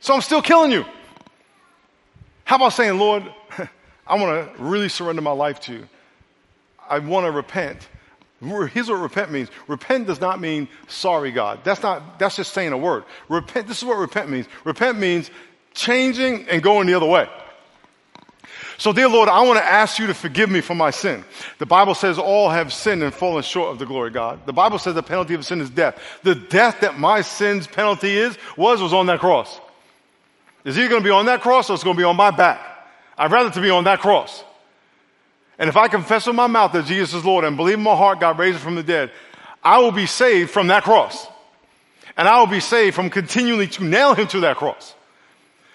So 0.00 0.14
I'm 0.14 0.22
still 0.22 0.40
killing 0.40 0.72
you. 0.72 0.86
How 2.46 2.56
about 2.56 2.74
saying, 2.74 2.96
Lord, 2.96 3.24
I 4.06 4.14
want 4.22 4.56
to 4.56 4.62
really 4.62 4.88
surrender 4.88 5.20
my 5.20 5.32
life 5.32 5.58
to 5.62 5.72
you. 5.72 5.88
I 6.88 7.00
want 7.00 7.26
to 7.26 7.32
repent. 7.32 7.88
Here's 8.40 8.88
what 8.88 9.00
repent 9.00 9.32
means. 9.32 9.48
Repent 9.66 10.06
does 10.06 10.20
not 10.20 10.40
mean 10.40 10.68
sorry, 10.86 11.32
God. 11.32 11.64
That's 11.64 11.82
not, 11.82 12.20
that's 12.20 12.36
just 12.36 12.52
saying 12.52 12.72
a 12.72 12.78
word. 12.78 13.02
Repent, 13.28 13.66
this 13.66 13.78
is 13.78 13.84
what 13.84 13.98
repent 13.98 14.30
means. 14.30 14.46
Repent 14.62 14.96
means 14.96 15.28
changing 15.74 16.48
and 16.48 16.62
going 16.62 16.86
the 16.86 16.94
other 16.94 17.06
way. 17.06 17.28
So, 18.78 18.92
dear 18.92 19.08
Lord, 19.08 19.28
I 19.28 19.40
want 19.42 19.58
to 19.58 19.64
ask 19.64 19.98
you 19.98 20.06
to 20.06 20.14
forgive 20.14 20.48
me 20.48 20.60
for 20.60 20.76
my 20.76 20.92
sin. 20.92 21.24
The 21.58 21.66
Bible 21.66 21.94
says 21.94 22.16
all 22.16 22.48
have 22.48 22.72
sinned 22.72 23.02
and 23.02 23.12
fallen 23.12 23.42
short 23.42 23.72
of 23.72 23.80
the 23.80 23.86
glory 23.86 24.08
of 24.08 24.14
God. 24.14 24.46
The 24.46 24.52
Bible 24.52 24.78
says 24.78 24.94
the 24.94 25.02
penalty 25.02 25.34
of 25.34 25.44
sin 25.44 25.60
is 25.60 25.70
death. 25.70 26.00
The 26.22 26.36
death 26.36 26.82
that 26.82 26.96
my 26.96 27.22
sin's 27.22 27.66
penalty 27.66 28.16
is, 28.16 28.38
was, 28.56 28.80
was 28.80 28.92
on 28.92 29.06
that 29.06 29.18
cross. 29.18 29.60
Is 30.66 30.74
he 30.74 30.88
going 30.88 31.00
to 31.00 31.04
be 31.04 31.12
on 31.12 31.26
that 31.26 31.42
cross 31.42 31.70
or 31.70 31.74
it's 31.74 31.84
going 31.84 31.94
to 31.94 32.00
be 32.00 32.04
on 32.04 32.16
my 32.16 32.32
back? 32.32 32.60
I'd 33.16 33.30
rather 33.30 33.50
to 33.50 33.60
be 33.60 33.70
on 33.70 33.84
that 33.84 34.00
cross. 34.00 34.42
And 35.60 35.68
if 35.68 35.76
I 35.76 35.86
confess 35.86 36.26
with 36.26 36.34
my 36.34 36.48
mouth 36.48 36.72
that 36.72 36.86
Jesus 36.86 37.14
is 37.14 37.24
Lord 37.24 37.44
and 37.44 37.56
believe 37.56 37.78
in 37.78 37.84
my 37.84 37.94
heart 37.94 38.18
God 38.18 38.36
raised 38.36 38.56
him 38.56 38.62
from 38.62 38.74
the 38.74 38.82
dead, 38.82 39.12
I 39.62 39.78
will 39.78 39.92
be 39.92 40.06
saved 40.06 40.50
from 40.50 40.66
that 40.66 40.82
cross. 40.82 41.28
And 42.16 42.26
I 42.26 42.40
will 42.40 42.48
be 42.48 42.58
saved 42.58 42.96
from 42.96 43.10
continually 43.10 43.68
to 43.68 43.84
nail 43.84 44.14
him 44.14 44.26
to 44.28 44.40
that 44.40 44.56
cross. 44.56 44.94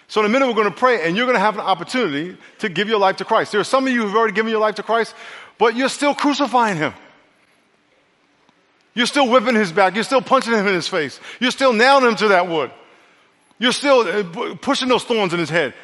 So 0.09 0.19
in 0.19 0.25
a 0.25 0.29
minute 0.29 0.47
we're 0.47 0.55
going 0.55 0.69
to 0.69 0.77
pray 0.77 1.07
and 1.07 1.15
you're 1.15 1.25
going 1.25 1.37
to 1.37 1.39
have 1.39 1.55
an 1.55 1.61
opportunity 1.61 2.37
to 2.59 2.67
give 2.67 2.89
your 2.89 2.99
life 2.99 3.15
to 3.17 3.25
Christ. 3.25 3.53
There 3.53 3.61
are 3.61 3.63
some 3.63 3.87
of 3.87 3.93
you 3.93 4.01
who've 4.01 4.15
already 4.15 4.33
given 4.33 4.51
your 4.51 4.59
life 4.59 4.75
to 4.75 4.83
Christ, 4.83 5.15
but 5.57 5.73
you're 5.77 5.87
still 5.87 6.13
crucifying 6.13 6.75
him. 6.75 6.93
You're 8.93 9.05
still 9.05 9.29
whipping 9.29 9.55
his 9.55 9.71
back. 9.71 9.95
You're 9.95 10.03
still 10.03 10.21
punching 10.21 10.51
him 10.51 10.67
in 10.67 10.73
his 10.73 10.89
face. 10.89 11.17
You're 11.39 11.51
still 11.51 11.71
nailing 11.71 12.09
him 12.09 12.17
to 12.17 12.27
that 12.27 12.49
wood. 12.49 12.71
You're 13.61 13.73
still 13.73 13.99
uh, 13.99 14.55
pushing 14.55 14.87
those 14.87 15.03
thorns 15.03 15.33
in 15.33 15.39
his 15.39 15.51
head. 15.51 15.75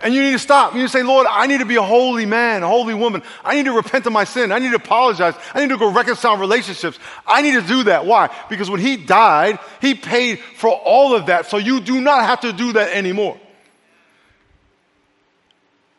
And 0.00 0.14
you 0.14 0.22
need 0.22 0.32
to 0.32 0.38
stop. 0.38 0.72
You 0.72 0.78
need 0.78 0.86
to 0.86 0.92
say, 0.92 1.02
Lord, 1.02 1.26
I 1.28 1.46
need 1.46 1.58
to 1.58 1.66
be 1.66 1.76
a 1.76 1.82
holy 1.82 2.24
man, 2.24 2.62
a 2.62 2.68
holy 2.68 2.94
woman. 2.94 3.22
I 3.44 3.54
need 3.54 3.66
to 3.66 3.72
repent 3.72 4.06
of 4.06 4.14
my 4.14 4.24
sin. 4.24 4.50
I 4.50 4.60
need 4.60 4.70
to 4.70 4.76
apologize. 4.76 5.34
I 5.52 5.60
need 5.60 5.68
to 5.68 5.76
go 5.76 5.92
reconcile 5.92 6.38
relationships. 6.38 6.98
I 7.26 7.42
need 7.42 7.52
to 7.52 7.60
do 7.60 7.82
that. 7.84 8.06
Why? 8.06 8.34
Because 8.48 8.70
when 8.70 8.80
he 8.80 8.96
died, 8.96 9.58
he 9.82 9.94
paid 9.94 10.38
for 10.38 10.70
all 10.70 11.14
of 11.14 11.26
that. 11.26 11.44
So 11.44 11.58
you 11.58 11.80
do 11.80 12.00
not 12.00 12.24
have 12.24 12.40
to 12.40 12.54
do 12.54 12.72
that 12.72 12.94
anymore. 12.94 13.38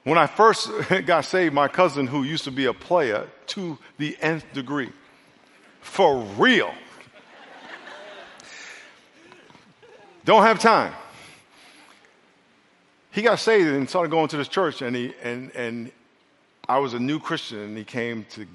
When 0.03 0.17
I 0.17 0.25
first 0.25 0.67
got 1.05 1.25
saved, 1.25 1.53
my 1.53 1.67
cousin, 1.67 2.07
who 2.07 2.23
used 2.23 2.45
to 2.45 2.51
be 2.51 2.65
a 2.65 2.73
player 2.73 3.27
to 3.47 3.77
the 3.99 4.17
nth 4.19 4.51
degree, 4.51 4.89
for 5.79 6.21
real, 6.39 6.73
Don't 10.27 10.43
have 10.43 10.59
time. 10.59 10.93
He 13.11 13.21
got 13.21 13.39
saved 13.39 13.69
and 13.69 13.89
started 13.89 14.11
going 14.11 14.27
to 14.27 14.35
this 14.35 14.49
church, 14.49 14.81
and, 14.81 14.93
he, 14.93 15.13
and, 15.23 15.55
and 15.55 15.89
I 16.67 16.79
was 16.79 16.93
a 16.93 16.99
new 16.99 17.17
Christian, 17.17 17.59
and 17.59 17.77
he 17.77 17.85
came 17.85 18.25
to 18.31 18.45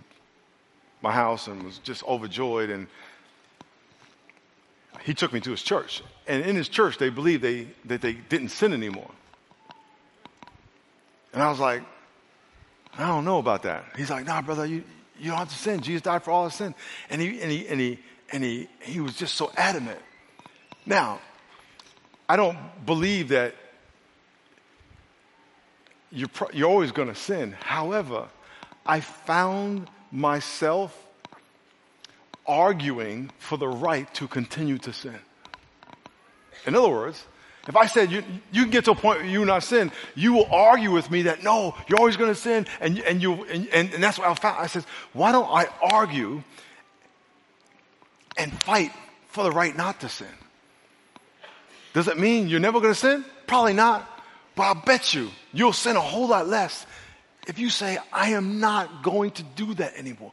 my 1.01 1.13
house 1.13 1.47
and 1.47 1.63
was 1.63 1.79
just 1.79 2.05
overjoyed. 2.05 2.69
And 2.69 2.89
he 5.01 5.15
took 5.15 5.33
me 5.33 5.41
to 5.41 5.51
his 5.51 5.63
church. 5.63 6.03
And 6.27 6.45
in 6.45 6.57
his 6.57 6.69
church, 6.69 6.99
they 6.99 7.09
believed 7.09 7.43
they, 7.43 7.69
that 7.87 8.03
they 8.03 8.13
didn't 8.13 8.51
sin 8.51 8.75
anymore. 8.75 9.11
And 11.33 11.43
I 11.43 11.49
was 11.49 11.59
like, 11.59 11.83
I 12.99 13.07
don't 13.07 13.25
know 13.25 13.39
about 13.39 13.63
that. 13.63 13.87
He's 13.97 14.11
like, 14.11 14.27
nah, 14.27 14.43
brother, 14.43 14.67
you, 14.67 14.85
you 15.19 15.31
don't 15.31 15.39
have 15.39 15.49
to 15.49 15.55
sin. 15.55 15.81
Jesus 15.81 16.03
died 16.03 16.23
for 16.23 16.33
all 16.33 16.45
our 16.45 16.51
sin. 16.51 16.75
And 17.09 17.19
he, 17.19 17.41
and 17.41 17.51
he, 17.51 17.67
and 17.67 17.81
he, 17.81 17.99
and 18.31 18.45
he, 18.45 18.69
he 18.83 19.01
was 19.01 19.17
just 19.17 19.37
so 19.37 19.51
adamant. 19.57 20.01
Now, 20.85 21.19
I 22.29 22.37
don't 22.37 22.59
believe 22.87 23.29
that 23.29 23.55
you're, 26.11 26.31
you're 26.53 26.69
always 26.69 26.93
going 26.93 27.09
to 27.09 27.15
sin. 27.15 27.53
However, 27.61 28.29
I 28.85 29.01
found 29.01 29.89
myself 30.11 30.97
arguing 32.47 33.31
for 33.39 33.57
the 33.57 33.69
right 33.69 34.13
to 34.15 34.27
continue 34.27 34.79
to 34.79 34.93
sin. 34.93 35.19
In 36.67 36.75
other 36.75 36.89
words, 36.89 37.25
if 37.69 37.77
I 37.77 37.87
said 37.87 38.11
you, 38.11 38.25
you 38.51 38.63
can 38.63 38.71
get 38.71 38.85
to 38.87 38.91
a 38.91 38.95
point 38.95 39.21
where 39.21 39.29
you 39.29 39.45
not 39.45 39.63
sin, 39.63 39.93
you 40.15 40.33
will 40.33 40.49
argue 40.51 40.91
with 40.91 41.11
me 41.11 41.23
that 41.23 41.45
no, 41.45 41.75
you're 41.89 41.99
always 41.99 42.17
going 42.17 42.31
to 42.31 42.39
sin, 42.39 42.67
and, 42.81 42.99
and, 43.01 43.23
you, 43.23 43.45
and, 43.45 43.69
and, 43.69 43.95
and 43.95 44.03
that's 44.03 44.19
what 44.19 44.29
I 44.29 44.35
found. 44.35 44.59
I 44.61 44.67
said, 44.67 44.85
why 45.13 45.31
don't 45.31 45.49
I 45.49 45.69
argue 45.81 46.43
and 48.37 48.53
fight 48.53 48.91
for 49.29 49.45
the 49.45 49.53
right 49.53 49.77
not 49.77 50.01
to 50.01 50.09
sin? 50.09 50.27
Does 51.93 52.09
it 52.09 52.19
mean 52.19 52.49
you're 52.49 52.61
never 52.61 52.81
going 52.81 52.95
to 52.95 52.99
sin? 52.99 53.25
Probably 53.47 53.75
not. 53.75 54.09
But 54.55 54.63
I'll 54.65 54.75
bet 54.75 55.15
you, 55.15 55.31
you'll 55.53 55.73
sin 55.73 55.97
a 55.97 56.01
whole 56.01 56.29
lot 56.29 56.47
less 56.47 56.87
if 57.49 57.59
you 57.59 57.71
say, 57.71 57.99
I 58.13 58.31
am 58.31 58.61
not 58.61 59.03
going 59.03 59.33
to 59.33 59.43
do 59.43 59.75
that 59.75 59.97
anymore. 59.97 60.33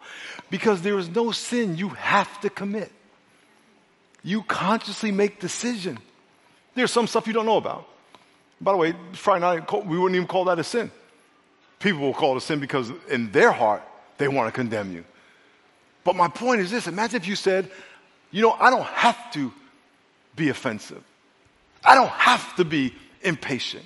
Because 0.50 0.82
there 0.82 0.98
is 0.98 1.10
no 1.10 1.32
sin 1.32 1.78
you 1.78 1.90
have 1.90 2.40
to 2.42 2.50
commit. 2.50 2.92
You 4.24 4.44
consciously 4.44 5.12
make 5.12 5.40
decision. 5.40 5.98
There's 6.76 6.92
some 6.92 7.08
stuff 7.08 7.26
you 7.26 7.34
don't 7.34 7.46
know 7.46 7.58
about. 7.58 7.88
By 8.62 8.74
the 8.74 8.78
way, 8.78 8.94
Friday 9.14 9.42
night, 9.42 9.86
we 9.86 9.98
wouldn't 9.98 10.16
even 10.16 10.28
call 10.28 10.46
that 10.46 10.60
a 10.60 10.64
sin. 10.64 10.92
People 11.80 12.02
will 12.02 12.14
call 12.14 12.34
it 12.34 12.38
a 12.38 12.42
sin 12.42 12.60
because 12.60 12.92
in 13.10 13.32
their 13.32 13.52
heart, 13.52 13.82
they 14.18 14.28
want 14.28 14.48
to 14.48 14.52
condemn 14.52 14.94
you. 14.94 15.06
But 16.04 16.16
my 16.16 16.28
point 16.28 16.62
is 16.62 16.70
this 16.70 16.88
imagine 16.88 17.22
if 17.22 17.28
you 17.28 17.36
said, 17.36 17.72
you 18.32 18.42
know, 18.42 18.52
I 18.52 18.70
don't 18.70 18.86
have 18.86 19.32
to 19.34 19.52
be 20.36 20.50
offensive. 20.50 21.04
I 21.84 21.96
don't 21.96 22.10
have 22.10 22.56
to 22.58 22.66
be 22.66 22.94
impatient. 23.22 23.86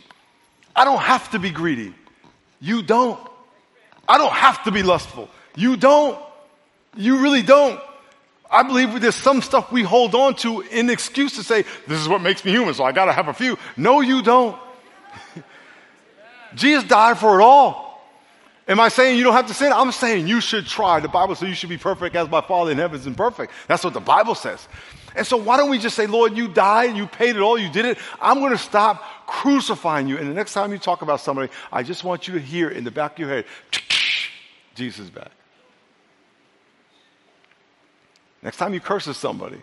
I 0.76 0.86
don't 0.86 1.00
have 1.00 1.32
to 1.32 1.40
be 1.40 1.52
greedy. 1.52 1.94
You 2.60 2.82
don't. 2.82 3.20
I 4.08 4.18
don't 4.18 4.34
have 4.34 4.64
to 4.64 4.72
be 4.72 4.84
lustful. 4.84 5.30
You 5.56 5.78
don't. 5.78 6.20
You 6.96 7.22
really 7.22 7.42
don't. 7.42 7.80
I 8.50 8.64
believe 8.64 9.02
there's 9.02 9.16
some 9.16 9.42
stuff 9.42 9.72
we 9.72 9.82
hold 9.82 10.14
on 10.14 10.36
to 10.36 10.62
in 10.62 10.90
excuse 10.90 11.36
to 11.38 11.44
say, 11.44 11.64
this 11.88 12.00
is 12.00 12.08
what 12.08 12.22
makes 12.22 12.46
me 12.46 12.52
human, 12.52 12.74
so 12.74 12.84
I 12.84 12.92
gotta 12.92 13.12
have 13.12 13.28
a 13.28 13.34
few. 13.34 13.58
No, 13.76 14.02
you 14.02 14.22
don't. 14.22 14.60
Jesus 16.56 16.84
died 16.84 17.18
for 17.18 17.40
it 17.40 17.44
all. 17.44 17.84
Am 18.68 18.80
I 18.80 18.90
saying 18.90 19.18
you 19.18 19.24
don't 19.24 19.34
have 19.34 19.48
to 19.48 19.54
sin? 19.54 19.74
I'm 19.74 19.92
saying 19.92 20.28
you 20.28 20.40
should 20.40 20.68
try. 20.68 21.00
The 21.00 21.10
Bible 21.10 21.36
says 21.36 21.50
you 21.50 21.56
should 21.56 21.70
be 21.70 21.78
perfect 21.78 22.16
as 22.16 22.30
my 22.30 22.42
Father 22.42 22.72
in 22.72 22.78
heaven 22.78 23.00
is 23.00 23.08
imperfect. 23.08 23.52
That's 23.68 23.84
what 23.84 23.94
the 23.94 24.00
Bible 24.00 24.36
says. 24.36 24.68
And 25.16 25.26
so 25.26 25.38
why 25.38 25.58
don't 25.58 25.70
we 25.70 25.80
just 25.80 25.96
say, 25.96 26.08
Lord, 26.08 26.36
you 26.36 26.48
died, 26.48 26.96
you 26.98 27.08
paid 27.08 27.36
it 27.36 27.42
all, 27.42 27.58
you 27.58 27.70
did 27.70 27.86
it. 27.86 27.98
I'm 28.22 28.40
going 28.40 28.52
to 28.52 28.58
stop 28.58 29.04
crucifying 29.28 30.08
you. 30.08 30.18
And 30.18 30.28
the 30.30 30.34
next 30.34 30.54
time 30.54 30.72
you 30.72 30.78
talk 30.78 31.02
about 31.02 31.20
somebody, 31.22 31.52
I 31.72 31.84
just 31.84 32.04
want 32.04 32.28
you 32.28 32.34
to 32.36 32.40
hear 32.40 32.70
in 32.70 32.84
the 32.84 32.92
back 32.92 33.14
of 33.14 33.20
your 33.20 33.30
head, 33.30 33.46
Jesus 34.76 35.10
back. 35.10 35.32
Next 38.42 38.58
time 38.58 38.74
you 38.74 38.80
curse 38.80 39.08
at 39.08 39.16
somebody, 39.16 39.62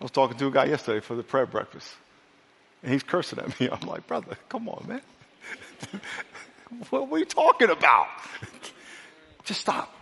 I 0.00 0.04
was 0.04 0.10
talking 0.10 0.36
to 0.38 0.46
a 0.46 0.50
guy 0.50 0.64
yesterday 0.64 1.00
for 1.00 1.14
the 1.14 1.22
prayer 1.22 1.46
breakfast, 1.46 1.88
and 2.82 2.92
he's 2.92 3.02
cursing 3.02 3.38
at 3.38 3.58
me. 3.60 3.68
I'm 3.72 3.86
like, 3.86 4.06
brother, 4.06 4.36
come 4.48 4.68
on, 4.68 4.86
man. 4.88 5.02
what 6.90 7.00
are 7.00 7.04
we 7.04 7.24
talking 7.24 7.70
about? 7.70 8.08
Just 9.44 9.60
stop. 9.60 9.94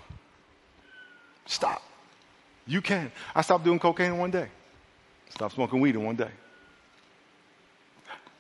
Stop. 1.46 1.82
You 2.66 2.80
can. 2.80 3.12
I 3.34 3.42
stopped 3.42 3.64
doing 3.64 3.78
cocaine 3.78 4.12
in 4.12 4.18
one 4.18 4.30
day. 4.30 4.48
Stopped 5.30 5.54
smoking 5.54 5.80
weed 5.80 5.94
in 5.94 6.04
one 6.04 6.16
day. 6.16 6.30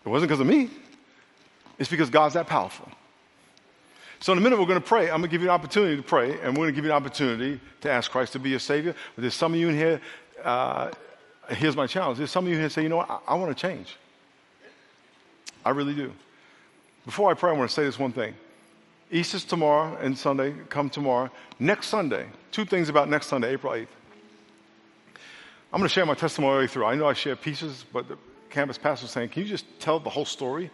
It 0.04 0.08
wasn't 0.08 0.28
because 0.28 0.40
of 0.40 0.46
me. 0.46 0.70
It's 1.78 1.90
because 1.90 2.10
God's 2.10 2.34
that 2.34 2.46
powerful. 2.46 2.88
So 4.20 4.32
in 4.32 4.38
a 4.38 4.40
minute, 4.40 4.58
we're 4.58 4.66
going 4.66 4.80
to 4.80 4.86
pray. 4.86 5.10
I'm 5.10 5.20
going 5.20 5.22
to 5.22 5.28
give 5.28 5.42
you 5.42 5.48
an 5.48 5.54
opportunity 5.54 5.96
to 5.96 6.02
pray, 6.02 6.40
and 6.40 6.56
we're 6.56 6.64
going 6.64 6.68
to 6.68 6.72
give 6.72 6.84
you 6.84 6.90
an 6.90 6.96
opportunity 6.96 7.60
to 7.82 7.90
ask 7.90 8.10
Christ 8.10 8.32
to 8.34 8.38
be 8.38 8.50
your 8.50 8.58
Savior. 8.58 8.94
But 9.14 9.22
there's 9.22 9.34
some 9.34 9.52
of 9.52 9.60
you 9.60 9.68
in 9.68 9.76
here, 9.76 10.00
uh, 10.42 10.90
here's 11.50 11.76
my 11.76 11.86
challenge. 11.86 12.18
There's 12.18 12.30
some 12.30 12.46
of 12.46 12.50
you 12.50 12.58
here 12.58 12.70
say, 12.70 12.82
you 12.82 12.88
know 12.88 12.98
what, 12.98 13.10
I, 13.10 13.18
I 13.28 13.34
want 13.34 13.54
to 13.54 13.60
change. 13.60 13.96
I 15.64 15.70
really 15.70 15.94
do. 15.94 16.12
Before 17.04 17.30
I 17.30 17.34
pray, 17.34 17.50
I 17.50 17.54
want 17.54 17.68
to 17.68 17.74
say 17.74 17.84
this 17.84 17.98
one 17.98 18.12
thing. 18.12 18.34
Easter's 19.10 19.44
tomorrow 19.44 19.96
and 20.00 20.16
Sunday, 20.16 20.54
come 20.68 20.88
tomorrow. 20.88 21.30
Next 21.58 21.88
Sunday, 21.88 22.26
two 22.50 22.64
things 22.64 22.88
about 22.88 23.08
next 23.08 23.26
Sunday, 23.26 23.52
April 23.52 23.72
8th. 23.72 23.86
I'm 25.74 25.80
going 25.80 25.88
to 25.88 25.92
share 25.92 26.06
my 26.06 26.14
testimony 26.14 26.68
through. 26.68 26.84
I 26.84 26.94
know 26.94 27.08
I 27.08 27.14
share 27.14 27.34
pieces, 27.34 27.84
but 27.92 28.06
the 28.06 28.16
campus 28.48 28.78
pastor 28.78 29.06
was 29.06 29.10
saying, 29.10 29.30
Can 29.30 29.42
you 29.42 29.48
just 29.48 29.66
tell 29.80 29.98
the 29.98 30.08
whole 30.08 30.24
story? 30.24 30.70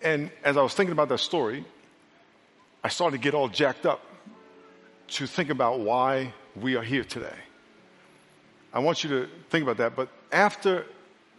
And 0.00 0.30
as 0.44 0.56
I 0.56 0.62
was 0.62 0.74
thinking 0.74 0.92
about 0.92 1.08
that 1.08 1.18
story, 1.18 1.64
I 2.84 2.88
started 2.88 3.16
to 3.16 3.20
get 3.20 3.34
all 3.34 3.48
jacked 3.48 3.84
up 3.84 4.00
to 5.08 5.26
think 5.26 5.50
about 5.50 5.80
why 5.80 6.32
we 6.54 6.76
are 6.76 6.84
here 6.84 7.02
today. 7.02 7.34
I 8.72 8.78
want 8.78 9.02
you 9.02 9.10
to 9.10 9.28
think 9.50 9.64
about 9.64 9.78
that. 9.78 9.96
But 9.96 10.08
after 10.30 10.86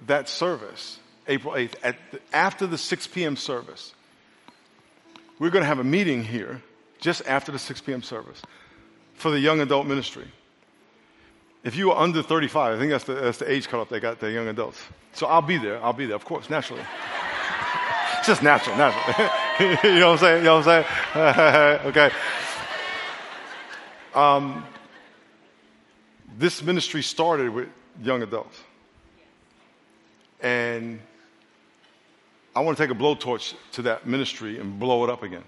that 0.07 0.27
service, 0.27 0.99
April 1.25 1.53
8th, 1.53 1.75
at 1.83 1.95
the, 2.11 2.19
after 2.33 2.67
the 2.67 2.77
6 2.77 3.07
p.m. 3.07 3.37
service, 3.37 3.93
we're 5.39 5.51
going 5.51 5.63
to 5.63 5.69
have 5.69 5.79
a 5.79 5.85
meeting 5.85 6.21
here 6.21 6.61
just 6.99 7.25
after 7.27 7.53
the 7.53 7.59
6 7.59 7.79
p.m. 7.79 8.03
service 8.03 8.41
for 9.13 9.31
the 9.31 9.39
young 9.39 9.61
adult 9.61 9.87
ministry. 9.87 10.27
If 11.67 11.75
you 11.75 11.91
are 11.91 12.01
under 12.01 12.23
35, 12.23 12.77
I 12.77 12.79
think 12.79 12.91
that's 12.91 13.03
the, 13.03 13.15
that's 13.15 13.39
the 13.39 13.51
age 13.51 13.67
cutoff 13.67 13.89
they 13.89 13.99
got, 13.99 14.21
the 14.21 14.31
young 14.31 14.47
adults. 14.47 14.81
So 15.11 15.27
I'll 15.27 15.41
be 15.41 15.57
there. 15.57 15.83
I'll 15.83 15.91
be 15.91 16.05
there, 16.05 16.15
of 16.15 16.23
course, 16.23 16.49
naturally. 16.49 16.81
it's 18.19 18.27
just 18.27 18.41
natural, 18.41 18.77
natural. 18.77 19.29
you 19.83 19.99
know 19.99 20.11
what 20.11 20.13
I'm 20.13 20.17
saying? 20.17 20.37
You 20.37 20.43
know 20.45 20.59
what 20.59 20.67
I'm 20.69 20.85
saying? 21.13 21.79
okay. 21.87 22.11
Um, 24.15 24.65
this 26.37 26.63
ministry 26.63 27.03
started 27.03 27.49
with 27.49 27.67
young 28.01 28.23
adults. 28.23 28.57
And 30.39 31.01
I 32.55 32.61
want 32.61 32.77
to 32.77 32.83
take 32.87 32.95
a 32.95 32.97
blowtorch 32.97 33.55
to 33.73 33.81
that 33.81 34.07
ministry 34.07 34.57
and 34.57 34.79
blow 34.79 35.03
it 35.03 35.09
up 35.09 35.21
again. 35.21 35.43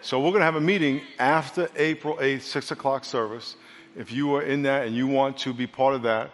So 0.00 0.20
we're 0.20 0.30
going 0.30 0.40
to 0.40 0.46
have 0.46 0.56
a 0.56 0.60
meeting 0.62 1.02
after 1.18 1.68
April 1.76 2.16
8th, 2.16 2.40
6 2.40 2.70
o'clock 2.70 3.04
service 3.04 3.56
if 3.98 4.12
you 4.12 4.34
are 4.36 4.42
in 4.42 4.62
that 4.62 4.86
and 4.86 4.94
you 4.94 5.08
want 5.08 5.36
to 5.38 5.52
be 5.52 5.66
part 5.66 5.94
of 5.94 6.02
that, 6.02 6.30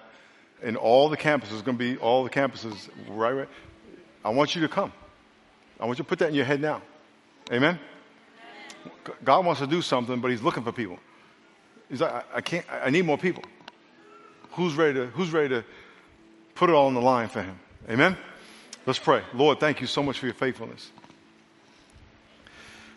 and 0.63 0.77
all 0.77 1.09
the 1.09 1.17
campuses, 1.17 1.65
going 1.65 1.79
to 1.79 1.95
be 1.95 1.97
all 1.97 2.23
the 2.23 2.31
campuses, 2.31 2.89
right, 3.09 3.33
right, 3.33 3.49
I 4.25 4.29
want 4.29 4.55
you 4.55 4.61
to 4.63 4.69
come. 4.69 4.93
I 5.81 5.87
want 5.87 5.99
you 5.99 6.05
to 6.05 6.09
put 6.09 6.19
that 6.21 6.29
in 6.29 6.35
your 6.35 6.45
head 6.45 6.61
now. 6.61 6.83
Amen? 7.51 7.79
God 9.25 9.45
wants 9.45 9.61
to 9.61 9.67
do 9.67 9.83
something, 9.83 10.21
but 10.21 10.31
He's 10.31 10.43
looking 10.43 10.63
for 10.63 10.73
people. 10.73 10.99
He's 11.89 12.01
like, 12.01 12.13
I, 12.13 12.37
I 12.37 12.41
can't, 12.43 12.67
I 12.71 12.91
need 12.91 13.07
more 13.07 13.19
people. 13.19 13.43
Who's 14.53 14.75
ready 14.75 14.95
to, 14.95 15.07
who's 15.07 15.33
ready 15.33 15.49
to 15.49 15.65
put 16.55 16.71
it 16.71 16.75
all 16.75 16.87
on 16.87 16.95
the 16.95 17.01
line 17.01 17.29
for 17.29 17.43
Him? 17.43 17.59
Amen? 17.89 18.17
Let's 18.87 18.99
pray. 18.99 19.23
Lord, 19.33 19.59
thank 19.59 19.81
you 19.81 19.87
so 19.87 20.03
much 20.03 20.19
for 20.19 20.27
your 20.27 20.35
faithfulness. 20.35 20.91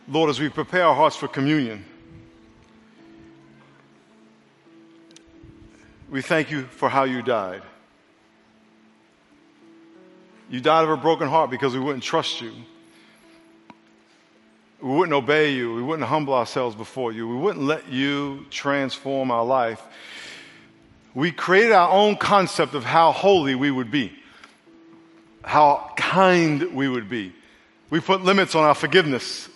Lord, 0.09 0.29
as 0.29 0.39
we 0.39 0.49
prepare 0.49 0.85
our 0.85 0.95
hearts 0.95 1.15
for 1.15 1.27
communion, 1.27 1.85
We 6.09 6.21
thank 6.21 6.51
you 6.51 6.63
for 6.63 6.87
how 6.87 7.03
you 7.03 7.21
died. 7.21 7.61
You 10.49 10.61
died 10.61 10.85
of 10.85 10.89
a 10.89 10.97
broken 10.97 11.27
heart 11.27 11.49
because 11.49 11.73
we 11.73 11.81
wouldn't 11.81 12.03
trust 12.03 12.39
you. 12.41 12.53
We 14.81 14.89
wouldn't 14.89 15.13
obey 15.13 15.51
you. 15.51 15.73
We 15.73 15.81
wouldn't 15.81 16.07
humble 16.07 16.33
ourselves 16.33 16.75
before 16.75 17.11
you. 17.11 17.27
We 17.27 17.35
wouldn't 17.35 17.65
let 17.65 17.89
you 17.89 18.45
transform 18.49 19.31
our 19.31 19.43
life. 19.43 19.81
We 21.13 21.31
created 21.31 21.73
our 21.73 21.89
own 21.89 22.15
concept 22.15 22.73
of 22.73 22.85
how 22.85 23.11
holy 23.11 23.55
we 23.55 23.71
would 23.71 23.91
be, 23.91 24.13
how 25.43 25.91
kind 25.97 26.73
we 26.73 26.87
would 26.87 27.09
be. 27.09 27.33
We 27.89 27.99
put 27.99 28.21
limits 28.21 28.55
on 28.55 28.63
our 28.63 28.75
forgiveness. 28.75 29.49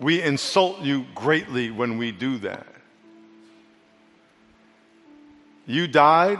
We 0.00 0.20
insult 0.20 0.80
you 0.80 1.06
greatly 1.14 1.70
when 1.70 1.96
we 1.96 2.10
do 2.10 2.36
that. 2.38 2.73
You 5.66 5.86
died 5.86 6.38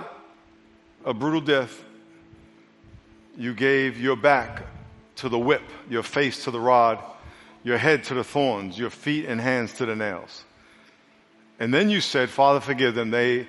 a 1.04 1.14
brutal 1.14 1.40
death. 1.40 1.82
You 3.36 3.54
gave 3.54 4.00
your 4.00 4.16
back 4.16 4.62
to 5.16 5.28
the 5.28 5.38
whip, 5.38 5.62
your 5.88 6.02
face 6.02 6.44
to 6.44 6.50
the 6.50 6.60
rod, 6.60 7.02
your 7.62 7.78
head 7.78 8.04
to 8.04 8.14
the 8.14 8.24
thorns, 8.24 8.78
your 8.78 8.90
feet 8.90 9.26
and 9.26 9.40
hands 9.40 9.72
to 9.74 9.86
the 9.86 9.96
nails. 9.96 10.44
And 11.58 11.72
then 11.72 11.88
you 11.88 12.00
said, 12.00 12.30
Father, 12.30 12.60
forgive 12.60 12.94
them. 12.94 13.10
They, 13.10 13.48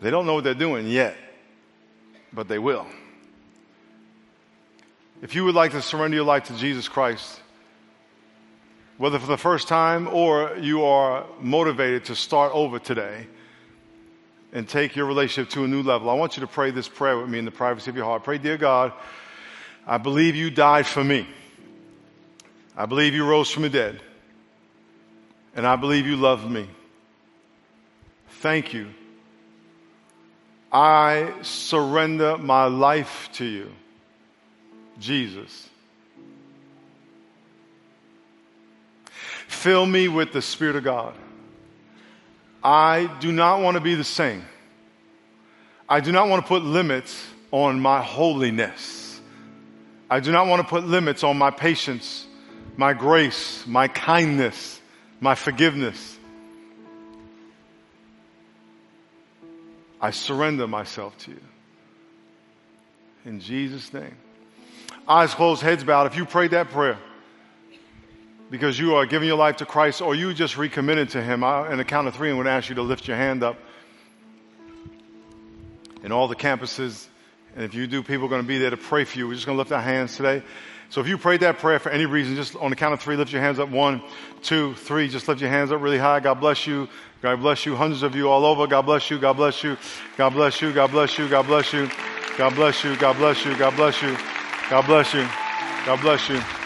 they 0.00 0.10
don't 0.10 0.26
know 0.26 0.34
what 0.34 0.44
they're 0.44 0.54
doing 0.54 0.86
yet, 0.88 1.16
but 2.32 2.48
they 2.48 2.58
will. 2.58 2.86
If 5.22 5.34
you 5.34 5.44
would 5.44 5.54
like 5.54 5.72
to 5.72 5.82
surrender 5.82 6.16
your 6.16 6.26
life 6.26 6.44
to 6.44 6.56
Jesus 6.56 6.88
Christ, 6.88 7.40
whether 8.98 9.18
for 9.18 9.26
the 9.26 9.38
first 9.38 9.68
time 9.68 10.08
or 10.08 10.56
you 10.60 10.84
are 10.84 11.26
motivated 11.40 12.06
to 12.06 12.14
start 12.14 12.52
over 12.54 12.78
today, 12.78 13.26
and 14.52 14.68
take 14.68 14.96
your 14.96 15.06
relationship 15.06 15.50
to 15.52 15.64
a 15.64 15.68
new 15.68 15.82
level, 15.82 16.08
I 16.08 16.14
want 16.14 16.36
you 16.36 16.40
to 16.42 16.46
pray 16.46 16.70
this 16.70 16.88
prayer 16.88 17.18
with 17.18 17.28
me 17.28 17.38
in 17.38 17.44
the 17.44 17.50
privacy 17.50 17.90
of 17.90 17.96
your 17.96 18.04
heart. 18.04 18.24
Pray, 18.24 18.38
dear 18.38 18.56
God, 18.56 18.92
I 19.86 19.98
believe 19.98 20.36
you 20.36 20.50
died 20.50 20.86
for 20.86 21.02
me. 21.04 21.26
I 22.76 22.86
believe 22.86 23.14
you 23.14 23.26
rose 23.26 23.50
from 23.50 23.62
the 23.62 23.70
dead. 23.70 24.00
And 25.54 25.66
I 25.66 25.76
believe 25.76 26.06
you 26.06 26.16
loved 26.16 26.50
me. 26.50 26.68
Thank 28.28 28.74
you 28.74 28.92
I 30.72 31.32
surrender 31.40 32.36
my 32.36 32.66
life 32.66 33.30
to 33.34 33.46
you, 33.46 33.72
Jesus. 34.98 35.70
Fill 39.48 39.86
me 39.86 40.08
with 40.08 40.32
the 40.32 40.42
Spirit 40.42 40.76
of 40.76 40.84
God. 40.84 41.14
I 42.66 43.08
do 43.20 43.30
not 43.30 43.60
want 43.60 43.76
to 43.76 43.80
be 43.80 43.94
the 43.94 44.02
same. 44.02 44.44
I 45.88 46.00
do 46.00 46.10
not 46.10 46.28
want 46.28 46.42
to 46.42 46.48
put 46.48 46.64
limits 46.64 47.24
on 47.52 47.78
my 47.78 48.02
holiness. 48.02 49.20
I 50.10 50.18
do 50.18 50.32
not 50.32 50.48
want 50.48 50.62
to 50.62 50.68
put 50.68 50.84
limits 50.84 51.22
on 51.22 51.38
my 51.38 51.52
patience, 51.52 52.26
my 52.76 52.92
grace, 52.92 53.64
my 53.68 53.86
kindness, 53.86 54.80
my 55.20 55.36
forgiveness. 55.36 56.18
I 60.00 60.10
surrender 60.10 60.66
myself 60.66 61.16
to 61.18 61.30
you. 61.30 61.40
In 63.26 63.38
Jesus' 63.38 63.92
name. 63.92 64.16
Eyes 65.06 65.32
closed, 65.34 65.62
heads 65.62 65.84
bowed. 65.84 66.08
If 66.08 66.16
you 66.16 66.24
prayed 66.24 66.50
that 66.50 66.70
prayer, 66.70 66.98
because 68.50 68.78
you 68.78 68.94
are 68.94 69.06
giving 69.06 69.28
your 69.28 69.36
life 69.36 69.56
to 69.56 69.66
Christ 69.66 70.00
or 70.00 70.14
you 70.14 70.32
just 70.34 70.56
recommitted 70.56 71.10
to 71.10 71.22
Him, 71.22 71.42
I, 71.42 71.70
in 71.72 71.78
the 71.78 71.84
count 71.84 72.08
of 72.08 72.14
three, 72.14 72.30
I'm 72.30 72.36
going 72.36 72.46
to 72.46 72.52
ask 72.52 72.68
you 72.68 72.76
to 72.76 72.82
lift 72.82 73.08
your 73.08 73.16
hand 73.16 73.42
up. 73.42 73.58
In 76.02 76.12
all 76.12 76.28
the 76.28 76.36
campuses, 76.36 77.06
and 77.56 77.64
if 77.64 77.74
you 77.74 77.86
do, 77.86 78.02
people 78.02 78.26
are 78.26 78.28
going 78.28 78.42
to 78.42 78.46
be 78.46 78.58
there 78.58 78.70
to 78.70 78.76
pray 78.76 79.04
for 79.04 79.18
you. 79.18 79.26
We're 79.26 79.34
just 79.34 79.46
going 79.46 79.56
to 79.56 79.58
lift 79.58 79.72
our 79.72 79.80
hands 79.80 80.16
today. 80.16 80.42
So 80.90 81.00
if 81.00 81.08
you 81.08 81.18
prayed 81.18 81.40
that 81.40 81.58
prayer 81.58 81.78
for 81.78 81.90
any 81.90 82.06
reason, 82.06 82.36
just 82.36 82.54
on 82.54 82.70
the 82.70 82.76
count 82.76 82.94
of 82.94 83.00
three, 83.00 83.16
lift 83.16 83.32
your 83.32 83.42
hands 83.42 83.58
up. 83.58 83.70
One, 83.70 84.02
two, 84.42 84.74
three. 84.74 85.08
Just 85.08 85.26
lift 85.26 85.40
your 85.40 85.50
hands 85.50 85.72
up 85.72 85.80
really 85.80 85.98
high. 85.98 86.20
God 86.20 86.34
bless 86.34 86.66
you. 86.66 86.88
God 87.22 87.40
bless 87.40 87.66
you. 87.66 87.74
Hundreds 87.74 88.02
of 88.02 88.14
you 88.14 88.28
all 88.28 88.44
over. 88.44 88.66
God 88.66 88.82
bless 88.82 89.10
you. 89.10 89.18
God 89.18 89.32
bless 89.32 89.64
you. 89.64 89.76
God 90.16 90.30
bless 90.30 90.60
you. 90.60 90.72
God 90.72 90.90
bless 90.90 91.18
you. 91.18 91.28
God 91.28 91.46
bless 91.46 91.72
you. 91.72 91.88
God 92.38 92.54
bless 92.54 92.84
you. 92.84 92.96
God 92.96 93.16
bless 93.16 93.44
you. 93.44 93.56
God 93.56 93.74
bless 93.74 94.02
you. 94.02 94.16
God 94.68 94.86
bless 94.86 95.14
you. 95.14 95.28
God 95.86 96.00
bless 96.00 96.28
you. 96.28 96.65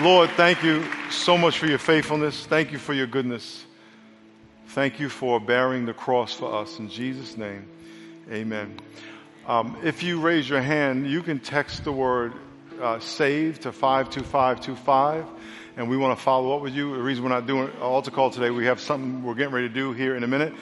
Lord, 0.00 0.30
thank 0.30 0.62
you 0.62 0.82
so 1.10 1.36
much 1.36 1.58
for 1.58 1.66
your 1.66 1.76
faithfulness. 1.76 2.46
Thank 2.46 2.72
you 2.72 2.78
for 2.78 2.94
your 2.94 3.06
goodness. 3.06 3.66
Thank 4.68 4.98
you 4.98 5.10
for 5.10 5.38
bearing 5.38 5.84
the 5.84 5.92
cross 5.92 6.32
for 6.32 6.54
us. 6.54 6.78
In 6.78 6.88
Jesus' 6.88 7.36
name, 7.36 7.68
amen. 8.32 8.80
Um, 9.46 9.76
if 9.84 10.02
you 10.02 10.18
raise 10.18 10.48
your 10.48 10.62
hand, 10.62 11.06
you 11.06 11.22
can 11.22 11.38
text 11.38 11.84
the 11.84 11.92
word 11.92 12.32
uh, 12.80 12.98
save 12.98 13.60
to 13.60 13.72
52525, 13.72 15.26
and 15.76 15.90
we 15.90 15.98
want 15.98 16.16
to 16.16 16.24
follow 16.24 16.56
up 16.56 16.62
with 16.62 16.72
you. 16.72 16.96
The 16.96 17.02
reason 17.02 17.22
we're 17.22 17.28
not 17.28 17.46
doing 17.46 17.68
an 17.68 17.82
altar 17.82 18.10
call 18.10 18.30
today, 18.30 18.48
we 18.48 18.64
have 18.64 18.80
something 18.80 19.22
we're 19.22 19.34
getting 19.34 19.52
ready 19.52 19.68
to 19.68 19.74
do 19.74 19.92
here 19.92 20.16
in 20.16 20.24
a 20.24 20.28
minute. 20.28 20.54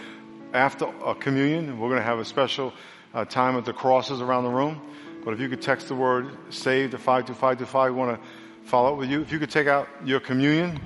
After 0.53 0.87
a 1.05 1.15
communion, 1.15 1.79
we're 1.79 1.91
going 1.91 2.01
to 2.01 2.05
have 2.05 2.19
a 2.19 2.25
special 2.25 2.73
uh, 3.15 3.25
time 3.25 3.57
at 3.57 3.65
the 3.65 3.73
crosses 3.73 4.21
around 4.21 4.43
the 4.43 4.51
room. 4.51 4.81
But 5.25 5.33
if 5.33 5.39
you 5.39 5.49
could 5.49 5.63
text 5.63 5.87
the 5.87 5.95
word 5.95 6.37
save 6.51 6.91
to 6.91 6.99
52525, 6.99 7.93
we 7.93 7.97
want 7.97 8.21
to 8.21 8.29
follow 8.69 8.93
up 8.93 8.99
with 8.99 9.09
you. 9.09 9.23
If 9.23 9.33
you 9.33 9.39
could 9.39 9.51
take 9.51 9.67
out 9.67 9.89
your 10.05 10.21
communion. 10.21 10.79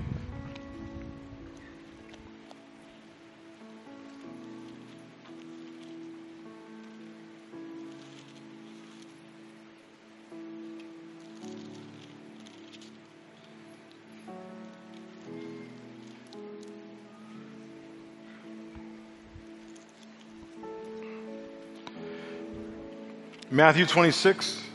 Matthew 23.50 23.86
26. 23.86 24.71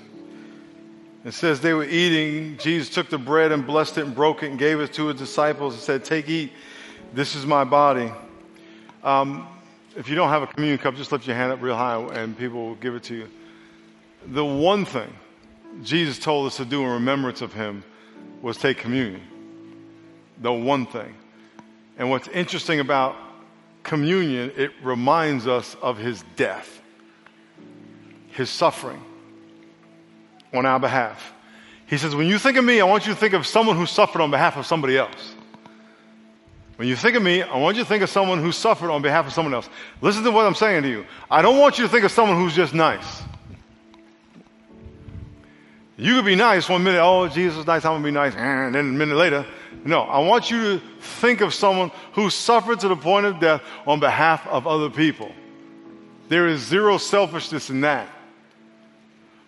It 1.27 1.33
says 1.33 1.59
they 1.59 1.73
were 1.73 1.83
eating. 1.83 2.57
Jesus 2.57 2.87
took 2.87 3.09
the 3.09 3.17
bread 3.17 3.51
and 3.51 3.67
blessed 3.67 3.97
it 3.97 4.05
and 4.05 4.15
broke 4.15 4.43
it 4.43 4.49
and 4.49 4.57
gave 4.57 4.79
it 4.79 4.93
to 4.93 5.07
his 5.07 5.17
disciples 5.17 5.73
and 5.73 5.83
said, 5.83 6.05
Take, 6.05 6.29
eat. 6.29 6.53
This 7.13 7.35
is 7.35 7.45
my 7.45 7.65
body. 7.65 8.09
Um, 9.03 9.45
if 9.97 10.07
you 10.07 10.15
don't 10.15 10.29
have 10.29 10.41
a 10.41 10.47
communion 10.47 10.79
cup, 10.79 10.95
just 10.95 11.11
lift 11.11 11.27
your 11.27 11.35
hand 11.35 11.51
up 11.51 11.61
real 11.61 11.75
high 11.75 11.99
and 11.99 12.37
people 12.37 12.67
will 12.67 12.75
give 12.75 12.95
it 12.95 13.03
to 13.03 13.15
you. 13.15 13.29
The 14.27 14.45
one 14.45 14.85
thing 14.85 15.13
Jesus 15.83 16.17
told 16.17 16.47
us 16.47 16.55
to 16.57 16.65
do 16.65 16.81
in 16.83 16.91
remembrance 16.91 17.41
of 17.41 17.51
him 17.51 17.83
was 18.41 18.55
take 18.55 18.77
communion. 18.77 19.21
The 20.41 20.53
one 20.53 20.85
thing. 20.85 21.13
And 21.97 22.09
what's 22.09 22.29
interesting 22.29 22.79
about 22.79 23.17
communion, 23.83 24.53
it 24.55 24.71
reminds 24.81 25.45
us 25.45 25.75
of 25.81 25.97
his 25.97 26.23
death 26.37 26.81
his 28.29 28.49
suffering 28.49 29.03
on 30.53 30.65
our 30.65 30.79
behalf. 30.79 31.33
He 31.87 31.97
says, 31.97 32.15
When 32.15 32.27
you 32.27 32.37
think 32.39 32.57
of 32.57 32.65
me, 32.65 32.81
I 32.81 32.85
want 32.85 33.07
you 33.07 33.13
to 33.13 33.19
think 33.19 33.33
of 33.33 33.45
someone 33.45 33.77
who 33.77 33.85
suffered 33.85 34.21
on 34.21 34.31
behalf 34.31 34.57
of 34.57 34.65
somebody 34.65 34.97
else. 34.97 35.35
When 36.77 36.87
you 36.87 36.95
think 36.95 37.15
of 37.15 37.23
me, 37.23 37.41
I 37.41 37.57
want 37.57 37.75
you 37.75 37.83
to 37.83 37.89
think 37.89 38.03
of 38.03 38.09
someone 38.09 38.39
who 38.39 38.51
suffered 38.51 38.91
on 38.91 39.01
behalf 39.01 39.25
of 39.25 39.33
someone 39.33 39.53
else. 39.53 39.67
Listen 39.99 40.23
to 40.23 40.31
what 40.31 40.45
I'm 40.45 40.53
saying 40.53 40.83
to 40.83 40.89
you. 40.89 41.05
I 41.29 41.41
don't 41.41 41.57
want 41.57 41.79
you 41.79 41.85
to 41.85 41.89
think 41.89 42.05
of 42.05 42.11
someone 42.11 42.37
who's 42.37 42.55
just 42.55 42.73
nice. 42.73 43.23
You 45.97 46.13
could 46.13 46.25
be 46.25 46.35
nice 46.35 46.69
one 46.69 46.83
minute, 46.83 47.01
oh, 47.01 47.27
Jesus 47.27 47.57
is 47.57 47.65
nice, 47.65 47.83
I'm 47.83 47.93
going 47.93 48.03
to 48.03 48.07
be 48.07 48.11
nice, 48.11 48.35
and 48.35 48.75
then 48.75 48.89
a 48.89 48.91
minute 48.91 49.15
later. 49.15 49.43
No, 49.83 50.01
I 50.01 50.19
want 50.19 50.51
you 50.51 50.77
to 50.77 50.85
think 50.99 51.41
of 51.41 51.55
someone 51.55 51.91
who 52.13 52.29
suffered 52.29 52.79
to 52.81 52.87
the 52.87 52.95
point 52.95 53.25
of 53.25 53.39
death 53.39 53.63
on 53.87 53.99
behalf 53.99 54.45
of 54.45 54.67
other 54.67 54.91
people. 54.91 55.31
There 56.29 56.47
is 56.47 56.61
zero 56.61 56.99
selfishness 56.99 57.71
in 57.71 57.81
that. 57.81 58.07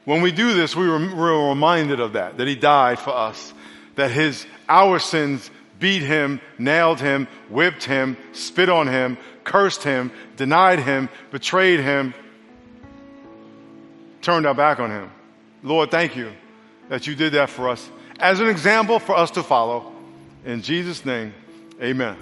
When 0.09 0.23
we 0.23 0.31
do 0.31 0.55
this, 0.55 0.75
we 0.75 0.89
we're 0.89 1.49
reminded 1.49 1.99
of 1.99 2.13
that, 2.13 2.37
that 2.37 2.47
he 2.47 2.55
died 2.55 2.97
for 2.97 3.11
us, 3.11 3.53
that 3.93 4.09
his, 4.09 4.43
our 4.67 4.97
sins 4.97 5.51
beat 5.77 6.01
him, 6.01 6.41
nailed 6.57 6.99
him, 6.99 7.27
whipped 7.47 7.83
him, 7.83 8.17
spit 8.31 8.69
on 8.69 8.87
him, 8.87 9.19
cursed 9.43 9.83
him, 9.83 10.11
denied 10.35 10.79
him, 10.79 11.09
betrayed 11.29 11.79
him, 11.79 12.15
turned 14.23 14.47
our 14.47 14.55
back 14.55 14.79
on 14.79 14.89
him. 14.89 15.11
Lord, 15.61 15.91
thank 15.91 16.15
you 16.15 16.31
that 16.87 17.05
you 17.05 17.13
did 17.13 17.33
that 17.33 17.51
for 17.51 17.69
us 17.69 17.87
as 18.19 18.39
an 18.39 18.47
example 18.47 18.97
for 18.97 19.15
us 19.15 19.29
to 19.29 19.43
follow. 19.43 19.93
In 20.43 20.63
Jesus' 20.63 21.05
name, 21.05 21.35
amen. 21.79 22.17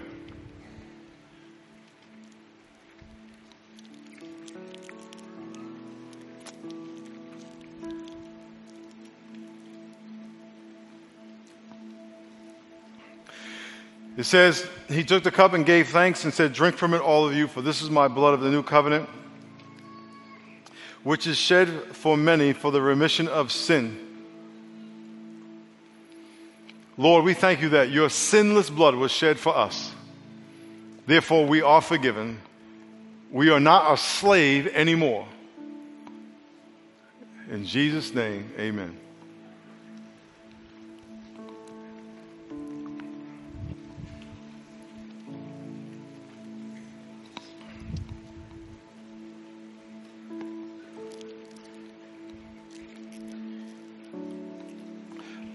It 14.18 14.24
says, 14.26 14.68
He 14.90 15.04
took 15.04 15.24
the 15.24 15.32
cup 15.32 15.54
and 15.54 15.66
gave 15.66 15.90
thanks 15.90 16.26
and 16.26 16.34
said, 16.34 16.52
Drink 16.52 16.76
from 16.76 16.96
it, 16.96 17.02
all 17.02 17.28
of 17.28 17.36
you, 17.36 17.48
for 17.48 17.62
this 17.62 17.84
is 17.84 17.90
my 17.92 18.08
blood 18.08 18.34
of 18.34 18.42
the 18.42 18.50
new 18.50 18.64
covenant, 18.64 19.08
which 21.04 21.28
is 21.28 21.38
shed 21.38 21.70
for 21.94 22.18
many 22.18 22.52
for 22.52 22.72
the 22.72 22.82
remission 22.82 23.28
of 23.28 23.52
sin. 23.52 24.04
Lord, 26.98 27.24
we 27.24 27.36
thank 27.36 27.62
you 27.62 27.70
that 27.70 27.92
your 27.92 28.10
sinless 28.10 28.72
blood 28.72 28.96
was 28.96 29.12
shed 29.12 29.38
for 29.38 29.56
us. 29.56 29.94
Therefore, 31.06 31.46
we 31.46 31.62
are 31.62 31.82
forgiven. 31.82 32.42
We 33.32 33.52
are 33.52 33.60
not 33.60 33.94
a 33.94 33.98
slave 33.98 34.68
anymore. 34.68 35.28
In 37.52 37.66
Jesus' 37.66 38.16
name, 38.16 38.52
amen. 38.58 39.00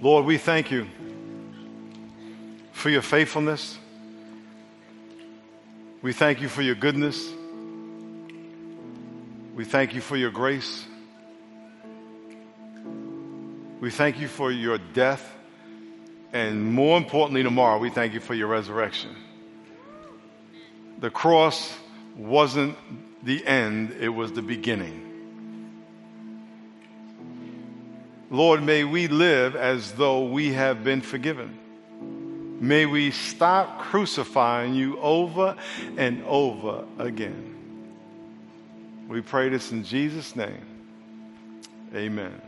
Lord, 0.03 0.25
we 0.25 0.37
thank 0.37 0.73
you 0.73 0.89
for 2.73 2.91
your 2.91 3.03
faithfulness. 3.03 3.79
We 6.03 6.13
thank 6.13 6.41
you 6.41 6.49
for 6.49 6.61
your 6.61 6.75
goodness. 6.75 7.31
We 9.55 9.65
thank 9.65 9.95
you 9.95 10.01
for 10.01 10.17
your 10.17 10.33
grace. 10.33 10.85
We 13.79 13.91
thank 13.91 14.19
you 14.19 14.27
for 14.27 14.51
your 14.51 14.79
death. 14.79 15.33
And 16.33 16.75
more 16.75 16.99
importantly, 16.99 17.45
tomorrow, 17.45 17.79
we 17.79 17.91
thank 17.91 18.13
you 18.13 18.19
for 18.19 18.35
your 18.35 18.49
resurrection. 18.49 19.15
The 20.99 21.11
cross 21.11 21.79
wasn't 22.17 22.77
the 23.23 23.47
end, 23.47 23.93
it 24.01 24.09
was 24.09 24.33
the 24.33 24.43
beginning. 24.43 25.12
Lord, 28.33 28.63
may 28.63 28.83
we 28.83 29.07
live 29.09 29.55
as 29.55 29.93
though 29.93 30.25
we 30.25 30.55
have 30.55 30.83
been 30.83 31.01
forgiven. 31.01 31.59
May 32.61 32.87
we 32.87 33.13
stop 33.13 33.79
crucifying 33.79 34.75
you 34.75 34.99
over 35.01 35.55
and 35.97 36.25
over 36.25 36.85
again. 36.99 37.55
We 39.07 39.21
pray 39.21 39.51
this 39.51 39.71
in 39.71 39.85
Jesus' 39.85 40.35
name. 40.35 40.65
Amen. 41.95 42.42